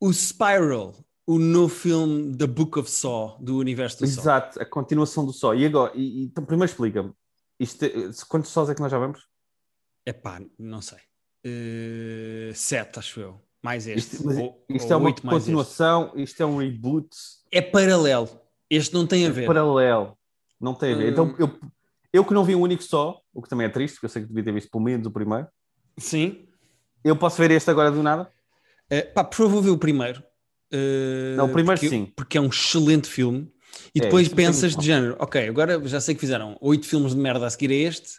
o 0.00 0.12
Spiral, 0.12 0.94
o 1.26 1.38
novo 1.38 1.74
filme 1.74 2.34
da 2.36 2.46
Book 2.46 2.78
of 2.78 2.90
Saw, 2.90 3.38
do 3.40 3.58
universo 3.58 3.98
do 3.98 4.06
Saw. 4.06 4.22
Exato, 4.22 4.62
a 4.62 4.64
continuação 4.66 5.24
do 5.26 5.32
só. 5.32 5.54
E 5.54 5.64
agora, 5.66 5.92
e, 5.94 6.24
então, 6.24 6.44
primeiro 6.44 6.70
explica-me, 6.70 7.12
é- 7.60 8.10
quantos 8.28 8.50
sós 8.50 8.68
é 8.70 8.74
que 8.74 8.80
nós 8.80 8.90
já 8.90 8.98
vamos? 8.98 9.26
Epá, 10.04 10.40
não 10.58 10.80
sei. 10.80 10.98
Eh, 11.44 12.52
sete, 12.54 12.98
acho 12.98 13.20
eu. 13.20 13.40
Mais 13.62 13.86
este. 13.86 14.14
Isto, 14.16 14.26
mas 14.26 14.36
ou- 14.38 14.64
isto 14.68 14.86
ou 14.86 14.92
é 14.92 14.96
uma 14.96 15.10
este. 15.10 15.22
continuação, 15.22 16.12
isto 16.14 16.40
é 16.42 16.46
um 16.46 16.58
reboot 16.58 17.08
É 17.50 17.60
paralelo. 17.62 18.28
Este 18.70 18.94
não 18.94 19.06
tem 19.06 19.26
a 19.26 19.30
ver. 19.30 19.46
paralelo. 19.46 20.16
Não 20.60 20.74
tem 20.74 20.92
a 20.94 20.96
ver. 20.96 21.12
Então, 21.12 21.26
Hum. 21.26 21.34
eu, 21.38 21.58
eu 22.16 22.24
que 22.24 22.34
não 22.34 22.44
vi 22.44 22.54
um 22.54 22.60
único 22.60 22.82
só, 22.82 23.20
o 23.32 23.42
que 23.42 23.48
também 23.48 23.66
é 23.66 23.70
triste, 23.70 23.94
porque 23.94 24.06
eu 24.06 24.10
sei 24.10 24.22
que 24.22 24.28
devia 24.28 24.44
ter 24.44 24.52
visto 24.52 24.70
pelo 24.70 24.82
menos 24.84 25.06
o 25.06 25.10
primeiro, 25.10 25.46
Sim. 25.98 26.46
eu 27.04 27.16
posso 27.16 27.36
ver 27.38 27.50
este 27.50 27.70
agora 27.70 27.90
do 27.90 28.02
nada? 28.02 28.30
Eh, 28.90 29.02
pá, 29.02 29.24
por 29.24 29.36
favor, 29.36 29.62
vê 29.62 29.70
o 29.70 29.78
primeiro. 29.78 30.22
Eh, 30.70 31.34
Não, 31.36 31.46
o 31.46 31.52
primeiro 31.52 31.80
porque, 31.80 31.88
sim. 31.88 32.12
Porque 32.16 32.38
é 32.38 32.40
um 32.40 32.46
excelente 32.48 33.08
filme. 33.08 33.50
E 33.94 33.98
É, 33.98 34.02
depois 34.02 34.28
tem 34.28 34.36
pensas 34.36 34.74
de 34.76 34.84
género, 34.86 35.16
ok, 35.18 35.48
agora 35.48 35.80
já 35.86 36.00
sei 36.00 36.14
que 36.14 36.20
fizeram 36.20 36.56
oito 36.60 36.86
filmes 36.86 37.14
de 37.14 37.20
merda 37.20 37.46
a 37.46 37.50
seguir 37.50 37.70
a 37.70 37.74
este. 37.88 38.10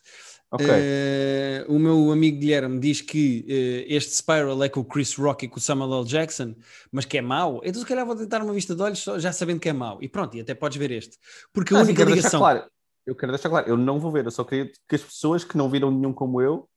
Ok. 0.52 0.66
Eh, 0.70 1.66
o 1.68 1.78
meu 1.78 2.10
amigo 2.12 2.40
Guilherme 2.40 2.80
diz 2.80 3.02
que 3.02 3.46
eh, 3.50 3.94
este 3.94 4.14
Spiral 4.16 4.64
é 4.64 4.70
com 4.70 4.80
o 4.80 4.86
Chris 4.86 5.14
Rock 5.16 5.46
e 5.46 5.50
com 5.50 5.58
o 5.58 5.62
Samuel 5.62 6.00
L. 6.02 6.06
Jackson, 6.08 6.56
mas 6.92 7.04
que 7.06 7.18
é 7.18 7.22
mau. 7.22 7.60
Então, 7.66 7.82
se 7.82 7.88
calhar, 7.88 8.06
vou 8.06 8.16
tentar 8.16 8.42
uma 8.42 8.54
vista 8.54 8.74
de 8.74 8.82
olhos 8.82 9.00
só- 9.00 9.20
já 9.20 9.34
sabendo 9.34 9.60
que 9.60 9.68
é 9.68 9.74
mau. 9.74 9.98
E 10.02 10.08
pronto, 10.08 10.38
e 10.38 10.42
até 10.42 10.54
podes 10.54 10.78
ver 10.78 10.92
este. 10.92 11.18
Porque 11.52 11.74
a 11.74 11.78
eu 11.80 11.84
única 11.84 12.04
ligação. 12.06 12.40
claro, 12.40 12.64
eu 13.08 13.16
quero 13.16 13.32
deixar 13.32 13.50
claro, 13.50 13.68
eu 13.68 13.78
não 13.78 14.00
vou 14.00 14.12
ver, 14.12 14.26
eu 14.26 14.32
só 14.32 14.44
queria 14.44 14.72
que 14.88 14.96
as 14.96 15.02
pessoas 15.02 15.44
que 15.44 15.58
não 15.58 15.70
viram 15.70 15.90
nenhum 15.90 16.14
como 16.14 16.42
eu, 16.42 16.70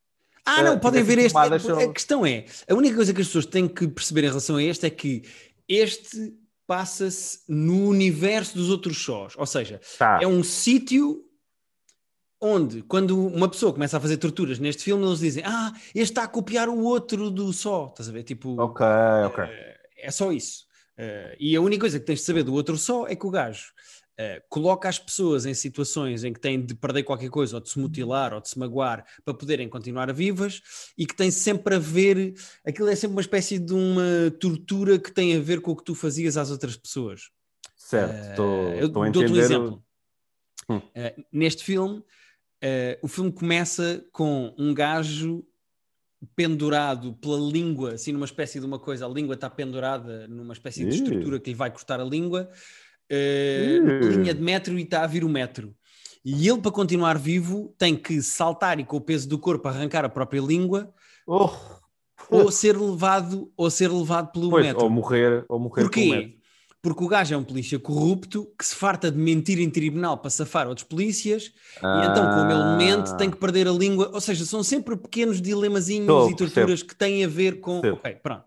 Ah, 0.46 0.62
não, 0.62 0.72
eh, 0.74 0.76
podem 0.78 1.02
ver 1.02 1.18
este. 1.18 1.32
tomadas 1.32 1.68
A 1.68 1.92
questão 1.92 2.24
é: 2.24 2.46
a 2.68 2.74
única 2.74 2.94
coisa 2.96 3.12
que 3.12 3.20
as 3.20 3.26
pessoas 3.26 3.44
têm 3.46 3.68
que 3.68 3.86
perceber 3.88 4.22
em 4.24 4.28
relação 4.28 4.56
a 4.56 4.62
este 4.62 4.86
é 4.86 4.90
que 4.90 5.22
este 5.68 6.32
passa-se 6.66 7.40
no 7.48 7.88
universo 7.88 8.54
dos 8.56 8.70
outros 8.70 8.96
sós. 9.02 9.34
Ou 9.36 9.44
seja, 9.46 9.80
Tá. 9.98 10.20
é 10.22 10.26
um 10.26 10.42
sítio 10.42 11.24
onde, 12.40 12.82
quando 12.82 13.26
uma 13.26 13.48
pessoa 13.48 13.72
começa 13.72 13.96
a 13.96 14.00
fazer 14.00 14.16
torturas 14.16 14.58
neste 14.58 14.82
filme, 14.84 15.04
eles 15.04 15.18
dizem: 15.18 15.42
Ah, 15.44 15.72
este 15.94 16.12
está 16.12 16.24
a 16.24 16.28
copiar 16.28 16.68
o 16.68 16.78
outro 16.82 17.30
do 17.30 17.52
só. 17.52 17.88
Estás 17.90 18.08
a 18.08 18.12
ver? 18.12 18.22
Tipo, 18.22 18.58
Ok, 18.60 18.86
ok. 19.26 19.44
é 19.98 20.10
só 20.10 20.32
isso. 20.32 20.64
Eh, 20.96 21.36
e 21.40 21.56
a 21.56 21.60
única 21.60 21.80
coisa 21.80 21.98
que 22.00 22.06
tens 22.06 22.20
de 22.20 22.24
saber 22.24 22.42
do 22.44 22.54
outro 22.54 22.76
só 22.76 23.06
é 23.06 23.14
que 23.16 23.26
o 23.26 23.30
gajo 23.30 23.72
eh, 24.22 24.42
coloca 24.50 24.86
as 24.86 24.98
pessoas 24.98 25.46
em 25.46 25.54
situações 25.54 26.24
em 26.24 26.32
que 26.34 26.38
têm 26.38 26.60
de 26.60 26.74
perder 26.74 27.04
qualquer 27.04 27.30
coisa, 27.30 27.56
ou 27.56 27.62
de 27.62 27.70
se 27.70 27.78
mutilar, 27.78 28.34
ou 28.34 28.40
de 28.42 28.50
se 28.50 28.58
magoar, 28.58 29.02
para 29.24 29.32
poderem 29.32 29.66
continuar 29.66 30.12
vivas, 30.12 30.60
e 30.98 31.06
que 31.06 31.16
tem 31.16 31.30
sempre 31.30 31.76
a 31.76 31.78
ver. 31.78 32.34
Aquilo 32.62 32.88
é 32.90 32.94
sempre 32.94 33.14
uma 33.14 33.22
espécie 33.22 33.58
de 33.58 33.72
uma 33.72 34.30
tortura 34.38 34.98
que 34.98 35.10
tem 35.10 35.34
a 35.34 35.40
ver 35.40 35.62
com 35.62 35.70
o 35.70 35.76
que 35.76 35.84
tu 35.84 35.94
fazias 35.94 36.36
às 36.36 36.50
outras 36.50 36.76
pessoas. 36.76 37.30
Certo, 37.74 38.14
estou 38.30 38.68
Eh, 38.68 38.84
estou 38.84 39.02
a 39.02 39.08
dou-te 39.08 39.18
um 39.18 39.24
entender. 39.24 39.40
exemplo. 39.40 39.82
Hum. 40.68 40.82
Eh, 40.94 41.16
neste 41.32 41.64
filme, 41.64 42.04
eh, 42.62 42.98
o 43.02 43.08
filme 43.08 43.32
começa 43.32 44.04
com 44.12 44.54
um 44.58 44.74
gajo 44.74 45.42
pendurado 46.36 47.14
pela 47.14 47.38
língua, 47.38 47.94
assim 47.94 48.12
numa 48.12 48.26
espécie 48.26 48.60
de 48.60 48.66
uma 48.66 48.78
coisa, 48.78 49.06
a 49.06 49.08
língua 49.08 49.34
está 49.34 49.48
pendurada 49.48 50.28
numa 50.28 50.52
espécie 50.52 50.84
de 50.84 50.94
estrutura 50.94 51.40
que 51.40 51.48
lhe 51.48 51.56
vai 51.56 51.70
cortar 51.70 51.98
a 51.98 52.04
língua, 52.04 52.50
numa 53.82 54.16
linha 54.16 54.34
de 54.34 54.42
metro 54.42 54.78
e 54.78 54.82
está 54.82 55.02
a 55.02 55.06
vir 55.06 55.24
o 55.24 55.28
metro. 55.28 55.74
E 56.24 56.46
ele, 56.48 56.60
para 56.60 56.70
continuar 56.70 57.18
vivo, 57.18 57.74
tem 57.78 57.96
que 57.96 58.20
saltar 58.20 58.78
e 58.78 58.84
com 58.84 58.96
o 58.96 59.00
peso 59.00 59.28
do 59.28 59.38
corpo 59.38 59.68
arrancar 59.68 60.04
a 60.04 60.08
própria 60.08 60.40
língua 60.40 60.92
Oh, 61.26 61.48
ou 62.28 62.50
ser 62.50 62.76
levado 62.76 63.52
ou 63.56 63.70
ser 63.70 63.88
levado 63.88 64.32
pelo 64.32 64.50
pois, 64.50 64.66
metro. 64.66 64.82
ou 64.82 64.90
morrer, 64.90 65.44
ou 65.48 65.58
morrer 65.58 65.88
com 65.88 66.00
o 66.00 66.04
metro. 66.04 66.22
Porquê? 66.22 66.36
Porque 66.82 67.04
o 67.04 67.08
gajo 67.08 67.34
é 67.34 67.36
um 67.36 67.44
polícia 67.44 67.78
corrupto 67.78 68.50
que 68.58 68.64
se 68.64 68.74
farta 68.74 69.10
de 69.10 69.18
mentir 69.18 69.60
em 69.60 69.68
tribunal 69.68 70.16
para 70.16 70.30
safar 70.30 70.66
outros 70.66 70.86
polícias 70.86 71.52
e 71.76 72.06
então, 72.06 72.30
como 72.30 72.50
ele 72.50 72.76
mente, 72.78 73.16
tem 73.18 73.30
que 73.30 73.36
perder 73.36 73.68
a 73.68 73.72
língua. 73.72 74.10
Ou 74.14 74.20
seja, 74.20 74.46
são 74.46 74.62
sempre 74.62 74.96
pequenos 74.96 75.42
dilemazinhos 75.42 76.06
Tô, 76.06 76.30
e 76.30 76.36
torturas 76.36 76.82
que 76.82 76.96
têm 76.96 77.22
a 77.22 77.28
ver 77.28 77.60
com. 77.60 77.82
Percebo. 77.82 78.00
Ok, 78.00 78.14
pronto. 78.22 78.44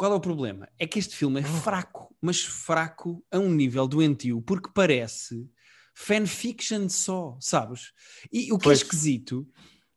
Qual 0.00 0.12
é 0.12 0.14
o 0.14 0.20
problema? 0.20 0.66
É 0.78 0.86
que 0.86 0.98
este 0.98 1.14
filme 1.14 1.40
é 1.40 1.42
fraco, 1.42 2.16
mas 2.22 2.40
fraco 2.40 3.22
a 3.30 3.38
um 3.38 3.50
nível 3.50 3.86
doentio, 3.86 4.40
porque 4.40 4.70
parece 4.72 5.46
fanfiction 5.94 6.88
só, 6.88 7.36
sabes? 7.38 7.92
E 8.32 8.50
o 8.50 8.56
que 8.56 8.64
Pois. 8.64 8.78
é 8.78 8.82
esquisito, 8.82 9.46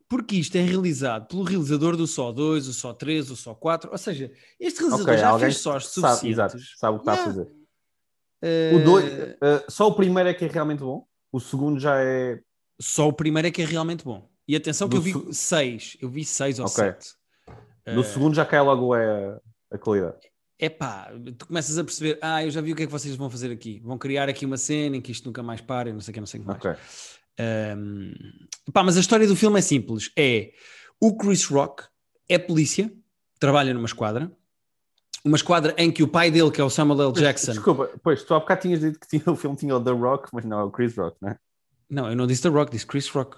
porque 0.09 0.35
isto 0.35 0.57
é 0.57 0.61
realizado 0.61 1.29
pelo 1.29 1.43
realizador 1.43 1.95
do 1.95 2.05
Só 2.05 2.33
2, 2.33 2.67
o 2.67 2.73
Só 2.73 2.91
3, 2.93 3.31
o 3.31 3.37
Só 3.37 3.55
4, 3.55 3.91
ou 3.93 3.97
seja, 3.97 4.29
este 4.59 4.81
realizador 4.81 5.13
Ok, 5.13 5.17
já 5.21 5.39
fez 5.39 5.57
sós 5.59 5.87
sabe, 5.87 5.93
suficientes. 5.93 6.33
exato, 6.33 6.57
sabe 6.77 6.95
o 6.97 6.99
que 6.99 7.09
está 7.09 7.13
a 7.13 7.15
Yeah. 7.15 7.31
fazer. 7.31 7.55
Eh, 8.41 8.75
O 8.75 8.83
dois, 8.83 9.05
eh, 9.41 9.65
só 9.69 9.87
o 9.87 9.95
primeiro 9.95 10.27
é 10.27 10.33
que 10.33 10.43
é 10.43 10.49
realmente 10.49 10.79
bom. 10.79 11.07
O 11.31 11.39
segundo 11.39 11.79
já 11.79 11.95
é. 12.03 12.41
Só 12.77 13.07
o 13.07 13.13
primeiro 13.13 13.47
é 13.47 13.51
que 13.51 13.61
é 13.61 13.65
realmente 13.65 14.03
bom. 14.03 14.29
E 14.45 14.53
atenção 14.53 14.89
que 14.89 14.99
Do 14.99 15.07
eu 15.07 15.23
vi 15.23 15.33
seis, 15.33 15.95
eu 16.01 16.09
vi 16.09 16.25
seis 16.25 16.59
ou 16.59 16.67
sete. 16.67 17.13
No 17.87 18.01
Eh, 18.01 18.03
segundo 18.03 18.35
já 18.35 18.45
cai 18.45 18.59
logo 18.61 18.93
é 18.93 19.39
a 19.73 19.77
qualidade. 19.77 20.17
Epá, 20.59 21.11
tu 21.37 21.47
começas 21.47 21.77
a 21.77 21.83
perceber, 21.83 22.17
ah, 22.21 22.43
eu 22.45 22.51
já 22.51 22.61
vi 22.61 22.71
o 22.71 22.75
que 22.75 22.83
é 22.83 22.85
que 22.85 22.91
vocês 22.91 23.15
vão 23.15 23.29
fazer 23.29 23.51
aqui. 23.51 23.81
Vão 23.83 23.97
criar 23.97 24.29
aqui 24.29 24.45
uma 24.45 24.55
cena 24.57 24.95
em 24.97 25.01
que 25.01 25.11
isto 25.11 25.25
nunca 25.25 25.41
mais 25.43 25.59
para, 25.59 25.91
não 25.91 25.99
sei 25.99 26.11
o 26.11 26.13
que, 26.13 26.19
não 26.19 26.27
sei 26.27 26.39
o 26.39 26.43
que 26.43 26.47
mais. 26.47 26.59
Ok. 26.63 26.75
Um, 27.39 28.13
pá, 28.71 28.83
mas 28.83 28.95
a 28.95 28.99
história 28.99 29.27
do 29.27 29.35
filme 29.35 29.59
é 29.59 29.61
simples. 29.61 30.11
É 30.17 30.51
o 31.01 31.17
Chris 31.17 31.45
Rock 31.45 31.83
é 32.29 32.37
polícia, 32.37 32.93
trabalha 33.39 33.73
numa 33.73 33.85
esquadra, 33.87 34.31
uma 35.25 35.35
esquadra 35.35 35.73
em 35.77 35.91
que 35.91 36.03
o 36.03 36.07
pai 36.07 36.29
dele, 36.31 36.51
que 36.51 36.61
é 36.61 36.63
o 36.63 36.69
Samuel 36.69 37.09
L. 37.09 37.13
Jackson, 37.13 37.51
Desculpa, 37.53 37.89
pois 38.01 38.23
tu 38.23 38.33
há 38.33 38.39
bocado 38.39 38.61
tinhas 38.61 38.79
dito 38.79 38.99
que 38.99 39.07
tinha, 39.07 39.23
o 39.27 39.35
filme 39.35 39.57
tinha 39.57 39.75
o 39.75 39.83
The 39.83 39.91
Rock, 39.91 40.29
mas 40.31 40.45
não 40.45 40.59
é 40.59 40.63
o 40.63 40.71
Chris 40.71 40.95
Rock, 40.95 41.17
né? 41.21 41.37
não, 41.89 42.09
eu 42.09 42.15
não 42.15 42.25
disse 42.27 42.41
The 42.43 42.49
Rock, 42.49 42.71
disse 42.71 42.85
Chris 42.85 43.07
Rock. 43.09 43.37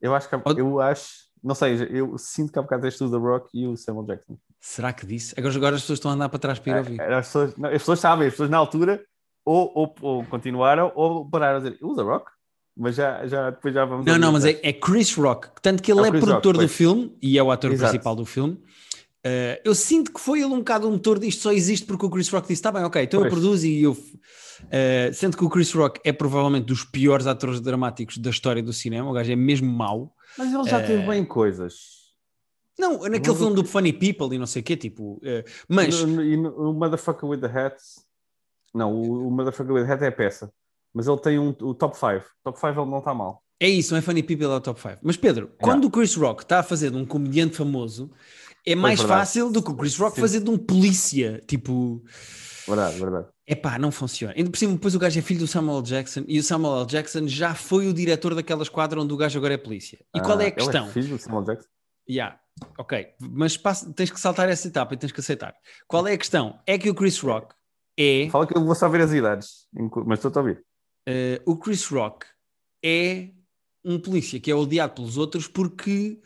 Eu 0.00 0.14
acho 0.14 0.28
que 0.28 0.34
Ou- 0.36 0.58
eu 0.58 0.80
acho, 0.80 1.27
não 1.42 1.54
sei, 1.54 1.76
eu 1.90 2.16
sinto 2.18 2.52
que 2.52 2.58
há 2.58 2.62
bocado 2.62 2.82
deste 2.82 3.02
o 3.04 3.10
The 3.10 3.16
Rock 3.16 3.48
e 3.54 3.66
o 3.66 3.76
Samuel 3.76 4.06
Jackson. 4.06 4.36
Será 4.60 4.92
que 4.92 5.06
disse? 5.06 5.34
Agora, 5.38 5.54
agora 5.54 5.76
as 5.76 5.82
pessoas 5.82 5.98
estão 5.98 6.10
a 6.10 6.14
andar 6.14 6.28
para 6.28 6.38
trás 6.38 6.58
para 6.58 6.72
ir 6.72 6.78
ouvir. 6.78 7.00
É, 7.00 7.14
As 7.14 7.26
pessoas, 7.26 7.56
não, 7.56 7.68
as 7.68 7.74
pessoas 7.76 8.00
sabem, 8.00 8.26
as 8.26 8.32
pessoas 8.32 8.50
na 8.50 8.56
altura 8.56 9.00
ou, 9.44 9.70
ou, 9.74 9.94
ou 10.02 10.24
continuaram 10.24 10.92
ou 10.94 11.28
pararam 11.28 11.58
a 11.58 11.60
dizer 11.62 11.78
o 11.82 11.94
The 11.94 12.02
Rock, 12.02 12.30
mas 12.76 12.94
já, 12.96 13.26
já 13.26 13.50
depois 13.50 13.72
já 13.74 13.84
vamos. 13.84 14.04
Não, 14.04 14.12
ouvir 14.14 14.20
não, 14.20 14.32
mas 14.32 14.44
é, 14.44 14.58
é 14.62 14.72
Chris 14.72 15.14
Rock. 15.14 15.48
Tanto 15.62 15.82
que 15.82 15.90
ele 15.92 16.00
É 16.00 16.08
é, 16.08 16.10
produtor 16.10 16.54
Rock, 16.54 16.66
do 16.66 16.68
filme 16.68 17.16
e 17.22 17.38
é 17.38 17.42
o 17.42 17.50
ator 17.50 17.72
Exato. 17.72 17.90
principal 17.90 18.14
do 18.16 18.24
filme. 18.24 18.54
Uh, 18.54 19.58
eu 19.64 19.74
sinto 19.74 20.12
que 20.12 20.20
foi 20.20 20.40
ele 20.40 20.52
um 20.52 20.58
bocado 20.58 20.88
o 20.88 20.92
motor 20.92 21.18
disto, 21.18 21.42
só 21.42 21.52
existe 21.52 21.84
porque 21.86 22.06
o 22.06 22.10
Chris 22.10 22.28
Rock 22.28 22.46
disse: 22.48 22.62
tá 22.62 22.70
bem, 22.70 22.84
ok, 22.84 23.02
então 23.02 23.20
eu 23.20 23.24
Pois. 23.28 23.34
produzo 23.34 23.66
e 23.66 23.82
eu. 23.82 23.92
Uh, 23.92 25.12
sendo 25.12 25.36
que 25.36 25.44
o 25.44 25.48
Chris 25.48 25.72
Rock 25.72 26.00
é 26.04 26.12
provavelmente 26.12 26.66
dos 26.66 26.84
piores 26.84 27.26
atores 27.26 27.60
dramáticos 27.60 28.18
da 28.18 28.30
história 28.30 28.62
do 28.62 28.72
cinema, 28.72 29.08
o 29.10 29.12
gajo 29.12 29.30
é 29.30 29.36
mesmo 29.36 29.70
mau. 29.70 30.12
Mas 30.38 30.52
ele 30.54 30.64
já 30.64 30.78
É. 30.80 30.86
teve 30.86 31.06
bem 31.06 31.24
coisas. 31.24 31.98
Não, 32.78 32.98
naquele 33.08 33.36
filme 33.36 33.56
do 33.56 33.64
Funny 33.64 33.92
People 33.92 34.34
e 34.34 34.38
não 34.38 34.46
sei 34.46 34.62
o 34.62 34.64
quê, 34.64 34.76
tipo. 34.76 35.14
uh, 35.14 35.20
mas. 35.68 35.96
E 35.96 36.36
o 36.36 36.72
Motherfucker 36.72 37.28
with 37.28 37.40
the 37.40 37.46
Hats. 37.48 38.04
Não, 38.72 38.94
o, 38.94 39.26
o 39.26 39.30
Motherfucker 39.30 39.72
with 39.74 39.84
the 39.86 39.92
Hat 39.92 40.04
é 40.04 40.08
a 40.08 40.12
peça. 40.12 40.52
Mas 40.94 41.06
ele 41.08 41.18
tem 41.18 41.38
um, 41.38 41.48
o 41.48 41.74
top 41.74 41.96
5. 41.96 42.24
Top 42.44 42.58
5 42.58 42.80
ele 42.80 42.90
não 42.90 42.98
está 42.98 43.12
mal. 43.12 43.42
É 43.60 43.68
isso, 43.68 43.92
não 43.92 43.98
é 43.98 44.02
Funny 44.02 44.22
People, 44.22 44.46
é 44.46 44.48
o 44.50 44.60
top 44.60 44.80
5. 44.80 44.98
Mas 45.02 45.16
Pedro, 45.16 45.50
quando 45.60 45.86
o 45.86 45.90
Chris 45.90 46.14
Rock 46.14 46.42
está 46.42 46.60
a 46.60 46.62
fazer 46.62 46.92
de 46.92 46.96
um 46.96 47.04
comediante 47.04 47.56
famoso, 47.56 48.10
é 48.64 48.76
mais 48.76 49.00
verdade. 49.00 49.20
fácil 49.20 49.50
do 49.50 49.60
que 49.62 49.70
o 49.72 49.74
Chris 49.76 49.96
Rock 49.98 50.14
Sim. 50.14 50.20
fazer 50.20 50.40
de 50.40 50.48
um 50.50 50.56
polícia. 50.56 51.42
Tipo. 51.48 52.02
Verdade, 52.68 52.98
verdade. 53.00 53.26
Epá, 53.46 53.78
não 53.78 53.90
funciona. 53.90 54.34
Ainda 54.36 54.50
por 54.50 54.56
cima, 54.58 54.74
depois 54.74 54.94
o 54.94 54.98
gajo 54.98 55.18
é 55.18 55.22
filho 55.22 55.40
do 55.40 55.46
Samuel 55.46 55.78
L. 55.78 55.84
Jackson 55.86 56.24
e 56.28 56.38
o 56.38 56.42
Samuel 56.42 56.80
L. 56.80 56.86
Jackson 56.86 57.26
já 57.26 57.54
foi 57.54 57.88
o 57.88 57.94
diretor 57.94 58.34
daquela 58.34 58.62
esquadra 58.62 59.00
onde 59.00 59.12
o 59.12 59.16
gajo 59.16 59.38
agora 59.38 59.54
é 59.54 59.58
polícia. 59.58 59.98
E 60.14 60.20
qual 60.20 60.38
é 60.40 60.44
a 60.44 60.48
Ah, 60.48 60.52
questão? 60.52 60.82
Ele 60.84 60.90
é 60.90 60.92
filho 60.92 61.16
do 61.16 61.18
Samuel 61.22 61.44
Jackson. 61.44 61.68
Yeah, 62.10 62.38
ok, 62.78 63.08
mas 63.20 63.56
passa- 63.56 63.92
tens 63.92 64.10
que 64.10 64.18
saltar 64.20 64.48
essa 64.48 64.66
etapa 64.68 64.94
e 64.94 64.96
tens 64.96 65.12
que 65.12 65.20
aceitar. 65.20 65.54
Qual 65.86 66.06
é 66.06 66.12
a 66.14 66.18
questão? 66.18 66.58
É 66.66 66.78
que 66.78 66.88
o 66.90 66.94
Chris 66.94 67.18
Rock 67.20 67.54
é. 67.98 68.28
Fala 68.30 68.46
que 68.46 68.56
eu 68.56 68.64
vou 68.64 68.74
só 68.74 68.88
ver 68.88 69.00
as 69.02 69.12
idades. 69.12 69.66
Mas 70.06 70.18
estou 70.18 70.32
a 70.34 70.38
ouvir. 70.40 70.62
eh, 71.06 71.40
o 71.46 71.56
Chris 71.56 71.86
Rock 71.86 72.26
é 72.84 73.30
um 73.84 73.98
polícia 73.98 74.38
que 74.40 74.50
é 74.50 74.54
odiado 74.54 74.94
pelos 74.94 75.16
outros 75.16 75.46
porque 75.48 76.20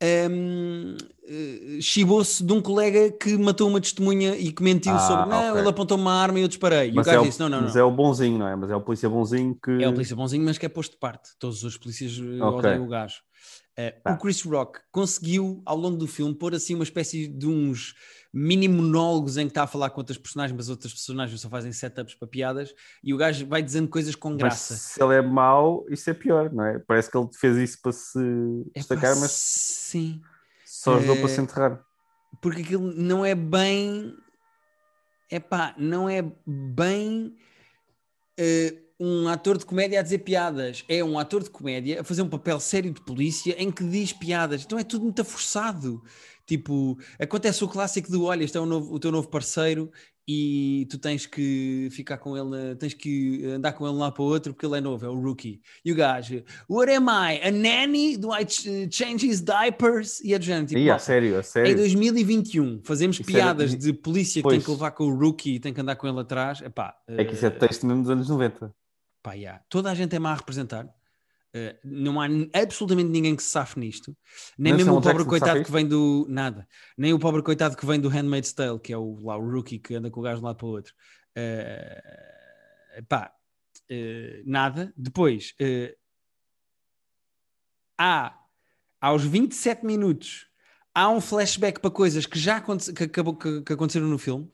ehm, 0.00 0.96
eh, 1.24 1.78
chibou-se 1.80 2.42
de 2.44 2.52
um 2.52 2.60
colega 2.62 3.10
que 3.12 3.36
matou 3.36 3.68
uma 3.68 3.80
testemunha 3.80 4.36
e 4.36 4.52
que 4.52 4.62
mentiu 4.62 4.94
Ah, 4.94 4.98
sobre 4.98 5.28
não, 5.30 5.40
ok. 5.50 5.60
ele 5.60 5.68
apontou 5.68 5.96
uma 5.98 6.12
arma 6.12 6.38
e 6.38 6.42
eu 6.42 6.48
disparei. 6.48 6.88
E 6.90 6.92
Mas, 6.94 7.06
o 7.06 7.10
é 7.10 7.12
gajo 7.12 7.22
o, 7.22 7.26
disse: 7.26 7.40
não, 7.40 7.48
não, 7.48 7.62
mas 7.62 7.70
não. 7.72 7.80
é 7.80 7.84
o 7.84 7.90
bonzinho, 7.90 8.38
não 8.38 8.48
é? 8.48 8.56
Mas 8.56 8.70
é 8.70 8.76
o 8.76 8.80
polícia 8.80 9.08
bonzinho 9.08 9.56
que. 9.62 9.70
É 9.82 9.88
o 9.88 9.92
polícia 9.92 10.16
bonzinho, 10.16 10.44
mas 10.44 10.58
que 10.58 10.66
é 10.66 10.68
posto 10.68 10.92
de 10.92 10.98
parte. 10.98 11.30
Todos 11.38 11.62
os 11.64 11.76
polícias 11.76 12.12
eh, 12.18 12.42
Ok. 12.42 12.68
odeiam 12.70 12.84
o 12.84 12.88
gajo. 12.88 13.16
Eh, 13.80 13.92
Tá. 13.92 14.12
O 14.14 14.18
Chris 14.18 14.42
Rock 14.42 14.80
conseguiu, 14.90 15.62
ao 15.64 15.76
longo 15.76 15.96
do 15.96 16.06
filme, 16.08 16.34
pôr 16.34 16.52
assim 16.52 16.74
uma 16.74 16.82
espécie 16.82 17.28
de 17.28 17.46
uns 17.46 17.94
mini 18.34 18.66
monólogos 18.68 19.36
em 19.36 19.44
que 19.46 19.52
está 19.52 19.62
a 19.62 19.66
falar 19.68 19.90
com 19.90 20.00
outras 20.00 20.18
personagens, 20.18 20.54
mas 20.56 20.68
outras 20.68 20.92
personagens 20.92 21.40
só 21.40 21.48
fazem 21.48 21.72
setups 21.72 22.14
para 22.16 22.26
piadas 22.26 22.74
e 23.04 23.14
o 23.14 23.16
gajo 23.16 23.46
vai 23.46 23.62
dizendo 23.62 23.88
coisas 23.88 24.14
com 24.16 24.30
Mas 24.30 24.38
graça. 24.38 24.74
se 24.76 25.00
ele 25.02 25.14
é 25.14 25.22
mau, 25.22 25.86
isso 25.88 26.10
é 26.10 26.14
pior, 26.14 26.52
não 26.52 26.64
é? 26.64 26.78
Parece 26.80 27.08
que 27.10 27.16
ele 27.16 27.28
fez 27.32 27.56
isso 27.56 27.78
para 27.80 27.92
se 27.92 28.18
É 28.74 28.80
destacar, 28.80 29.14
pá, 29.14 29.20
mas 29.20 29.30
Sim, 29.30 30.20
só 30.66 30.96
ajudou 30.96 31.14
É- 31.16 31.20
para 31.20 31.28
se 31.28 31.40
enterrar. 31.40 31.84
porque 32.42 32.62
aquilo 32.62 32.92
não 32.94 33.24
é 33.24 33.34
bem. 33.36 34.12
É 35.30 35.38
pá, 35.38 35.74
não 35.78 36.08
é 36.08 36.20
bem. 36.46 37.36
eh, 38.36 38.76
um 39.00 39.28
ator 39.28 39.56
de 39.58 39.64
comédia 39.64 40.00
a 40.00 40.02
dizer 40.02 40.18
piadas. 40.18 40.84
É 40.88 41.02
um 41.04 41.18
ator 41.18 41.42
de 41.42 41.50
comédia 41.50 42.00
a 42.00 42.04
fazer 42.04 42.22
um 42.22 42.28
papel 42.28 42.58
sério 42.60 42.92
de 42.92 43.00
polícia 43.00 43.54
em 43.58 43.70
que 43.70 43.84
diz 43.84 44.12
piadas. 44.12 44.64
Então 44.64 44.78
é 44.78 44.84
tudo 44.84 45.04
muito 45.04 45.24
forçado. 45.24 46.02
Tipo, 46.46 46.98
acontece 47.20 47.62
o 47.62 47.68
clássico 47.68 48.10
do 48.10 48.24
olha, 48.24 48.42
este 48.42 48.56
é 48.56 48.60
o, 48.60 48.66
novo- 48.66 48.92
o 48.94 48.98
teu 48.98 49.12
novo 49.12 49.28
parceiro 49.28 49.90
e 50.26 50.86
tu 50.90 50.98
tens 50.98 51.26
que 51.26 51.88
ficar 51.90 52.16
com 52.18 52.36
ele, 52.36 52.74
tens 52.76 52.92
que 52.94 53.44
andar 53.46 53.72
com 53.72 53.86
ele 53.86 53.96
lá 53.96 54.10
para 54.10 54.22
o 54.22 54.26
outro 54.26 54.52
porque 54.54 54.64
ele 54.66 54.76
é 54.78 54.80
novo, 54.80 55.04
é 55.04 55.08
o 55.08 55.14
rookie. 55.20 55.60
E 55.84 55.92
o 55.92 55.94
gajo, 55.94 56.42
what 56.68 56.90
am 56.92 57.06
I? 57.08 57.40
A 57.46 57.50
nanny? 57.50 58.16
Do 58.16 58.28
I 58.34 58.44
ch- 58.46 58.88
change 58.90 59.26
his 59.26 59.40
diapers? 59.42 60.20
E 60.22 60.32
é 60.34 60.38
tipo, 60.38 60.52
a 60.80 60.84
malta, 60.86 60.98
sério, 61.04 61.36
a 61.36 61.40
em 61.40 61.42
sério. 61.42 61.76
2021 61.76 62.80
fazemos 62.82 63.20
Isso 63.20 63.30
era- 63.30 63.38
piadas 63.40 63.74
de 63.76 63.92
polícia 63.92 64.42
que 64.42 64.48
tem 64.48 64.56
Pois. 64.58 64.64
que 64.64 64.70
levar 64.70 64.90
com 64.92 65.04
o 65.04 65.14
rookie 65.18 65.54
e 65.56 65.60
tem 65.60 65.72
que 65.72 65.80
andar 65.80 65.96
com 65.96 66.06
ele 66.08 66.20
atrás. 66.20 66.60
Epá, 66.62 66.94
É 67.06 67.24
que 67.24 67.34
isso 67.34 67.44
é 67.44 67.48
eh, 67.48 67.50
texto 67.52 67.86
mesmo 67.86 68.02
dos 68.02 68.10
anos 68.10 68.28
90. 68.28 68.74
Pá, 69.28 69.34
yeah. 69.34 69.62
Toda 69.68 69.90
a 69.90 69.94
gente 69.94 70.14
é 70.16 70.18
má 70.18 70.32
a 70.32 70.36
representar. 70.36 70.88
Eh, 71.54 71.78
não 71.84 72.20
há 72.20 72.26
absolutamente 72.54 73.10
ninguém 73.10 73.34
que 73.36 73.42
se 73.42 73.50
safe 73.50 73.78
nisto. 73.78 74.16
Nem 74.58 74.72
mesmo 74.74 74.92
o 74.92 74.94
Samuel 74.94 75.02
pobre 75.02 75.18
Jackson 75.24 75.28
coitado 75.30 75.64
que 75.64 75.72
vem 75.72 75.86
do. 75.86 76.26
Nada. 76.28 76.68
Nem 76.96 77.12
o 77.12 77.18
pobre 77.18 77.42
coitado 77.42 77.76
que 77.76 77.86
vem 77.86 78.00
do 78.00 78.08
Handmaid's 78.08 78.52
Tale, 78.52 78.78
que 78.78 78.92
é 78.92 78.96
o, 78.98 79.18
lá, 79.22 79.36
o 79.36 79.50
rookie 79.50 79.78
que 79.78 79.94
anda 79.94 80.10
com 80.10 80.20
o 80.20 80.22
gajo 80.22 80.36
de 80.38 80.42
um 80.42 80.46
lado 80.46 80.56
para 80.56 80.66
o 80.66 80.70
outro. 80.70 80.94
Eh, 81.34 83.02
pá, 83.08 83.32
eh, 83.88 84.42
nada. 84.46 84.92
Depois, 84.96 85.54
eh, 85.60 85.96
há 87.98 88.38
aos 89.00 89.24
27 89.24 89.84
minutos 89.86 90.46
há 90.94 91.08
um 91.08 91.20
flashback 91.20 91.80
para 91.80 91.90
coisas 91.90 92.26
que 92.26 92.38
já 92.38 92.56
aconte- 92.56 92.92
que 92.92 93.06
que, 93.08 93.62
que 93.62 93.72
aconteceram 93.72 94.06
no 94.08 94.18
filme. 94.18 94.50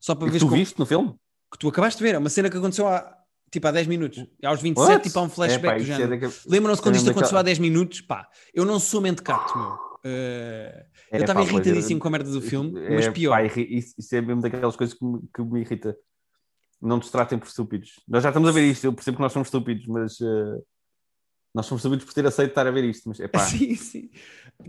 Só 0.00 0.14
para 0.14 0.30
ver 0.30 0.38
tu 0.40 0.46
como- 0.46 0.56
viste 0.56 0.78
no 0.78 0.86
filme? 0.86 1.14
que 1.50 1.58
tu 1.58 1.68
acabaste 1.68 1.98
de 1.98 2.04
ver. 2.04 2.14
É 2.14 2.18
uma 2.18 2.28
cena 2.28 2.50
que 2.50 2.56
aconteceu 2.58 2.86
há, 2.86 3.17
tipo, 3.50 3.66
há 3.68 3.70
10 3.70 3.86
minutos. 3.86 4.24
Aos 4.44 4.60
27, 4.62 4.90
What? 4.92 5.02
tipo, 5.08 5.18
há 5.18 5.22
um 5.22 5.28
flashback 5.28 5.64
É, 5.66 5.70
pá, 5.70 5.76
do 5.76 5.82
isso 5.82 5.92
é 5.92 5.94
género. 5.96 6.10
daquele- 6.20 6.32
Lembram-se 6.46 6.82
quando 6.82 6.96
isto 6.96 7.10
aconteceu 7.10 7.38
há 7.38 7.42
daquela- 7.42 7.56
10 7.56 7.58
minutos? 7.58 8.00
Pá, 8.00 8.28
eu 8.54 8.64
não 8.64 8.78
sou 8.80 9.00
mente 9.00 9.22
cato, 9.22 9.56
meu. 9.56 9.78
Eh, 10.04 10.86
eu 11.12 11.20
estava 11.20 11.42
irritadíssimo 11.42 11.98
com 12.00 12.08
a 12.08 12.10
merda 12.10 12.30
do 12.30 12.40
filme, 12.40 12.78
é, 12.80 12.94
mas 12.94 13.08
pior. 13.08 13.32
pá, 13.32 13.42
isso, 13.44 13.94
isso 13.98 14.14
é 14.14 14.20
mesmo 14.20 14.40
daquelas 14.40 14.76
coisas 14.76 14.96
que 14.96 15.04
me, 15.04 15.20
que 15.34 15.42
me 15.42 15.60
irrita. 15.60 15.96
Não 16.80 16.98
nos 16.98 17.10
tratem 17.10 17.36
por 17.38 17.48
estúpidos. 17.48 17.94
Nós 18.06 18.22
já 18.22 18.28
estamos 18.28 18.48
a 18.48 18.52
ver 18.52 18.62
isto, 18.64 18.84
eu 18.84 18.92
percebo 18.92 19.16
que 19.16 19.22
nós 19.22 19.32
somos 19.32 19.48
estúpidos, 19.48 19.84
mas 19.88 20.20
eh, 20.20 20.58
nós 21.54 21.66
somos 21.66 21.80
estúpidos 21.80 22.04
por 22.04 22.14
ter 22.14 22.26
aceito 22.26 22.50
estar 22.50 22.66
a 22.66 22.70
ver 22.70 22.84
isto. 22.84 23.08
Mas 23.08 23.20
é 23.20 23.28
pá, 23.28 23.40
Sim, 23.46 23.74
sim. 23.74 24.10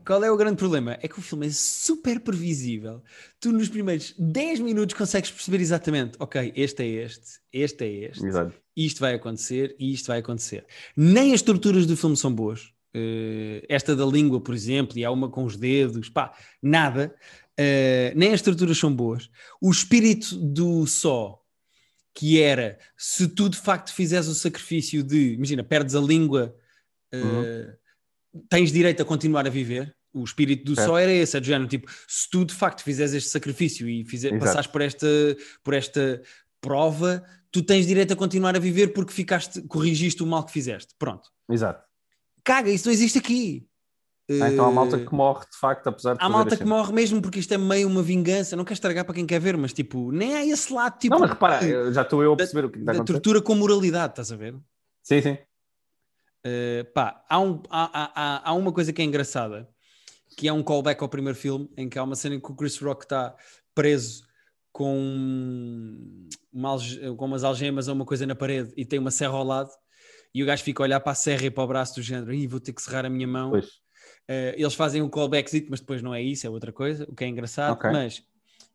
Qual 0.05 0.23
é 0.23 0.32
o 0.32 0.38
grande 0.38 0.57
problema? 0.57 0.97
É 1.01 1.07
que 1.07 1.19
o 1.19 1.21
filme 1.21 1.47
é 1.47 1.51
super 1.51 2.19
previsível. 2.19 3.01
Tu, 3.39 3.51
nos 3.51 3.69
primeiros 3.69 4.13
10 4.17 4.59
minutos, 4.59 4.95
consegues 4.95 5.32
perceber 5.32 5.59
exatamente: 5.61 6.17
ok, 6.19 6.53
este 6.55 6.84
é 6.84 6.88
este, 6.88 7.39
este 7.51 7.84
é 7.84 8.09
este, 8.09 8.25
exato. 8.25 8.53
isto 8.75 8.99
vai 8.99 9.15
acontecer 9.15 9.75
e 9.80 9.93
isto 9.93 10.07
vai 10.07 10.19
acontecer. 10.19 10.65
Nem 10.95 11.34
as 11.34 11.39
estruturas 11.39 11.86
do 11.86 11.97
filme 11.97 12.15
são 12.15 12.34
boas. 12.34 12.71
Eh, 12.93 13.65
esta 13.69 13.95
da 13.95 14.05
língua, 14.05 14.41
por 14.41 14.53
exemplo, 14.53 14.97
e 14.97 15.05
há 15.05 15.11
uma 15.11 15.30
com 15.30 15.43
os 15.43 15.55
dedos, 15.55 16.09
pá, 16.09 16.34
nada. 16.61 17.13
Eh, 17.57 18.13
nem 18.15 18.30
as 18.30 18.36
estruturas 18.36 18.77
são 18.77 18.93
boas. 18.93 19.30
O 19.61 19.69
espírito 19.69 20.36
do 20.36 20.88
só, 20.88 21.39
que 22.13 22.41
era 22.41 22.80
se 22.97 23.27
tu 23.27 23.49
de 23.49 23.57
facto 23.57 23.93
fizeres 23.93 24.27
o 24.27 24.36
sacrifício 24.36 25.03
de, 25.03 25.34
imagina, 25.34 25.63
perdes 25.63 25.95
a 25.95 25.99
língua, 25.99 26.55
eh, 27.12 27.76
tens 28.49 28.72
direito 28.72 29.01
a 29.01 29.05
continuar 29.05 29.45
a 29.47 29.49
viver. 29.49 29.95
O 30.12 30.24
espírito 30.24 30.66
do 30.66 30.76
Certo. 30.76 30.88
só 30.88 30.97
era 30.97 31.12
esse, 31.12 31.38
é 31.38 31.39
do 31.39 31.45
género, 31.45 31.68
tipo, 31.70 31.88
se 32.07 32.28
tu 32.32 32.43
de 32.43 32.53
facto 32.53 32.82
fizeres 32.84 33.14
este 33.14 33.30
sacrifício 33.30 33.88
e 33.88 34.03
fizer, 34.03 34.30
Exato. 34.30 34.43
passares 34.45 34.68
por 34.68 34.82
esta, 34.82 35.07
por 35.64 35.74
esta 35.76 36.22
prova, 36.60 37.24
tu 37.51 37.62
tens 37.62 37.86
direito 37.86 38.14
a 38.14 38.16
continuar 38.16 38.55
a 38.55 38.60
viver 38.60 38.88
porque 38.88 39.14
ficaste, 39.14 39.62
corrigiste 39.68 40.24
o 40.24 40.26
mal 40.26 40.43
que 40.43 40.51
fizeste. 40.51 40.95
Pronto. 40.97 41.30
Exato. 41.49 41.84
Caga, 42.43 42.72
isso 42.72 42.88
não 42.88 42.93
existe 42.93 43.20
aqui. 43.20 43.68
Ah, 44.32 44.49
então 44.51 44.66
há 44.66 44.72
malta 44.72 44.97
Eh, 44.97 45.05
que 45.05 45.14
morre 45.14 45.45
de 45.45 45.57
facto, 45.57 45.88
apesar 45.88 46.14
de 46.16 46.24
Há 46.24 46.28
malta 46.30 46.53
as 46.55 46.60
que 46.60 46.66
morre 46.66 46.91
mesmo 46.93 47.22
porque 47.22 47.39
isto 47.39 47.51
é 47.53 47.57
meio 47.57 47.88
uma 47.88 48.01
vingança. 48.03 48.55
Não 48.55 48.64
quero 48.64 48.74
estragar 48.74 49.05
para 49.05 49.14
quem 49.16 49.26
quer 49.28 49.39
ver, 49.39 49.57
mas 49.57 49.74
tipo, 49.74 50.12
nem 50.12 50.36
há 50.36 50.45
esse 50.45 50.72
lado 50.74 50.97
tipo 50.99 51.14
Não, 51.14 51.22
mas 51.22 51.30
repara, 51.30 51.91
já 51.93 52.01
estou 52.01 52.24
eu 52.24 52.34
a 52.34 52.36
da- 52.36 52.38
perceber 52.38 52.66
o 52.66 52.70
que 52.72 52.80
está 52.80 52.91
a 52.91 52.97
da 52.97 53.03
tortura 53.03 53.41
com 53.41 53.53
moralidade, 53.55 54.14
estás 54.14 54.32
a 54.32 54.36
ver? 54.36 54.55
Sim, 55.03 55.22
sim. 55.22 55.38
Uh, 56.45 56.85
pá, 56.93 57.23
há, 57.29 57.39
um- 57.39 57.61
há- 57.69 57.91
há- 57.93 58.49
há- 58.49 58.53
uma 58.53 58.71
coisa 58.71 58.93
que 58.93 59.01
é 59.01 59.05
engraçada, 59.05 59.69
que 60.37 60.47
é 60.47 60.53
um 60.53 60.63
callback 60.63 61.01
ao 61.03 61.09
primeiro 61.09 61.37
filme, 61.37 61.69
em 61.75 61.89
que 61.89 61.99
há 61.99 62.03
uma 62.03 62.15
cena 62.15 62.35
em 62.35 62.39
que 62.39 62.51
o 62.51 62.55
Chris 62.55 62.77
Rock 62.77 63.03
está 63.05 63.35
preso 63.75 64.23
com, 64.71 64.95
uma 66.53 66.77
com 67.17 67.25
umas 67.25 67.43
algemas 67.43 67.87
ou 67.87 67.95
uma 67.95 68.05
coisa 68.05 68.25
na 68.25 68.35
parede 68.35 68.71
e 68.77 68.85
tem 68.85 68.99
uma 68.99 69.11
serra 69.11 69.33
ao 69.33 69.43
lado, 69.43 69.69
e 70.33 70.41
o 70.43 70.45
gajo 70.45 70.63
fica 70.63 70.81
a 70.81 70.85
olhar 70.85 70.99
para 70.99 71.11
a 71.11 71.15
serra 71.15 71.45
e 71.45 71.51
para 71.51 71.63
o 71.63 71.67
braço 71.67 71.95
do 71.95 72.01
género, 72.01 72.33
Ih, 72.33 72.47
vou 72.47 72.59
ter 72.59 72.71
que 72.73 72.81
serrar 72.81 73.05
a 73.05 73.09
minha 73.09 73.27
mão. 73.27 73.51
Pois. 73.51 73.65
Uh, 74.29 74.53
eles 74.55 74.75
fazem 74.75 75.01
um 75.01 75.09
callbackzito, 75.09 75.67
mas 75.71 75.79
depois 75.79 76.01
não 76.01 76.13
é 76.13 76.21
isso, 76.21 76.45
é 76.45 76.49
outra 76.49 76.71
coisa, 76.71 77.03
o 77.09 77.15
que 77.15 77.23
é 77.23 77.27
engraçado. 77.27 77.73
Ok. 77.73 77.89
Mas 77.91 78.23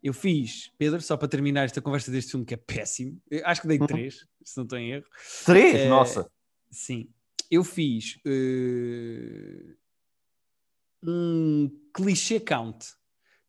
eu 0.03 0.13
fiz, 0.13 0.71
Pedro, 0.77 1.01
só 1.01 1.17
para 1.17 1.29
terminar 1.29 1.65
esta 1.65 1.81
conversa 1.81 2.11
deste 2.11 2.33
filme 2.33 2.45
que 2.45 2.55
é 2.55 2.57
péssimo, 2.59 3.19
eu 3.31 3.41
acho 3.47 3.63
que 3.63 3.69
dei 3.69 3.79
Uhum. 3.79 3.87
três, 3.87 4.27
se 4.45 4.57
não 4.57 4.65
estou 4.65 4.79
em 4.79 4.91
erro. 4.93 5.05
Três? 5.47 5.75
É, 5.77 5.89
Nossa. 5.89 6.29
Sim. 6.71 7.09
Eu 7.55 7.63
fiz 7.63 8.19
eh, 8.27 9.77
um 11.01 11.71
clichê 11.95 12.41
count, 12.41 12.85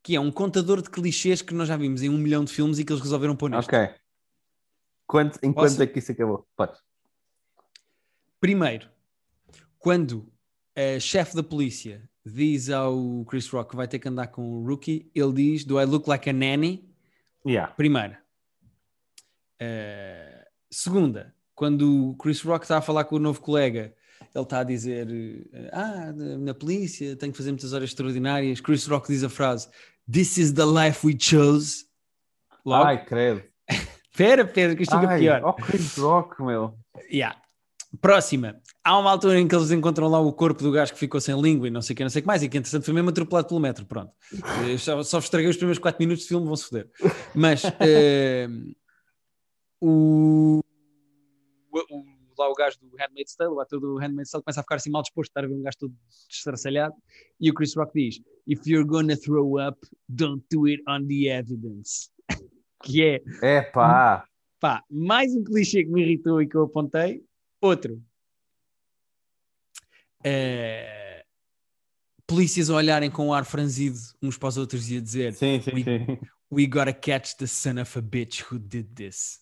que 0.03 0.16
é 0.16 0.20
um 0.20 0.32
contador 0.32 0.80
de 0.80 0.91
clichês 0.91 1.41
que 1.41 1.56
nós 1.56 1.68
já 1.68 1.76
vimos 1.76 2.03
em 2.03 2.10
um 2.10 2.18
milhão 2.20 2.45
de 2.45 2.53
filmes 2.53 2.78
e 2.78 2.86
que 2.86 2.93
eles 2.93 3.01
resolveram 3.01 3.36
pôr 3.36 3.49
neste. 3.49 3.68
Ok. 3.68 3.95
Quanto, 5.08 5.39
em 5.41 5.51
quanto 5.51 5.82
é 5.82 5.88
que 5.88 5.97
isso 5.97 6.12
acabou? 6.12 6.47
Primeiro, 8.39 8.88
quando 9.80 10.32
a 10.76 10.99
chefe 10.99 11.36
da 11.36 11.41
polícia 11.41 12.08
diz 12.24 12.70
ao 12.70 13.26
Chris 13.26 13.49
Rock 13.49 13.72
que 13.72 13.76
vai 13.76 13.88
ter 13.88 13.97
que 13.97 14.08
andar 14.08 14.28
com 14.28 14.47
o 14.47 14.68
rookie, 14.68 15.10
ele 15.16 15.34
diz: 15.34 15.66
Do 15.66 15.82
I 15.82 15.86
look 15.86 16.08
like 16.08 16.30
a 16.30 16.34
nanny? 16.34 16.88
Yeah. 17.43 17.74
Primeira. 17.74 18.24
Eh, 19.60 20.47
segunda, 20.70 21.35
quando 21.56 22.10
o 22.10 22.16
Chris 22.18 22.41
Rock 22.41 22.66
está 22.66 22.78
a 22.78 22.82
falar 22.82 23.06
com 23.06 23.16
o 23.16 23.20
novo 23.20 23.41
colega, 23.41 23.93
ele 24.34 24.43
está 24.43 24.60
a 24.60 24.64
dizer: 24.64 25.08
eh, 25.53 25.70
Ah, 25.72 26.12
na 26.14 26.53
polícia 26.53 27.16
tenho 27.16 27.32
que 27.32 27.38
fazer 27.38 27.51
muitas 27.51 27.74
horas 27.74 27.89
extraordinárias. 27.89 28.60
Chris 28.60 28.86
Rock 28.86 29.08
diz 29.08 29.24
a 29.24 29.30
frase: 29.30 29.70
This 30.12 30.38
is 30.38 30.51
the 30.53 30.66
life 30.66 31.06
we 31.08 31.16
chose. 31.18 31.86
Logo, 32.66 32.86
Ai, 32.86 33.06
credo. 33.06 33.43
espera, 34.12 34.45
Pedro, 34.45 34.76
que 34.76 34.84
isto 34.84 34.99
fica 34.99 35.18
pior. 35.18 35.41
oh, 35.43 35.53
Chris 35.53 35.97
Rock, 35.97 36.41
meu. 36.43 36.78
Yeah. 37.12 37.39
Próxima. 38.01 38.58
Há 38.84 38.99
uma 38.99 39.10
altura 39.10 39.39
em 39.39 39.47
que 39.47 39.56
eles 39.56 39.72
encontram 39.72 40.10
lá 40.10 40.20
o 40.20 40.34
corpo 40.34 40.62
do 40.62 40.72
gajo 40.72 40.91
que 40.91 40.99
ficou 40.99 41.22
sem 41.22 41.39
língua 41.39 41.68
e 41.68 41.72
não 41.72 41.82
sei 41.82 41.93
o 41.93 41.97
que, 41.97 42.03
não 42.03 42.10
sei 42.10 42.20
o 42.20 42.24
que 42.24 42.28
mais, 42.28 42.43
e 42.43 42.49
que 42.49 42.58
entretanto 42.58 42.84
foi 42.84 42.93
mesmo 42.93 43.10
atropelado 43.10 43.47
pelo 43.47 43.60
metro. 43.60 43.86
Pronto. 43.86 44.12
Eu 44.68 44.78
só, 44.78 45.01
só 45.01 45.20
estraguei 45.20 45.49
os 45.49 45.56
primeiros 45.56 45.80
4 45.80 45.97
minutos 45.99 46.24
de 46.24 46.28
filme, 46.28 46.45
vão-se 46.45 46.66
foder. 46.66 46.89
Mas 47.34 47.64
eh, 47.80 48.49
o, 49.80 50.62
o- 51.90 52.06
lá 52.38 52.50
o 52.50 52.54
gajo 52.54 52.78
do 52.80 52.90
Handmaid's 52.98 53.36
Tale, 53.36 53.52
o 53.52 53.60
ator 53.60 53.80
do 53.80 53.98
Handmaid's 53.98 54.32
Tale, 54.32 54.44
começa 54.44 54.60
a 54.60 54.64
ficar 54.64 54.76
assim 54.76 54.90
mal 54.90 55.02
disposto, 55.02 55.30
estar 55.32 55.44
a 55.44 55.48
ver 55.48 55.54
um 55.54 55.62
gajo 55.62 55.78
todo 55.80 55.94
destraçalhado, 56.30 56.96
e 57.40 57.50
o 57.50 57.54
Chris 57.54 57.76
Rock 57.76 57.92
diz: 57.94 58.22
If 58.48 58.66
you're 58.68 58.88
gonna 58.88 59.16
throw 59.18 59.56
up, 59.66 59.80
don't 60.10 60.46
do 60.52 60.66
it 60.66 60.84
on 60.88 61.06
the 61.08 61.28
evidence. 61.30 62.10
que 62.84 63.04
é 63.04 63.22
É 63.42 63.62
pá. 63.62 64.28
Pá, 64.60 64.84
mais 64.90 65.34
um 65.36 65.44
clichê 65.44 65.84
que 65.84 65.90
me 65.92 66.02
irritou 66.02 66.42
e 66.42 66.48
que 66.48 66.56
eu 66.56 66.64
apontei. 66.64 67.24
Outro. 67.62 68.02
Eh, 70.24 71.24
polícias 72.26 72.70
a 72.70 72.76
olharem 72.76 73.12
com 73.12 73.28
um 73.28 73.34
ar 73.34 73.46
franzido 73.46 73.98
uns 74.22 74.38
para 74.38 74.50
os 74.50 74.58
outros 74.58 74.90
e 74.90 74.98
a 74.98 75.02
dizer 75.02 75.34
Sim, 75.34 75.62
sim, 75.62 75.72
We- 75.74 75.84
sim. 75.84 76.20
We 76.52 76.68
gotta 76.68 76.94
catch 76.94 77.36
the 77.38 77.48
son 77.48 77.80
of 77.82 77.98
a 77.98 78.02
bitch 78.02 78.42
who 78.52 78.58
did 78.60 78.88
this. 78.96 79.40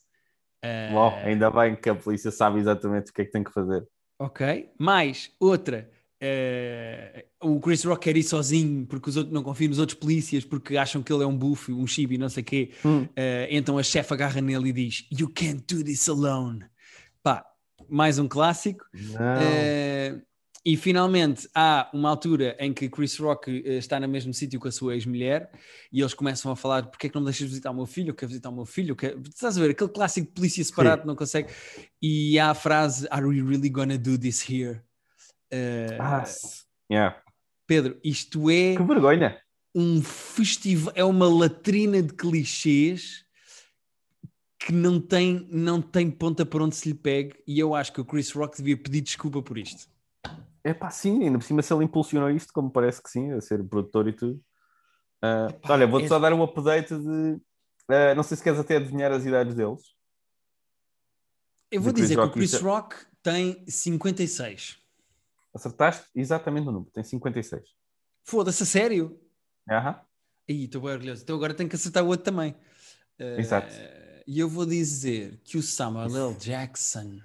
Bom, 0.91 1.09
ainda 1.23 1.51
bem 1.51 1.75
que 1.75 1.89
a 1.89 1.95
polícia 1.95 2.31
sabe 2.31 2.59
exatamente 2.59 3.11
o 3.11 3.13
que 3.13 3.21
é 3.21 3.25
que 3.25 3.31
tem 3.31 3.43
que 3.43 3.51
fazer. 3.51 3.85
Ok. 4.19 4.69
Mais 4.79 5.31
outra. 5.39 5.89
eh, 6.21 7.25
o 7.41 7.59
Chris 7.59 7.83
Rock 7.83 8.03
quer 8.05 8.15
ir 8.15 8.23
sozinho 8.23 8.85
porque 8.85 9.09
os 9.09 9.17
outros 9.17 9.33
não 9.33 9.43
confiam 9.43 9.67
nos 9.67 9.79
outros 9.79 9.99
polícias 9.99 10.45
porque 10.45 10.77
acham 10.77 11.03
que 11.03 11.11
ele 11.11 11.23
é 11.23 11.27
um 11.27 11.35
buff, 11.37 11.69
um 11.71 11.85
chibi, 11.85 12.17
não 12.17 12.29
sei 12.29 12.41
o 12.41 12.45
quê. 12.45 12.71
Hum. 12.85 13.05
Eh, 13.15 13.49
então 13.51 13.77
a 13.77 13.83
chefe 13.83 14.13
agarra 14.13 14.39
nele 14.39 14.69
e 14.69 14.73
diz: 14.73 15.05
You 15.11 15.29
can't 15.29 15.63
do 15.67 15.83
this 15.83 16.07
alone. 16.07 16.63
Pá, 17.21 17.45
mais 17.89 18.17
um 18.19 18.27
clássico. 18.27 18.85
Não. 18.93 20.21
E 20.65 20.77
finalmente 20.77 21.49
há 21.53 21.89
uma 21.93 22.09
altura 22.09 22.55
em 22.57 22.71
que 22.73 22.87
Chris 22.87 23.17
Rock 23.17 23.51
eh, 23.65 23.77
está 23.79 23.99
no 23.99 24.07
mesmo 24.07 24.33
sítio 24.33 24.59
com 24.61 24.67
a 24.69 24.71
sua 24.71 24.93
ex-mulher 24.93 25.51
e 25.91 25.99
eles 25.99 26.13
começam 26.13 26.49
a 26.51 26.55
falar: 26.55 26.85
Porquê 26.87 27.07
é 27.07 27.09
que 27.09 27.15
não 27.15 27.21
me 27.21 27.25
deixas 27.25 27.49
visitar 27.49 27.71
o 27.71 27.75
meu 27.75 27.85
filho? 27.85 28.11
Eu 28.11 28.15
quero 28.15 28.29
visitar 28.29 28.49
o 28.49 28.55
meu 28.55 28.65
filho. 28.65 28.91
eu 28.91 28.95
quero-" 28.95 29.21
Estás 29.27 29.57
a 29.57 29.61
ver? 29.61 29.71
Aquele 29.71 29.89
clássico 29.89 30.27
de 30.27 30.33
polícia 30.33 30.63
separado 30.63 31.05
não 31.05 31.15
consegue. 31.17 31.49
E 32.01 32.39
há 32.39 32.51
a 32.51 32.53
frase: 32.55 33.05
Are 33.11 33.25
we 33.25 33.41
really 33.41 33.67
gonna 33.69 33.97
do 33.97 34.17
this 34.17 34.49
here? 34.49 34.81
Eh, 35.51 35.97
Ah, 35.99 36.23
yeah. 36.89 37.21
Pedro, 37.67 37.99
isto 38.03 38.49
é 38.49 38.75
Que 38.77 38.83
vergonha. 38.83 39.37
um 39.75 40.01
festival, 40.01 40.93
é 40.95 41.03
uma 41.03 41.27
latrina 41.27 42.01
de 42.01 42.13
clichês 42.13 43.25
que 44.59 44.71
não 44.71 44.97
tem, 45.01 45.45
não 45.51 45.81
tem 45.81 46.09
ponta 46.09 46.45
para 46.45 46.63
onde 46.63 46.75
se 46.77 46.87
lhe 46.87 46.95
pegue 46.95 47.35
e 47.45 47.59
eu 47.59 47.75
acho 47.75 47.91
que 47.91 47.99
o 47.99 48.05
Chris 48.05 48.31
Rock 48.31 48.57
devia 48.57 48.77
pedir 48.77 49.01
desculpa 49.01 49.41
por 49.41 49.57
isto. 49.57 49.91
É 50.63 50.73
pá, 50.73 50.89
sim, 50.89 51.23
ainda 51.23 51.37
por 51.37 51.43
cima 51.43 51.61
se 51.61 51.73
ele 51.73 51.83
impulsionou 51.83 52.29
isto, 52.29 52.53
como 52.53 52.71
parece 52.71 53.01
que 53.03 53.09
sim, 53.09 53.31
a 53.33 53.41
ser 53.41 53.63
produtor 53.63 54.07
e 54.07 54.13
tudo. 54.13 54.41
Ah, 55.21 55.47
olha, 55.69 55.87
vou-te 55.87 56.05
é- 56.05 56.07
só 56.07 56.19
dar 56.19 56.33
um 56.33 56.43
update 56.43 56.97
de. 56.97 57.39
ah, 57.89 58.15
não 58.15 58.23
sei 58.23 58.37
se 58.37 58.43
queres 58.43 58.59
até 58.59 58.77
adivinhar 58.77 59.11
as 59.11 59.25
idades 59.25 59.55
deles. 59.55 59.93
Eu 61.71 61.81
vou 61.81 61.91
dizer 61.91 62.15
que 62.15 62.19
o 62.19 62.23
Rock, 62.25 62.33
Chris 62.35 62.53
é- 62.53 62.59
Rock 62.59 62.95
tem 63.21 63.65
56. 63.67 64.77
Acertaste 65.53 66.07
exatamente 66.15 66.67
o 66.67 66.71
número, 66.71 66.91
tem 66.91 67.03
56. 67.03 67.63
Foda-se, 68.23 68.63
a 68.63 68.65
sério? 68.65 69.19
Aham. 69.69 69.99
Ih, 70.47 70.65
estou 70.65 70.81
bem 70.81 70.91
orgulhoso. 70.91 71.23
Então 71.23 71.35
agora 71.35 71.53
tenho 71.53 71.69
que 71.69 71.75
acertar 71.75 72.03
o 72.03 72.07
outro 72.07 72.23
também. 72.25 72.55
Eh, 73.19 73.39
Exato. 73.39 73.73
E 74.25 74.39
eu 74.39 74.47
vou 74.49 74.65
dizer 74.65 75.39
que 75.43 75.57
o 75.57 75.61
Samuel 75.61 76.31
L. 76.31 76.35
Jackson. 76.35 77.19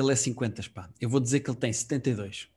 Ele 0.00 0.12
é 0.12 0.16
50, 0.16 0.62
pá. 0.74 0.88
Eu 1.00 1.08
vou 1.08 1.20
dizer 1.20 1.40
que 1.40 1.50
ele 1.50 1.58
tem 1.58 1.72
72. 1.72 2.48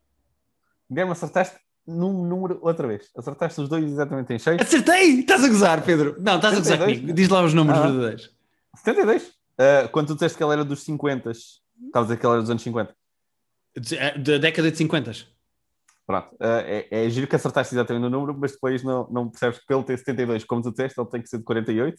Guilherme, 0.90 1.12
acertaste 1.12 1.58
num 1.86 2.26
número 2.26 2.60
outra 2.62 2.88
vez. 2.88 3.10
Acertaste 3.16 3.60
os 3.62 3.68
dois 3.70 3.84
exatamente 3.84 4.34
em 4.34 4.40
6. 4.40 4.62
Acertei! 4.62 5.20
Estás 5.20 5.44
a 5.44 5.48
gozar, 5.50 5.84
Pedro? 5.84 6.16
Não, 6.20 6.36
estás 6.38 6.54
a 6.56 6.58
gozar 6.60 6.78
72. 6.78 7.00
comigo. 7.00 7.14
Diz 7.16 7.30
lá 7.30 7.44
os 7.44 7.54
números 7.54 7.82
Ah. 7.82 7.88
verdadeiros. 7.88 8.32
72. 8.78 9.32
Ah, 9.58 9.88
quando 9.92 10.08
tu 10.08 10.14
disseste 10.14 10.38
que 10.38 10.44
ele 10.44 10.54
era 10.54 10.64
dos 10.64 10.82
50, 10.84 11.32
estavas 11.32 11.62
a 11.96 12.02
dizer 12.04 12.18
que 12.18 12.26
ele 12.26 12.34
era 12.34 12.42
dos 12.42 12.50
anos 12.50 12.64
50. 12.64 12.96
De- 13.78 13.98
eh, 13.98 14.18
Da 14.18 14.38
década 14.38 14.72
de 14.72 14.78
50. 14.78 15.12
Pronto, 16.06 16.36
é, 16.40 16.88
é 17.06 17.10
giro 17.10 17.28
que 17.28 17.36
acertaste 17.36 17.74
exatamente 17.74 18.04
no 18.04 18.10
número, 18.10 18.38
mas 18.38 18.52
depois 18.52 18.84
não, 18.84 19.08
não 19.10 19.30
percebes 19.30 19.60
que 19.60 19.66
pelo 19.66 19.84
ter 19.84 19.98
72, 19.98 20.44
como 20.44 20.62
tu 20.62 20.70
disseste, 20.72 21.00
ele 21.00 21.10
tem 21.10 21.22
que 21.22 21.30
ser 21.30 21.38
de 21.38 21.44
48. 21.46 21.96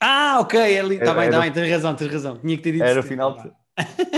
Ah, 0.00 0.38
ok, 0.40 0.60
ele 0.60 0.94
está 0.96 1.12
bem, 1.14 1.26
está 1.26 1.40
bem, 1.40 1.52
tens 1.52 1.70
razão, 1.70 1.94
tens 1.94 2.12
razão. 2.12 2.36
Tinha 2.38 2.56
que 2.56 2.62
ter 2.62 2.72
dito 2.72 2.84
era 2.84 2.98
o 3.00 3.02
final 3.02 3.36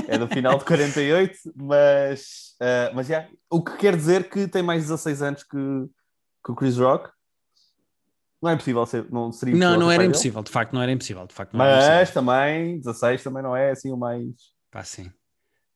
é 0.09 0.19
no 0.19 0.29
final 0.29 0.59
de 0.59 0.65
48, 0.65 1.39
mas, 1.55 2.57
uh, 2.61 2.95
mas 2.95 3.09
yeah, 3.09 3.29
o 3.51 3.63
que 3.63 3.77
quer 3.77 3.97
dizer 3.97 4.29
que 4.29 4.49
tem 4.49 4.63
mais 4.63 4.83
16 4.83 5.23
anos 5.23 5.43
que, 5.43 5.59
que 6.45 6.53
o 6.53 6.55
Chris 6.55 6.77
Rock. 6.77 7.11
Não 8.43 8.51
é 8.51 8.55
impossível 8.55 8.85
ser, 8.85 9.11
não 9.11 9.33
seria 9.33 9.57
Não, 9.57 9.79
não 9.79 9.91
era 9.91 10.05
impossível, 10.05 10.43
dele. 10.43 10.47
de 10.47 10.53
facto, 10.53 10.73
não 10.75 10.83
era 10.83 10.93
impossível, 10.93 11.27
de 11.27 11.35
facto. 11.35 11.57
mas 11.57 12.11
também, 12.11 12.79
16 12.79 13.23
também 13.23 13.43
não 13.43 13.57
é 13.57 13.71
assim 13.71 13.91
o 13.91 13.97
mais. 13.97 14.27
Pá, 14.71 14.85
sim. 14.85 15.11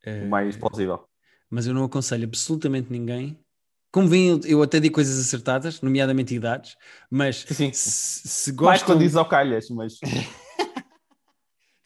O 0.07 0.29
mais 0.29 0.55
eh, 0.55 0.59
plausível 0.59 1.09
mas 1.51 1.67
eu 1.67 1.75
não 1.75 1.85
aconselho 1.85 2.25
absolutamente 2.25 2.91
ninguém. 2.91 3.39
Como 3.91 4.07
vem, 4.07 4.39
eu 4.45 4.63
até 4.63 4.79
digo 4.79 4.95
coisas 4.95 5.19
acertadas, 5.19 5.81
nomeadamente 5.81 6.35
idades, 6.35 6.77
mas 7.11 7.45
Sim. 7.49 7.73
Se, 7.73 8.29
se 8.29 8.53
gostam... 8.53 8.67
Mais 8.67 8.83
quando 8.83 8.99
diz 9.01 9.17
ao 9.17 9.27
calhas, 9.27 9.69
mas... 9.71 9.95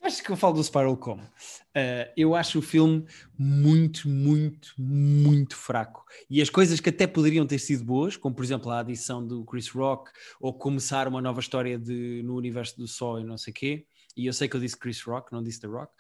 Acho 0.03 0.23
que 0.23 0.31
eu 0.31 0.37
falo 0.37 0.55
do 0.55 0.65
Spiral 0.65 0.97
como. 0.97 1.23
Uh, 1.23 2.11
eu 2.17 2.35
acho 2.35 2.59
o 2.59 2.63
filme 2.63 3.07
muito, 3.39 4.09
muito, 4.09 4.75
muito 4.77 5.57
fraco. 5.57 6.05
E 6.29 6.43
as 6.43 6.51
coisas 6.51 6.81
que 6.81 6.89
até 6.89 7.07
poderiam 7.07 7.47
ter 7.47 7.59
sido 7.59 7.85
boas, 7.85 8.17
como 8.17 8.35
por 8.35 8.45
exemplo 8.45 8.71
a 8.71 8.81
adição 8.81 9.25
do 9.25 9.45
Chris 9.45 9.69
Rock, 9.69 10.11
ou 10.41 10.53
começar 10.53 11.07
uma 11.07 11.23
nova 11.23 11.41
história 11.41 11.79
de, 11.79 12.23
no 12.25 12.35
universo 12.37 12.77
do 12.77 12.89
Sol 12.89 13.21
e 13.21 13.25
não 13.25 13.39
sei 13.39 13.53
o 13.53 13.55
quê, 13.55 13.87
e 14.17 14.27
eu 14.27 14.33
sei 14.33 14.49
que 14.49 14.57
eu 14.57 14.61
disse 14.61 14.77
Chris 14.77 15.03
Rock, 15.03 15.33
não 15.33 15.43
disse 15.43 15.61
The 15.61 15.69
Rock. 15.69 15.93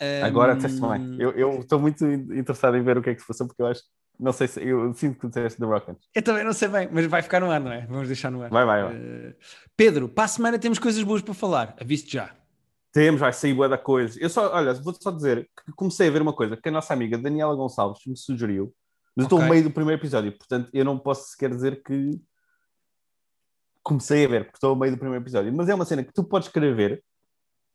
Um... 0.00 0.24
Agora 0.24 0.54
disseste 0.54 0.80
bem. 0.80 1.16
Eu 1.18 1.60
estou 1.60 1.78
muito 1.78 2.04
interessado 2.06 2.76
em 2.76 2.82
ver 2.82 2.96
o 2.96 3.02
que 3.02 3.10
é 3.10 3.14
que 3.14 3.20
se 3.20 3.26
passou, 3.26 3.46
porque 3.46 3.60
eu 3.60 3.66
acho. 3.66 3.82
Não 4.18 4.32
sei 4.32 4.48
se. 4.48 4.62
Eu 4.64 4.92
sinto 4.94 5.18
que 5.18 5.28
disseste 5.28 5.58
The 5.58 5.66
Rock 5.66 5.90
antes. 5.90 6.08
Eu 6.14 6.22
também 6.22 6.44
não 6.44 6.52
sei 6.52 6.68
bem, 6.68 6.88
mas 6.90 7.06
vai 7.06 7.22
ficar 7.22 7.40
no 7.40 7.50
ar, 7.50 7.60
não 7.60 7.72
é? 7.72 7.86
Vamos 7.86 8.06
deixar 8.06 8.30
no 8.30 8.42
ar. 8.42 8.50
Vai, 8.50 8.64
vai, 8.64 8.82
vai. 8.82 8.94
Uh... 8.96 9.34
Pedro, 9.76 10.08
para 10.08 10.24
a 10.24 10.28
semana 10.28 10.58
temos 10.58 10.78
coisas 10.78 11.02
boas 11.02 11.22
para 11.22 11.34
falar. 11.34 11.76
Aviso 11.80 12.08
já. 12.08 12.37
Temos, 12.98 13.20
vai 13.20 13.32
sair 13.32 13.54
boa 13.54 13.68
da 13.68 13.78
coisa. 13.78 14.18
Eu 14.20 14.28
só, 14.28 14.52
olha, 14.52 14.74
vou 14.74 14.92
só 14.92 15.12
dizer 15.12 15.48
que 15.64 15.72
comecei 15.72 16.08
a 16.08 16.10
ver 16.10 16.20
uma 16.20 16.32
coisa 16.32 16.56
que 16.56 16.68
a 16.68 16.72
nossa 16.72 16.92
amiga 16.92 17.16
Daniela 17.16 17.54
Gonçalves 17.54 18.04
me 18.04 18.16
sugeriu, 18.16 18.74
mas 19.14 19.26
okay. 19.26 19.36
estou 19.36 19.40
no 19.40 19.48
meio 19.48 19.62
do 19.62 19.70
primeiro 19.70 20.00
episódio, 20.00 20.36
portanto 20.36 20.68
eu 20.72 20.84
não 20.84 20.98
posso 20.98 21.30
sequer 21.30 21.50
dizer 21.50 21.80
que 21.84 22.20
comecei 23.84 24.24
a 24.24 24.28
ver, 24.28 24.44
porque 24.46 24.56
estou 24.56 24.74
no 24.74 24.80
meio 24.80 24.92
do 24.92 24.98
primeiro 24.98 25.22
episódio. 25.22 25.52
Mas 25.54 25.68
é 25.68 25.74
uma 25.76 25.84
cena 25.84 26.02
que 26.02 26.12
tu 26.12 26.24
podes 26.24 26.48
querer 26.48 26.74
ver 26.74 27.04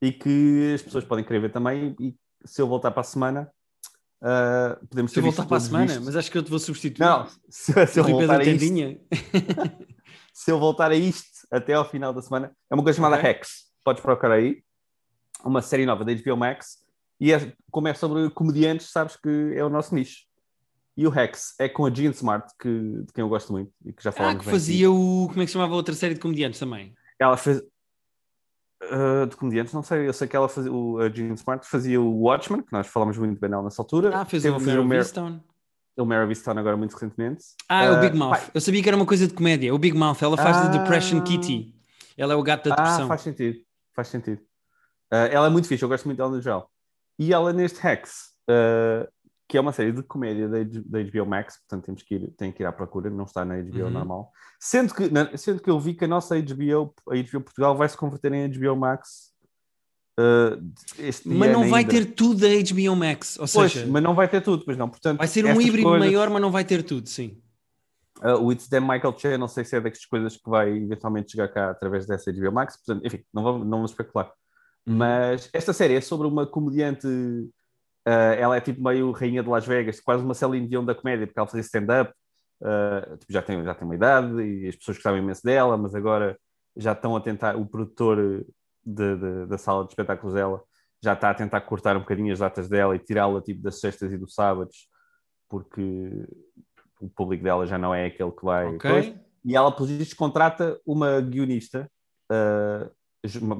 e 0.01 0.11
que 0.11 0.73
as 0.75 0.81
pessoas 0.81 1.05
podem 1.05 1.23
querer 1.23 1.39
ver 1.39 1.53
também. 1.53 1.95
E 2.01 2.13
se 2.43 2.61
eu 2.61 2.67
voltar 2.67 2.91
para 2.91 2.99
a 2.99 3.05
semana, 3.05 3.49
uh, 4.21 4.87
podemos 4.87 5.13
ter. 5.13 5.21
Se 5.21 5.25
eu 5.25 5.31
voltar 5.31 5.45
para 5.45 5.55
a 5.55 5.61
semana, 5.61 5.85
vistos. 5.85 6.05
mas 6.05 6.15
acho 6.17 6.29
que 6.29 6.37
eu 6.37 6.43
te 6.43 6.49
vou 6.49 6.59
substituir. 6.59 7.05
Não, 7.05 7.27
se, 7.47 7.71
se 7.87 7.97
eu 7.97 8.03
voltar 8.03 8.41
a 8.41 8.43
isto, 8.43 8.99
se 10.33 10.51
eu 10.51 10.59
voltar 10.59 10.91
a 10.91 10.95
isto 10.95 11.47
até 11.49 11.75
ao 11.75 11.89
final 11.89 12.13
da 12.13 12.21
semana, 12.21 12.51
é 12.69 12.75
uma 12.75 12.83
coisa 12.83 12.97
chamada 12.97 13.15
okay. 13.15 13.31
Rex. 13.31 13.71
Podes 13.85 14.03
procurar 14.03 14.35
aí, 14.35 14.61
uma 15.43 15.61
série 15.61 15.85
nova 15.85 16.03
da 16.03 16.13
HBO 16.13 16.37
Max. 16.37 16.83
E 17.19 17.31
é, 17.31 17.53
como 17.71 17.87
é 17.87 17.93
sobre 17.93 18.29
comediantes, 18.31 18.91
sabes 18.91 19.15
que 19.15 19.53
é 19.55 19.63
o 19.63 19.69
nosso 19.69 19.93
nicho. 19.93 20.23
E 20.95 21.07
o 21.07 21.09
Rex 21.09 21.55
é 21.59 21.67
com 21.67 21.85
a 21.85 21.89
Jean 21.93 22.11
Smart, 22.11 22.51
que, 22.59 22.69
de 22.69 23.13
quem 23.13 23.23
eu 23.23 23.29
gosto 23.29 23.51
muito 23.51 23.71
e 23.83 23.91
que 23.91 24.03
já 24.03 24.11
falamos. 24.11 24.41
Ah, 24.41 24.43
que 24.43 24.51
fazia 24.51 24.91
o. 24.91 25.27
Como 25.27 25.41
é 25.41 25.45
que 25.45 25.47
se 25.47 25.53
chamava 25.53 25.73
a 25.73 25.75
outra 25.75 25.95
série 25.95 26.13
de 26.13 26.19
comediantes 26.19 26.59
também? 26.59 26.93
Ela 27.19 27.37
fez, 27.37 27.63
Uh, 28.91 29.25
de 29.27 29.35
comediantes, 29.37 29.73
não 29.73 29.81
sei, 29.81 30.07
eu 30.07 30.13
sei 30.13 30.27
que 30.27 30.35
ela 30.35 30.49
fazia, 30.49 30.71
o, 30.71 30.99
a 30.99 31.09
Jean 31.09 31.33
Smart 31.35 31.65
fazia 31.65 32.01
o 32.01 32.23
Watchmen, 32.23 32.61
que 32.61 32.73
nós 32.73 32.85
falamos 32.87 33.17
muito 33.17 33.39
bem 33.39 33.49
nela 33.49 33.63
nessa 33.63 33.81
altura. 33.81 34.11
Ah, 34.13 34.25
fez 34.25 34.43
Teve 34.43 34.57
o 34.57 34.59
Mary 34.59 34.87
Beastone. 34.87 35.41
O 35.95 36.05
Mary 36.05 36.27
Beastone 36.27 36.59
agora 36.59 36.75
muito 36.75 36.93
recentemente. 36.93 37.45
Ah, 37.69 37.91
uh, 37.91 37.93
o 37.93 37.99
Big 38.01 38.13
ah, 38.13 38.19
Mouth. 38.19 38.31
Pai. 38.31 38.51
Eu 38.53 38.61
sabia 38.61 38.83
que 38.83 38.89
era 38.89 38.97
uma 38.97 39.05
coisa 39.05 39.25
de 39.25 39.33
comédia. 39.33 39.73
O 39.73 39.77
Big 39.77 39.95
Mouth, 39.95 40.21
ela 40.21 40.35
faz 40.35 40.57
ah, 40.57 40.67
Depression 40.67 41.21
Kitty. 41.21 41.73
Ela 42.17 42.33
é 42.33 42.35
o 42.35 42.43
gato 42.43 42.69
da 42.69 42.75
depressão. 42.75 43.05
Ah, 43.05 43.07
faz 43.07 43.21
sentido, 43.21 43.59
faz 43.95 44.07
sentido. 44.09 44.41
Uh, 45.13 45.29
ela 45.29 45.45
é 45.45 45.49
muito 45.49 45.67
fixe, 45.67 45.83
eu 45.83 45.89
gosto 45.89 46.05
muito 46.05 46.17
dela 46.17 46.31
no 46.31 46.41
geral. 46.41 46.69
E 47.19 47.31
ela 47.31 47.53
neste 47.53 47.85
Hex, 47.85 48.31
que 49.47 49.57
é 49.57 49.61
uma 49.61 49.71
série 49.71 49.91
de 49.91 50.01
comédia 50.01 50.49
da, 50.49 50.57
da 50.63 51.03
HBO 51.03 51.27
Max, 51.27 51.57
portanto 51.57 51.85
temos 51.85 52.01
que 52.01 52.15
ir, 52.15 52.31
tem 52.35 52.51
que 52.51 52.63
ir 52.63 52.65
à 52.65 52.71
procura, 52.71 53.07
não 53.07 53.25
está 53.25 53.45
na 53.45 53.61
HBO 53.61 53.83
uhum. 53.83 53.89
normal. 53.91 54.31
Sendo 54.59 54.95
que, 54.95 55.09
na, 55.09 55.37
sendo 55.37 55.61
que 55.61 55.69
eu 55.69 55.79
vi 55.79 55.93
que 55.93 56.05
a 56.05 56.07
nossa 56.07 56.35
HBO, 56.35 56.91
a 57.07 57.15
HBO 57.15 57.41
Portugal, 57.41 57.77
vai 57.77 57.87
se 57.87 57.95
converter 57.95 58.33
em 58.33 58.49
HBO 58.49 58.75
Max. 58.75 59.31
Uh, 60.19 60.57
mas 61.25 61.51
não 61.51 61.69
vai 61.69 61.81
ainda. 61.81 61.91
ter 61.91 62.05
tudo 62.13 62.41
da 62.41 62.47
HBO 62.47 62.95
Max, 62.95 63.37
ou 63.37 63.45
pois, 63.47 63.71
seja, 63.71 63.85
mas 63.85 64.01
não 64.01 64.15
vai 64.15 64.27
ter 64.27 64.41
tudo, 64.41 64.65
pois 64.65 64.75
não. 64.75 64.89
Portanto, 64.89 65.19
vai 65.19 65.27
ser 65.27 65.45
um 65.45 65.61
híbrido 65.61 65.87
coisas... 65.87 66.07
maior, 66.07 66.31
mas 66.31 66.41
não 66.41 66.49
vai 66.49 66.65
ter 66.65 66.81
tudo, 66.81 67.07
sim. 67.07 67.39
Uh, 68.23 68.41
o 68.41 68.51
It's 68.51 68.67
Them 68.67 68.81
Michael 68.81 69.15
Che, 69.17 69.37
não 69.37 69.47
sei 69.47 69.65
se 69.65 69.75
é 69.75 69.81
das 69.81 70.05
coisas 70.05 70.35
que 70.35 70.49
vai 70.49 70.69
eventualmente 70.71 71.31
chegar 71.31 71.49
cá 71.49 71.69
através 71.69 72.07
dessa 72.07 72.31
HBO 72.31 72.51
Max, 72.51 72.77
portanto, 72.77 73.05
enfim, 73.05 73.23
não 73.33 73.43
vamos, 73.43 73.61
não 73.67 73.77
vamos 73.77 73.91
especular. 73.91 74.31
Uhum. 74.85 74.97
Mas 74.97 75.49
esta 75.53 75.73
série 75.73 75.95
é 75.95 76.01
sobre 76.01 76.27
uma 76.27 76.45
comediante 76.45 77.07
Uh, 78.05 78.35
ela 78.37 78.57
é 78.57 78.59
tipo 78.59 78.83
meio 78.83 79.11
rainha 79.11 79.41
de 79.41 79.47
Las 79.47 79.65
Vegas, 79.65 80.01
quase 80.01 80.23
uma 80.23 80.33
Celine 80.33 80.67
Dion 80.67 80.83
da 80.83 80.93
comédia, 80.93 81.25
porque 81.25 81.39
ela 81.39 81.47
fazia 81.47 81.61
stand-up, 81.61 82.13
uh, 82.61 83.17
tipo, 83.17 83.31
já, 83.31 83.41
tem, 83.41 83.63
já 83.63 83.73
tem 83.73 83.85
uma 83.85 83.95
idade 83.95 84.41
e 84.41 84.67
as 84.67 84.75
pessoas 84.75 84.97
gostavam 84.97 85.19
imenso 85.19 85.41
dela, 85.41 85.77
mas 85.77 85.95
agora 85.95 86.37
já 86.75 86.91
estão 86.91 87.15
a 87.15 87.21
tentar, 87.21 87.55
o 87.55 87.65
produtor 87.65 88.45
de, 88.85 89.15
de, 89.15 89.45
da 89.45 89.57
sala 89.57 89.85
de 89.85 89.91
espetáculos 89.91 90.35
dela 90.35 90.61
já 91.01 91.13
está 91.13 91.29
a 91.29 91.33
tentar 91.33 91.61
cortar 91.61 91.95
um 91.95 92.01
bocadinho 92.01 92.33
as 92.33 92.39
datas 92.39 92.67
dela 92.67 92.95
e 92.95 92.99
tirá-la 92.99 93.41
tipo 93.41 93.61
das 93.61 93.79
sextas 93.79 94.11
e 94.11 94.17
dos 94.17 94.33
sábados, 94.33 94.89
porque 95.49 96.25
o 96.99 97.09
público 97.09 97.43
dela 97.43 97.65
já 97.65 97.77
não 97.77 97.93
é 97.93 98.05
aquele 98.05 98.31
que 98.31 98.43
vai. 98.43 98.67
Okay. 98.75 99.17
E 99.45 99.55
ela, 99.55 99.71
por 99.71 99.89
isso, 99.89 100.15
contrata 100.15 100.79
uma 100.85 101.19
guionista, 101.19 101.89
uh, 102.31 102.89
uma, 103.41 103.55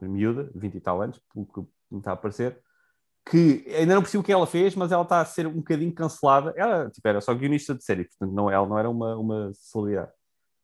miúda, 0.00 0.50
20 0.54 0.74
e 0.74 0.80
tal 0.80 1.02
anos, 1.02 1.20
pelo 1.32 1.46
que 1.46 1.60
me 1.90 1.98
está 1.98 2.12
a 2.12 2.16
parecer, 2.16 2.58
que 3.28 3.64
ainda 3.76 3.94
não 3.94 4.02
percebi 4.02 4.20
o 4.20 4.24
que 4.24 4.32
ela 4.32 4.46
fez, 4.46 4.74
mas 4.74 4.90
ela 4.90 5.02
está 5.02 5.20
a 5.20 5.24
ser 5.24 5.46
um 5.46 5.54
bocadinho 5.54 5.92
cancelada. 5.94 6.52
Ela 6.56 6.90
tipo, 6.90 7.06
era 7.06 7.20
só 7.20 7.34
guionista 7.34 7.74
de 7.74 7.84
série, 7.84 8.04
portanto 8.04 8.32
não, 8.32 8.50
ela 8.50 8.66
não 8.66 8.78
era 8.78 8.90
uma, 8.90 9.16
uma 9.16 9.52
celebridade. 9.54 10.10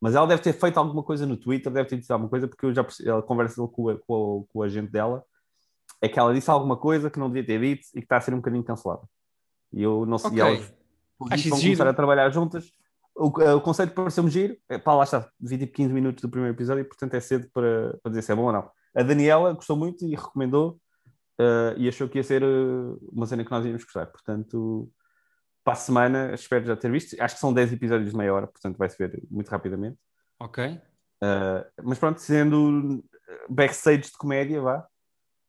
Mas 0.01 0.15
ela 0.15 0.27
deve 0.27 0.43
ter 0.43 0.53
feito 0.53 0.79
alguma 0.79 1.03
coisa 1.03 1.27
no 1.27 1.37
Twitter, 1.37 1.73
deve 1.73 1.89
ter 1.89 1.97
dito 1.97 2.11
alguma 2.11 2.31
coisa, 2.31 2.47
porque 2.47 2.67
eu 2.67 2.73
já 2.73 2.85
percebi, 2.85 3.09
ela 3.09 3.23
conversa 3.23 3.57
com, 3.57 3.69
com, 3.69 3.99
com, 3.99 4.47
com 4.49 4.59
o 4.59 4.63
agente 4.63 4.91
dela, 4.91 5.25
é 6.01 6.09
que 6.09 6.19
ela 6.19 6.33
disse 6.33 6.51
alguma 6.51 6.77
coisa 6.77 7.11
que 7.11 7.19
não 7.19 7.29
devia 7.29 7.45
ter 7.45 7.61
dito 7.61 7.89
e 7.95 8.01
que 8.01 8.05
está 8.05 8.17
a 8.17 8.21
ser 8.21 8.33
um 8.33 8.39
bocadinho 8.39 8.63
cancelada. 8.63 9.03
E 9.73 9.83
eu 9.83 10.07
não 10.07 10.19
sei, 10.19 10.31
okay. 10.31 10.41
elas 10.41 10.73
vão 11.47 11.61
começar 11.61 11.89
a 11.89 11.95
trabalhar 11.95 12.31
juntas. 12.31 12.73
O, 13.19 13.27
o 13.57 13.61
conceito 13.61 13.93
pareceu-me 13.95 14.31
giro, 14.31 14.57
é, 14.69 14.79
pá, 14.79 14.95
lá 14.95 15.03
está, 15.03 15.29
20 15.41 15.63
e 15.63 15.67
15 15.67 15.93
minutos 15.93 16.23
do 16.23 16.29
primeiro 16.29 16.55
episódio, 16.55 16.83
e 16.83 16.85
portanto 16.85 17.15
é 17.15 17.21
cedo 17.21 17.51
para, 17.53 17.99
para 18.01 18.11
dizer 18.11 18.23
se 18.23 18.33
é 18.33 18.35
bom 18.35 18.45
ou 18.45 18.53
não. 18.53 18.71
A 18.95 19.03
Daniela 19.03 19.53
gostou 19.53 19.77
muito 19.77 20.05
e 20.05 20.15
recomendou, 20.15 20.81
uh, 21.41 21.77
e 21.77 21.89
achou 21.89 22.09
que 22.09 22.19
ia 22.19 22.23
ser 22.23 22.43
uh, 22.43 22.99
uma 23.13 23.27
cena 23.27 23.45
que 23.45 23.51
nós 23.51 23.65
íamos 23.65 23.85
gostar. 23.85 24.07
Portanto, 24.07 24.89
para 25.65 25.73
a 25.73 25.77
semana, 25.77 26.35
espero 26.35 26.65
já 26.65 26.77
ter 26.77 26.91
visto. 26.91 27.21
Acho 27.21 27.35
que 27.35 27.41
são 27.41 27.53
10 27.53 27.73
episódios 27.73 28.11
de 28.11 28.17
meia 28.17 28.33
hora, 28.33 28.47
portanto 28.47 28.77
vai-se 28.77 28.97
ver 28.97 29.23
muito 29.31 29.49
rapidamente. 29.49 29.99
Ok. 30.41 30.67
Uh, 31.23 31.83
mas 31.83 31.99
pronto, 31.99 32.21
sendo 32.21 33.05
backstage 33.49 34.03
de 34.03 34.17
comédia, 34.19 34.61
vá, 34.61 34.87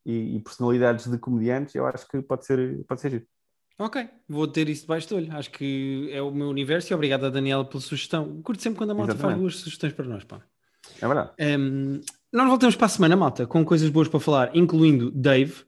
e, 0.04 0.36
e, 0.36 0.40
personalidades 0.40 1.06
de 1.06 1.18
comediantes, 1.18 1.74
eu 1.74 1.86
acho 1.86 2.08
que 2.08 2.20
pode 2.22 2.44
ser, 2.44 2.84
pode 2.86 3.00
ser 3.00 3.10
giro. 3.10 3.26
Ok, 3.80 4.06
vou 4.28 4.46
ter 4.46 4.68
isso 4.68 4.82
debaixo 4.82 5.08
do 5.08 5.16
olho. 5.16 5.32
Acho 5.34 5.50
que 5.50 6.10
é 6.12 6.20
o 6.20 6.30
meu 6.30 6.48
universo 6.50 6.92
e 6.92 6.94
obrigado 6.94 7.24
a 7.24 7.30
Daniela 7.30 7.64
pela 7.64 7.80
sugestão. 7.80 8.42
Curto 8.42 8.62
sempre 8.62 8.76
quando 8.76 8.90
a 8.90 8.94
malta 8.94 9.12
Exatamente. 9.12 9.32
faz 9.32 9.40
boas 9.40 9.56
sugestões 9.56 9.94
para 9.94 10.04
nós, 10.04 10.22
pá. 10.22 10.42
É 11.00 11.06
verdade. 11.08 11.30
Um, 11.40 11.98
nós 12.30 12.46
voltamos 12.46 12.76
para 12.76 12.84
a 12.84 12.90
semana, 12.90 13.16
malta, 13.16 13.46
com 13.46 13.64
coisas 13.64 13.88
boas 13.88 14.06
para 14.06 14.20
falar, 14.20 14.54
incluindo 14.54 15.10
Dave, 15.10 15.64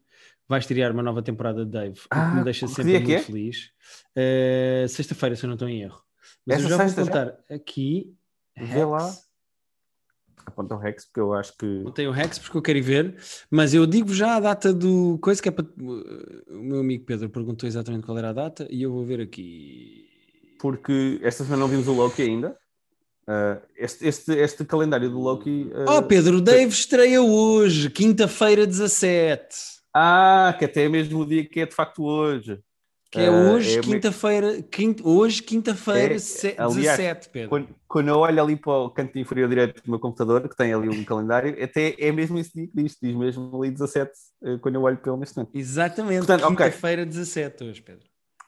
vai 0.46 0.58
estrear 0.58 0.92
uma 0.92 1.02
nova 1.02 1.22
temporada 1.22 1.64
de 1.64 1.70
Dave, 1.70 1.98
ah, 2.10 2.28
que 2.28 2.36
me 2.36 2.44
deixa 2.44 2.68
sempre 2.68 2.98
muito 2.98 3.12
é? 3.12 3.18
feliz. 3.18 3.70
Uh, 4.14 4.86
Sexta-feira, 4.88 5.34
se 5.34 5.44
eu 5.44 5.48
não 5.48 5.54
estou 5.54 5.68
em 5.70 5.80
erro. 5.80 6.02
Mas 6.44 6.58
Essa 6.58 6.66
eu 6.66 6.68
já 6.68 6.84
vou 6.84 6.94
contar 6.94 7.26
já? 7.48 7.54
aqui. 7.54 8.14
Vê 8.54 8.84
lá. 8.84 9.10
Aponta 10.46 10.74
o 10.74 10.78
Rex, 10.78 11.04
porque 11.04 11.20
eu 11.20 11.32
acho 11.34 11.56
que. 11.56 11.80
Apontei 11.80 12.06
o 12.06 12.10
Rex 12.10 12.38
porque 12.38 12.56
eu 12.56 12.62
quero 12.62 12.78
ir 12.78 12.82
ver, 12.82 13.16
mas 13.50 13.72
eu 13.74 13.86
digo 13.86 14.12
já 14.12 14.36
a 14.36 14.40
data 14.40 14.72
do 14.72 15.18
coisa 15.20 15.40
que 15.40 15.48
é 15.48 15.52
para. 15.52 15.66
O 15.76 16.62
meu 16.62 16.80
amigo 16.80 17.04
Pedro 17.04 17.28
perguntou 17.28 17.68
exatamente 17.68 18.04
qual 18.04 18.18
era 18.18 18.30
a 18.30 18.32
data 18.32 18.66
e 18.70 18.82
eu 18.82 18.92
vou 18.92 19.04
ver 19.04 19.20
aqui. 19.20 20.08
Porque 20.58 21.18
esta 21.22 21.44
semana 21.44 21.62
não 21.62 21.68
vimos 21.68 21.88
o 21.88 21.92
Loki 21.92 22.22
ainda. 22.22 22.56
Uh, 23.22 23.62
este, 23.76 24.06
este, 24.06 24.32
este 24.32 24.64
calendário 24.64 25.08
do 25.08 25.20
Loki. 25.20 25.70
Uh... 25.72 25.98
Oh, 25.98 26.02
Pedro, 26.02 26.40
Dave 26.40 26.72
estreia 26.72 27.22
hoje, 27.22 27.88
quinta-feira 27.88 28.66
17. 28.66 29.44
Ah, 29.94 30.54
que 30.58 30.64
até 30.64 30.84
é 30.84 30.88
mesmo 30.88 31.20
o 31.20 31.26
dia 31.26 31.44
que 31.44 31.60
é 31.60 31.66
de 31.66 31.74
facto 31.74 32.02
hoje. 32.02 32.58
Que 33.12 33.20
é 33.20 33.30
hoje, 33.30 33.76
uh, 33.76 33.78
é 33.78 33.82
quinta-feira, 33.82 34.62
quinta, 34.62 35.06
hoje, 35.06 35.42
quinta-feira, 35.42 36.14
é, 36.14 36.16
17, 36.16 37.28
Pedro. 37.28 37.50
Quando, 37.50 37.68
quando, 37.86 38.08
eu 38.08 38.18
olho 38.20 38.42
ali 38.42 38.56
para 38.56 38.72
o 38.72 38.90
canto 38.90 39.18
inferior 39.18 39.50
direito 39.50 39.82
do 39.82 39.90
meu 39.90 40.00
computador, 40.00 40.48
que 40.48 40.56
tem 40.56 40.72
ali 40.72 40.88
um 40.88 41.04
calendário, 41.04 41.62
até 41.62 41.94
é 41.98 42.10
mesmo 42.10 42.38
esse 42.38 42.54
dia 42.54 42.66
que 42.66 42.74
diz, 42.74 42.96
diz 43.02 43.14
mesmo 43.14 43.54
ali 43.54 43.70
17, 43.70 44.10
uh, 44.40 44.58
quando 44.60 44.76
eu 44.76 44.82
olho 44.82 44.98
ele 45.04 45.16
neste 45.18 45.36
momento. 45.36 45.54
Exatamente, 45.54 46.26
quinta-feira 46.26 47.02
okay. 47.02 47.12
17 47.12 47.64
hoje, 47.64 47.82
Pedro. 47.82 48.06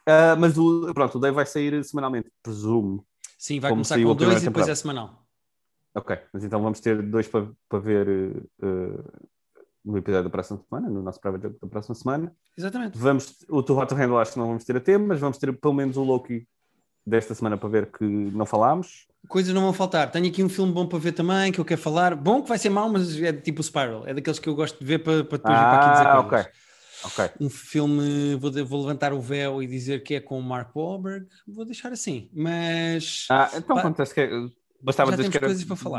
Uh, 0.09 0.35
mas 0.39 0.57
o, 0.57 0.95
pronto, 0.95 1.19
o 1.19 1.21
Day 1.21 1.31
vai 1.31 1.45
sair 1.45 1.85
semanalmente, 1.85 2.31
presumo. 2.43 3.07
Sim, 3.37 3.61
vai 3.61 3.71
começar 3.71 3.97
com 3.97 4.15
dois 4.15 4.17
e 4.17 4.17
depois 4.17 4.45
temporada. 4.45 4.73
é 4.73 4.75
semanal. 4.75 5.27
Ok, 5.95 6.19
mas 6.33 6.43
então 6.43 6.63
vamos 6.63 6.81
ter 6.81 7.03
dois 7.03 7.29
para 7.29 7.47
para 7.69 7.79
ver 7.81 8.09
uh, 8.09 9.05
no 9.85 9.99
episódio 9.99 10.25
da 10.25 10.31
próxima 10.31 10.61
semana, 10.69 10.89
no 10.89 11.03
nosso 11.03 11.21
joke 11.23 11.39
da 11.39 11.69
próxima 11.69 11.95
semana. 11.95 12.33
Exatamente. 12.57 12.97
Vamos, 12.97 13.45
o 13.49 13.63
Too 13.63 13.77
Hot 13.79 13.89
to 13.89 13.95
Handle 13.95 14.19
acho 14.19 14.33
que 14.33 14.39
não 14.39 14.47
vamos 14.47 14.65
ter 14.65 14.77
a 14.77 14.81
tema, 14.81 15.07
mas 15.09 15.21
vamos 15.21 15.37
ter 15.39 15.53
pelo 15.53 15.75
menos 15.75 15.97
o 15.97 16.03
Loki 16.03 16.47
desta 17.07 17.35
semana 17.35 17.59
para 17.59 17.69
ver 17.69 17.91
que 17.93 18.05
não 18.05 18.47
falámos. 18.47 19.07
Coisas 19.29 19.53
não 19.55 19.63
vão 19.63 19.73
faltar. 19.73 20.11
Tenho 20.11 20.27
aqui 20.27 20.43
um 20.43 20.49
filme 20.49 20.73
bom 20.73 20.87
para 20.87 20.99
ver 20.99 21.13
também, 21.13 21.53
que 21.53 21.59
eu 21.61 21.65
quero 21.65 21.81
falar. 21.81 22.15
Bom 22.15 22.43
que 22.43 22.49
vai 22.49 22.59
ser 22.59 22.71
mau, 22.71 22.89
mas 22.89 23.21
é 23.21 23.33
tipo 23.33 23.61
o 23.61 23.65
Spiral. 23.65 24.07
É 24.07 24.15
daqueles 24.15 24.39
que 24.39 24.49
eu 24.49 24.55
gosto 24.55 24.79
de 24.79 24.85
ver 24.85 24.99
para, 25.01 25.23
para 25.25 25.39
depois 25.39 25.59
vir 25.59 25.67
para 25.67 25.77
aqui 25.81 25.91
dizer 25.91 26.07
Ah, 26.07 26.23
coisas. 26.23 26.47
ok. 26.47 26.53
Ok. 27.05 27.31
Um 27.39 27.51
filme, 27.51 28.35
vou, 28.37 28.51
vou 28.65 28.81
levantar 28.81 29.13
o 29.13 29.21
véu 29.21 29.63
e 29.63 29.67
dizer 29.67 30.03
que 30.03 30.15
é 30.15 30.21
com 30.21 30.39
o 30.39 30.43
Mark 30.43 30.75
Wahlberg. 30.75 31.27
Vou 31.47 31.67
deixar 31.67 31.93
assim. 31.93 32.31
Mas 32.33 33.27
Ah, 33.31 33.51
então 33.55 33.77
Pá, 33.77 33.83
acontece 33.83 34.15
que 34.15 34.21
é- 34.23 34.31
bastava 34.81 35.15
dizer 35.15 35.31
que 35.31 35.37
era 35.37 35.49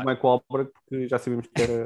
Mark 0.04 0.22
Wahlberg, 0.24 0.72
porque 0.72 1.06
já 1.08 1.18
sabíamos 1.18 1.46
que 1.46 1.62
era. 1.62 1.84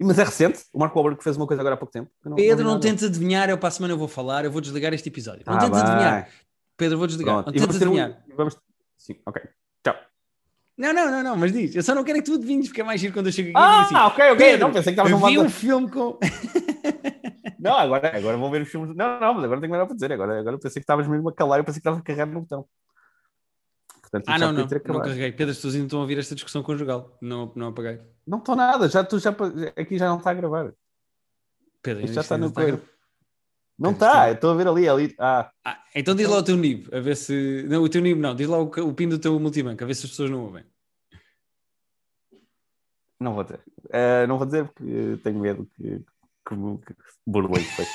Mas 0.00 0.18
é 0.18 0.24
recente. 0.24 0.60
O 0.72 0.78
Mark 0.78 0.94
Wahlberg 0.94 1.22
fez 1.22 1.36
uma 1.36 1.46
coisa 1.46 1.62
agora 1.62 1.74
há 1.74 1.78
pouco 1.78 1.92
tempo. 1.92 2.10
Eu 2.24 2.34
Pedro, 2.34 2.64
não 2.64 2.72
nada. 2.72 2.82
tentes 2.82 3.04
adivinhar. 3.04 3.48
Eu 3.50 3.58
para 3.58 3.68
a 3.68 3.72
semana 3.72 3.92
eu 3.94 3.98
vou 3.98 4.08
falar. 4.08 4.44
Eu 4.44 4.50
vou 4.52 4.60
desligar 4.60 4.92
este 4.94 5.08
episódio. 5.08 5.42
Não 5.46 5.54
Tá 5.54 5.60
tentes 5.60 5.80
adivinhar. 5.80 6.28
Pedro, 6.76 6.98
vou 6.98 7.06
desligar. 7.06 7.42
Pronto. 7.42 7.46
Não 7.46 7.52
tentes 7.66 7.78
ter 7.78 7.88
um- 7.88 7.92
adivinhar. 7.92 8.22
Vamos... 8.36 8.56
Sim, 8.98 9.16
ok. 9.26 9.42
Tchau. 9.84 9.94
Não, 10.76 10.92
não, 10.92 11.10
não, 11.10 11.22
não, 11.22 11.36
mas 11.36 11.52
diz. 11.52 11.74
Eu 11.74 11.82
só 11.82 11.94
não 11.94 12.02
quero 12.04 12.18
que 12.18 12.24
tu 12.24 12.34
adivinhes, 12.34 12.66
porque 12.68 12.80
é 12.80 12.84
mais 12.84 13.00
giro 13.00 13.12
quando 13.12 13.26
eu 13.26 13.32
chego 13.32 13.50
aqui 13.50 13.58
Ah, 13.58 13.82
assim. 13.82 13.94
ok, 13.94 14.24
ok. 14.32 14.36
Pedro, 14.36 14.66
não, 14.66 14.72
pensei 14.72 14.94
que 14.94 15.00
estavas 15.00 15.12
eu 15.12 15.18
num 15.18 15.26
vi 15.26 15.38
um 15.38 15.48
filme 15.50 15.90
com. 15.90 16.18
Não, 17.58 17.78
agora, 17.78 18.14
agora 18.14 18.36
vou 18.36 18.50
ver 18.50 18.60
os 18.60 18.68
filmes. 18.68 18.94
Não, 18.94 19.18
não, 19.18 19.32
mas 19.34 19.44
agora 19.44 19.58
tenho 19.58 19.72
melhor 19.72 19.86
para 19.86 19.94
dizer. 19.94 20.12
Agora, 20.12 20.38
agora 20.38 20.58
pensei 20.58 20.74
que 20.74 20.80
estavas 20.80 21.08
mesmo 21.08 21.30
a 21.30 21.32
calar, 21.32 21.58
eu 21.60 21.64
pensei 21.64 21.80
que 21.80 21.88
estavas 21.88 21.98
a 22.00 22.02
carregar 22.02 22.26
no 22.26 22.40
botão. 22.42 22.66
Portanto, 24.20 24.28
Ah, 24.28 24.38
não, 24.38 24.52
não, 24.52 24.66
não 24.66 25.00
carreguei. 25.00 25.32
Pedro, 25.32 25.50
as 25.50 25.56
pessoas 25.56 25.74
ainda 25.74 25.86
estão 25.86 25.98
a 25.98 26.02
ouvir 26.02 26.18
esta 26.18 26.34
discussão 26.34 26.62
conjugal. 26.62 27.16
Não, 27.20 27.52
não 27.56 27.68
apaguei. 27.68 28.00
Não 28.26 28.38
estou 28.38 28.54
nada, 28.54 28.88
já, 28.88 29.02
tu, 29.02 29.18
já, 29.18 29.30
aqui 29.76 29.98
já 29.98 30.08
não 30.08 30.18
está 30.18 30.30
a 30.30 30.34
gravar. 30.34 30.72
Pedro, 31.82 32.04
Isto 32.04 32.14
já 32.14 32.20
está 32.20 32.38
no 32.38 32.52
coisa. 32.52 32.80
Não 33.76 33.90
está, 33.90 34.30
estou 34.30 34.52
a 34.52 34.54
ver 34.54 34.68
ali, 34.68 34.88
ali. 34.88 35.14
Ah, 35.18 35.50
Ah, 35.64 35.82
então 35.94 36.14
diz 36.14 36.28
lá 36.28 36.38
o 36.38 36.42
teu 36.44 36.56
NIB, 36.56 36.94
a 36.94 37.00
ver 37.00 37.16
se. 37.16 37.64
Não, 37.68 37.82
o 37.82 37.88
teu 37.88 38.00
NIB 38.00 38.20
não, 38.20 38.34
diz 38.34 38.46
lá 38.46 38.58
o, 38.58 38.66
o 38.66 38.94
PIN 38.94 39.08
do 39.08 39.18
teu 39.18 39.38
multibanco, 39.40 39.82
a 39.82 39.86
ver 39.86 39.94
se 39.94 40.06
as 40.06 40.10
pessoas 40.10 40.30
não 40.30 40.44
ouvem. 40.44 40.64
não 43.20 43.34
vou 43.34 43.42
dizer. 43.42 43.60
Eh, 43.90 44.26
não 44.26 44.36
vou 44.38 44.46
dizer 44.46 44.64
porque 44.68 45.18
tenho 45.24 45.40
medo 45.40 45.68
que, 45.76 45.98
que, 46.48 46.54
que 46.54 46.94
burlem 47.26 47.64
depois. 47.64 47.88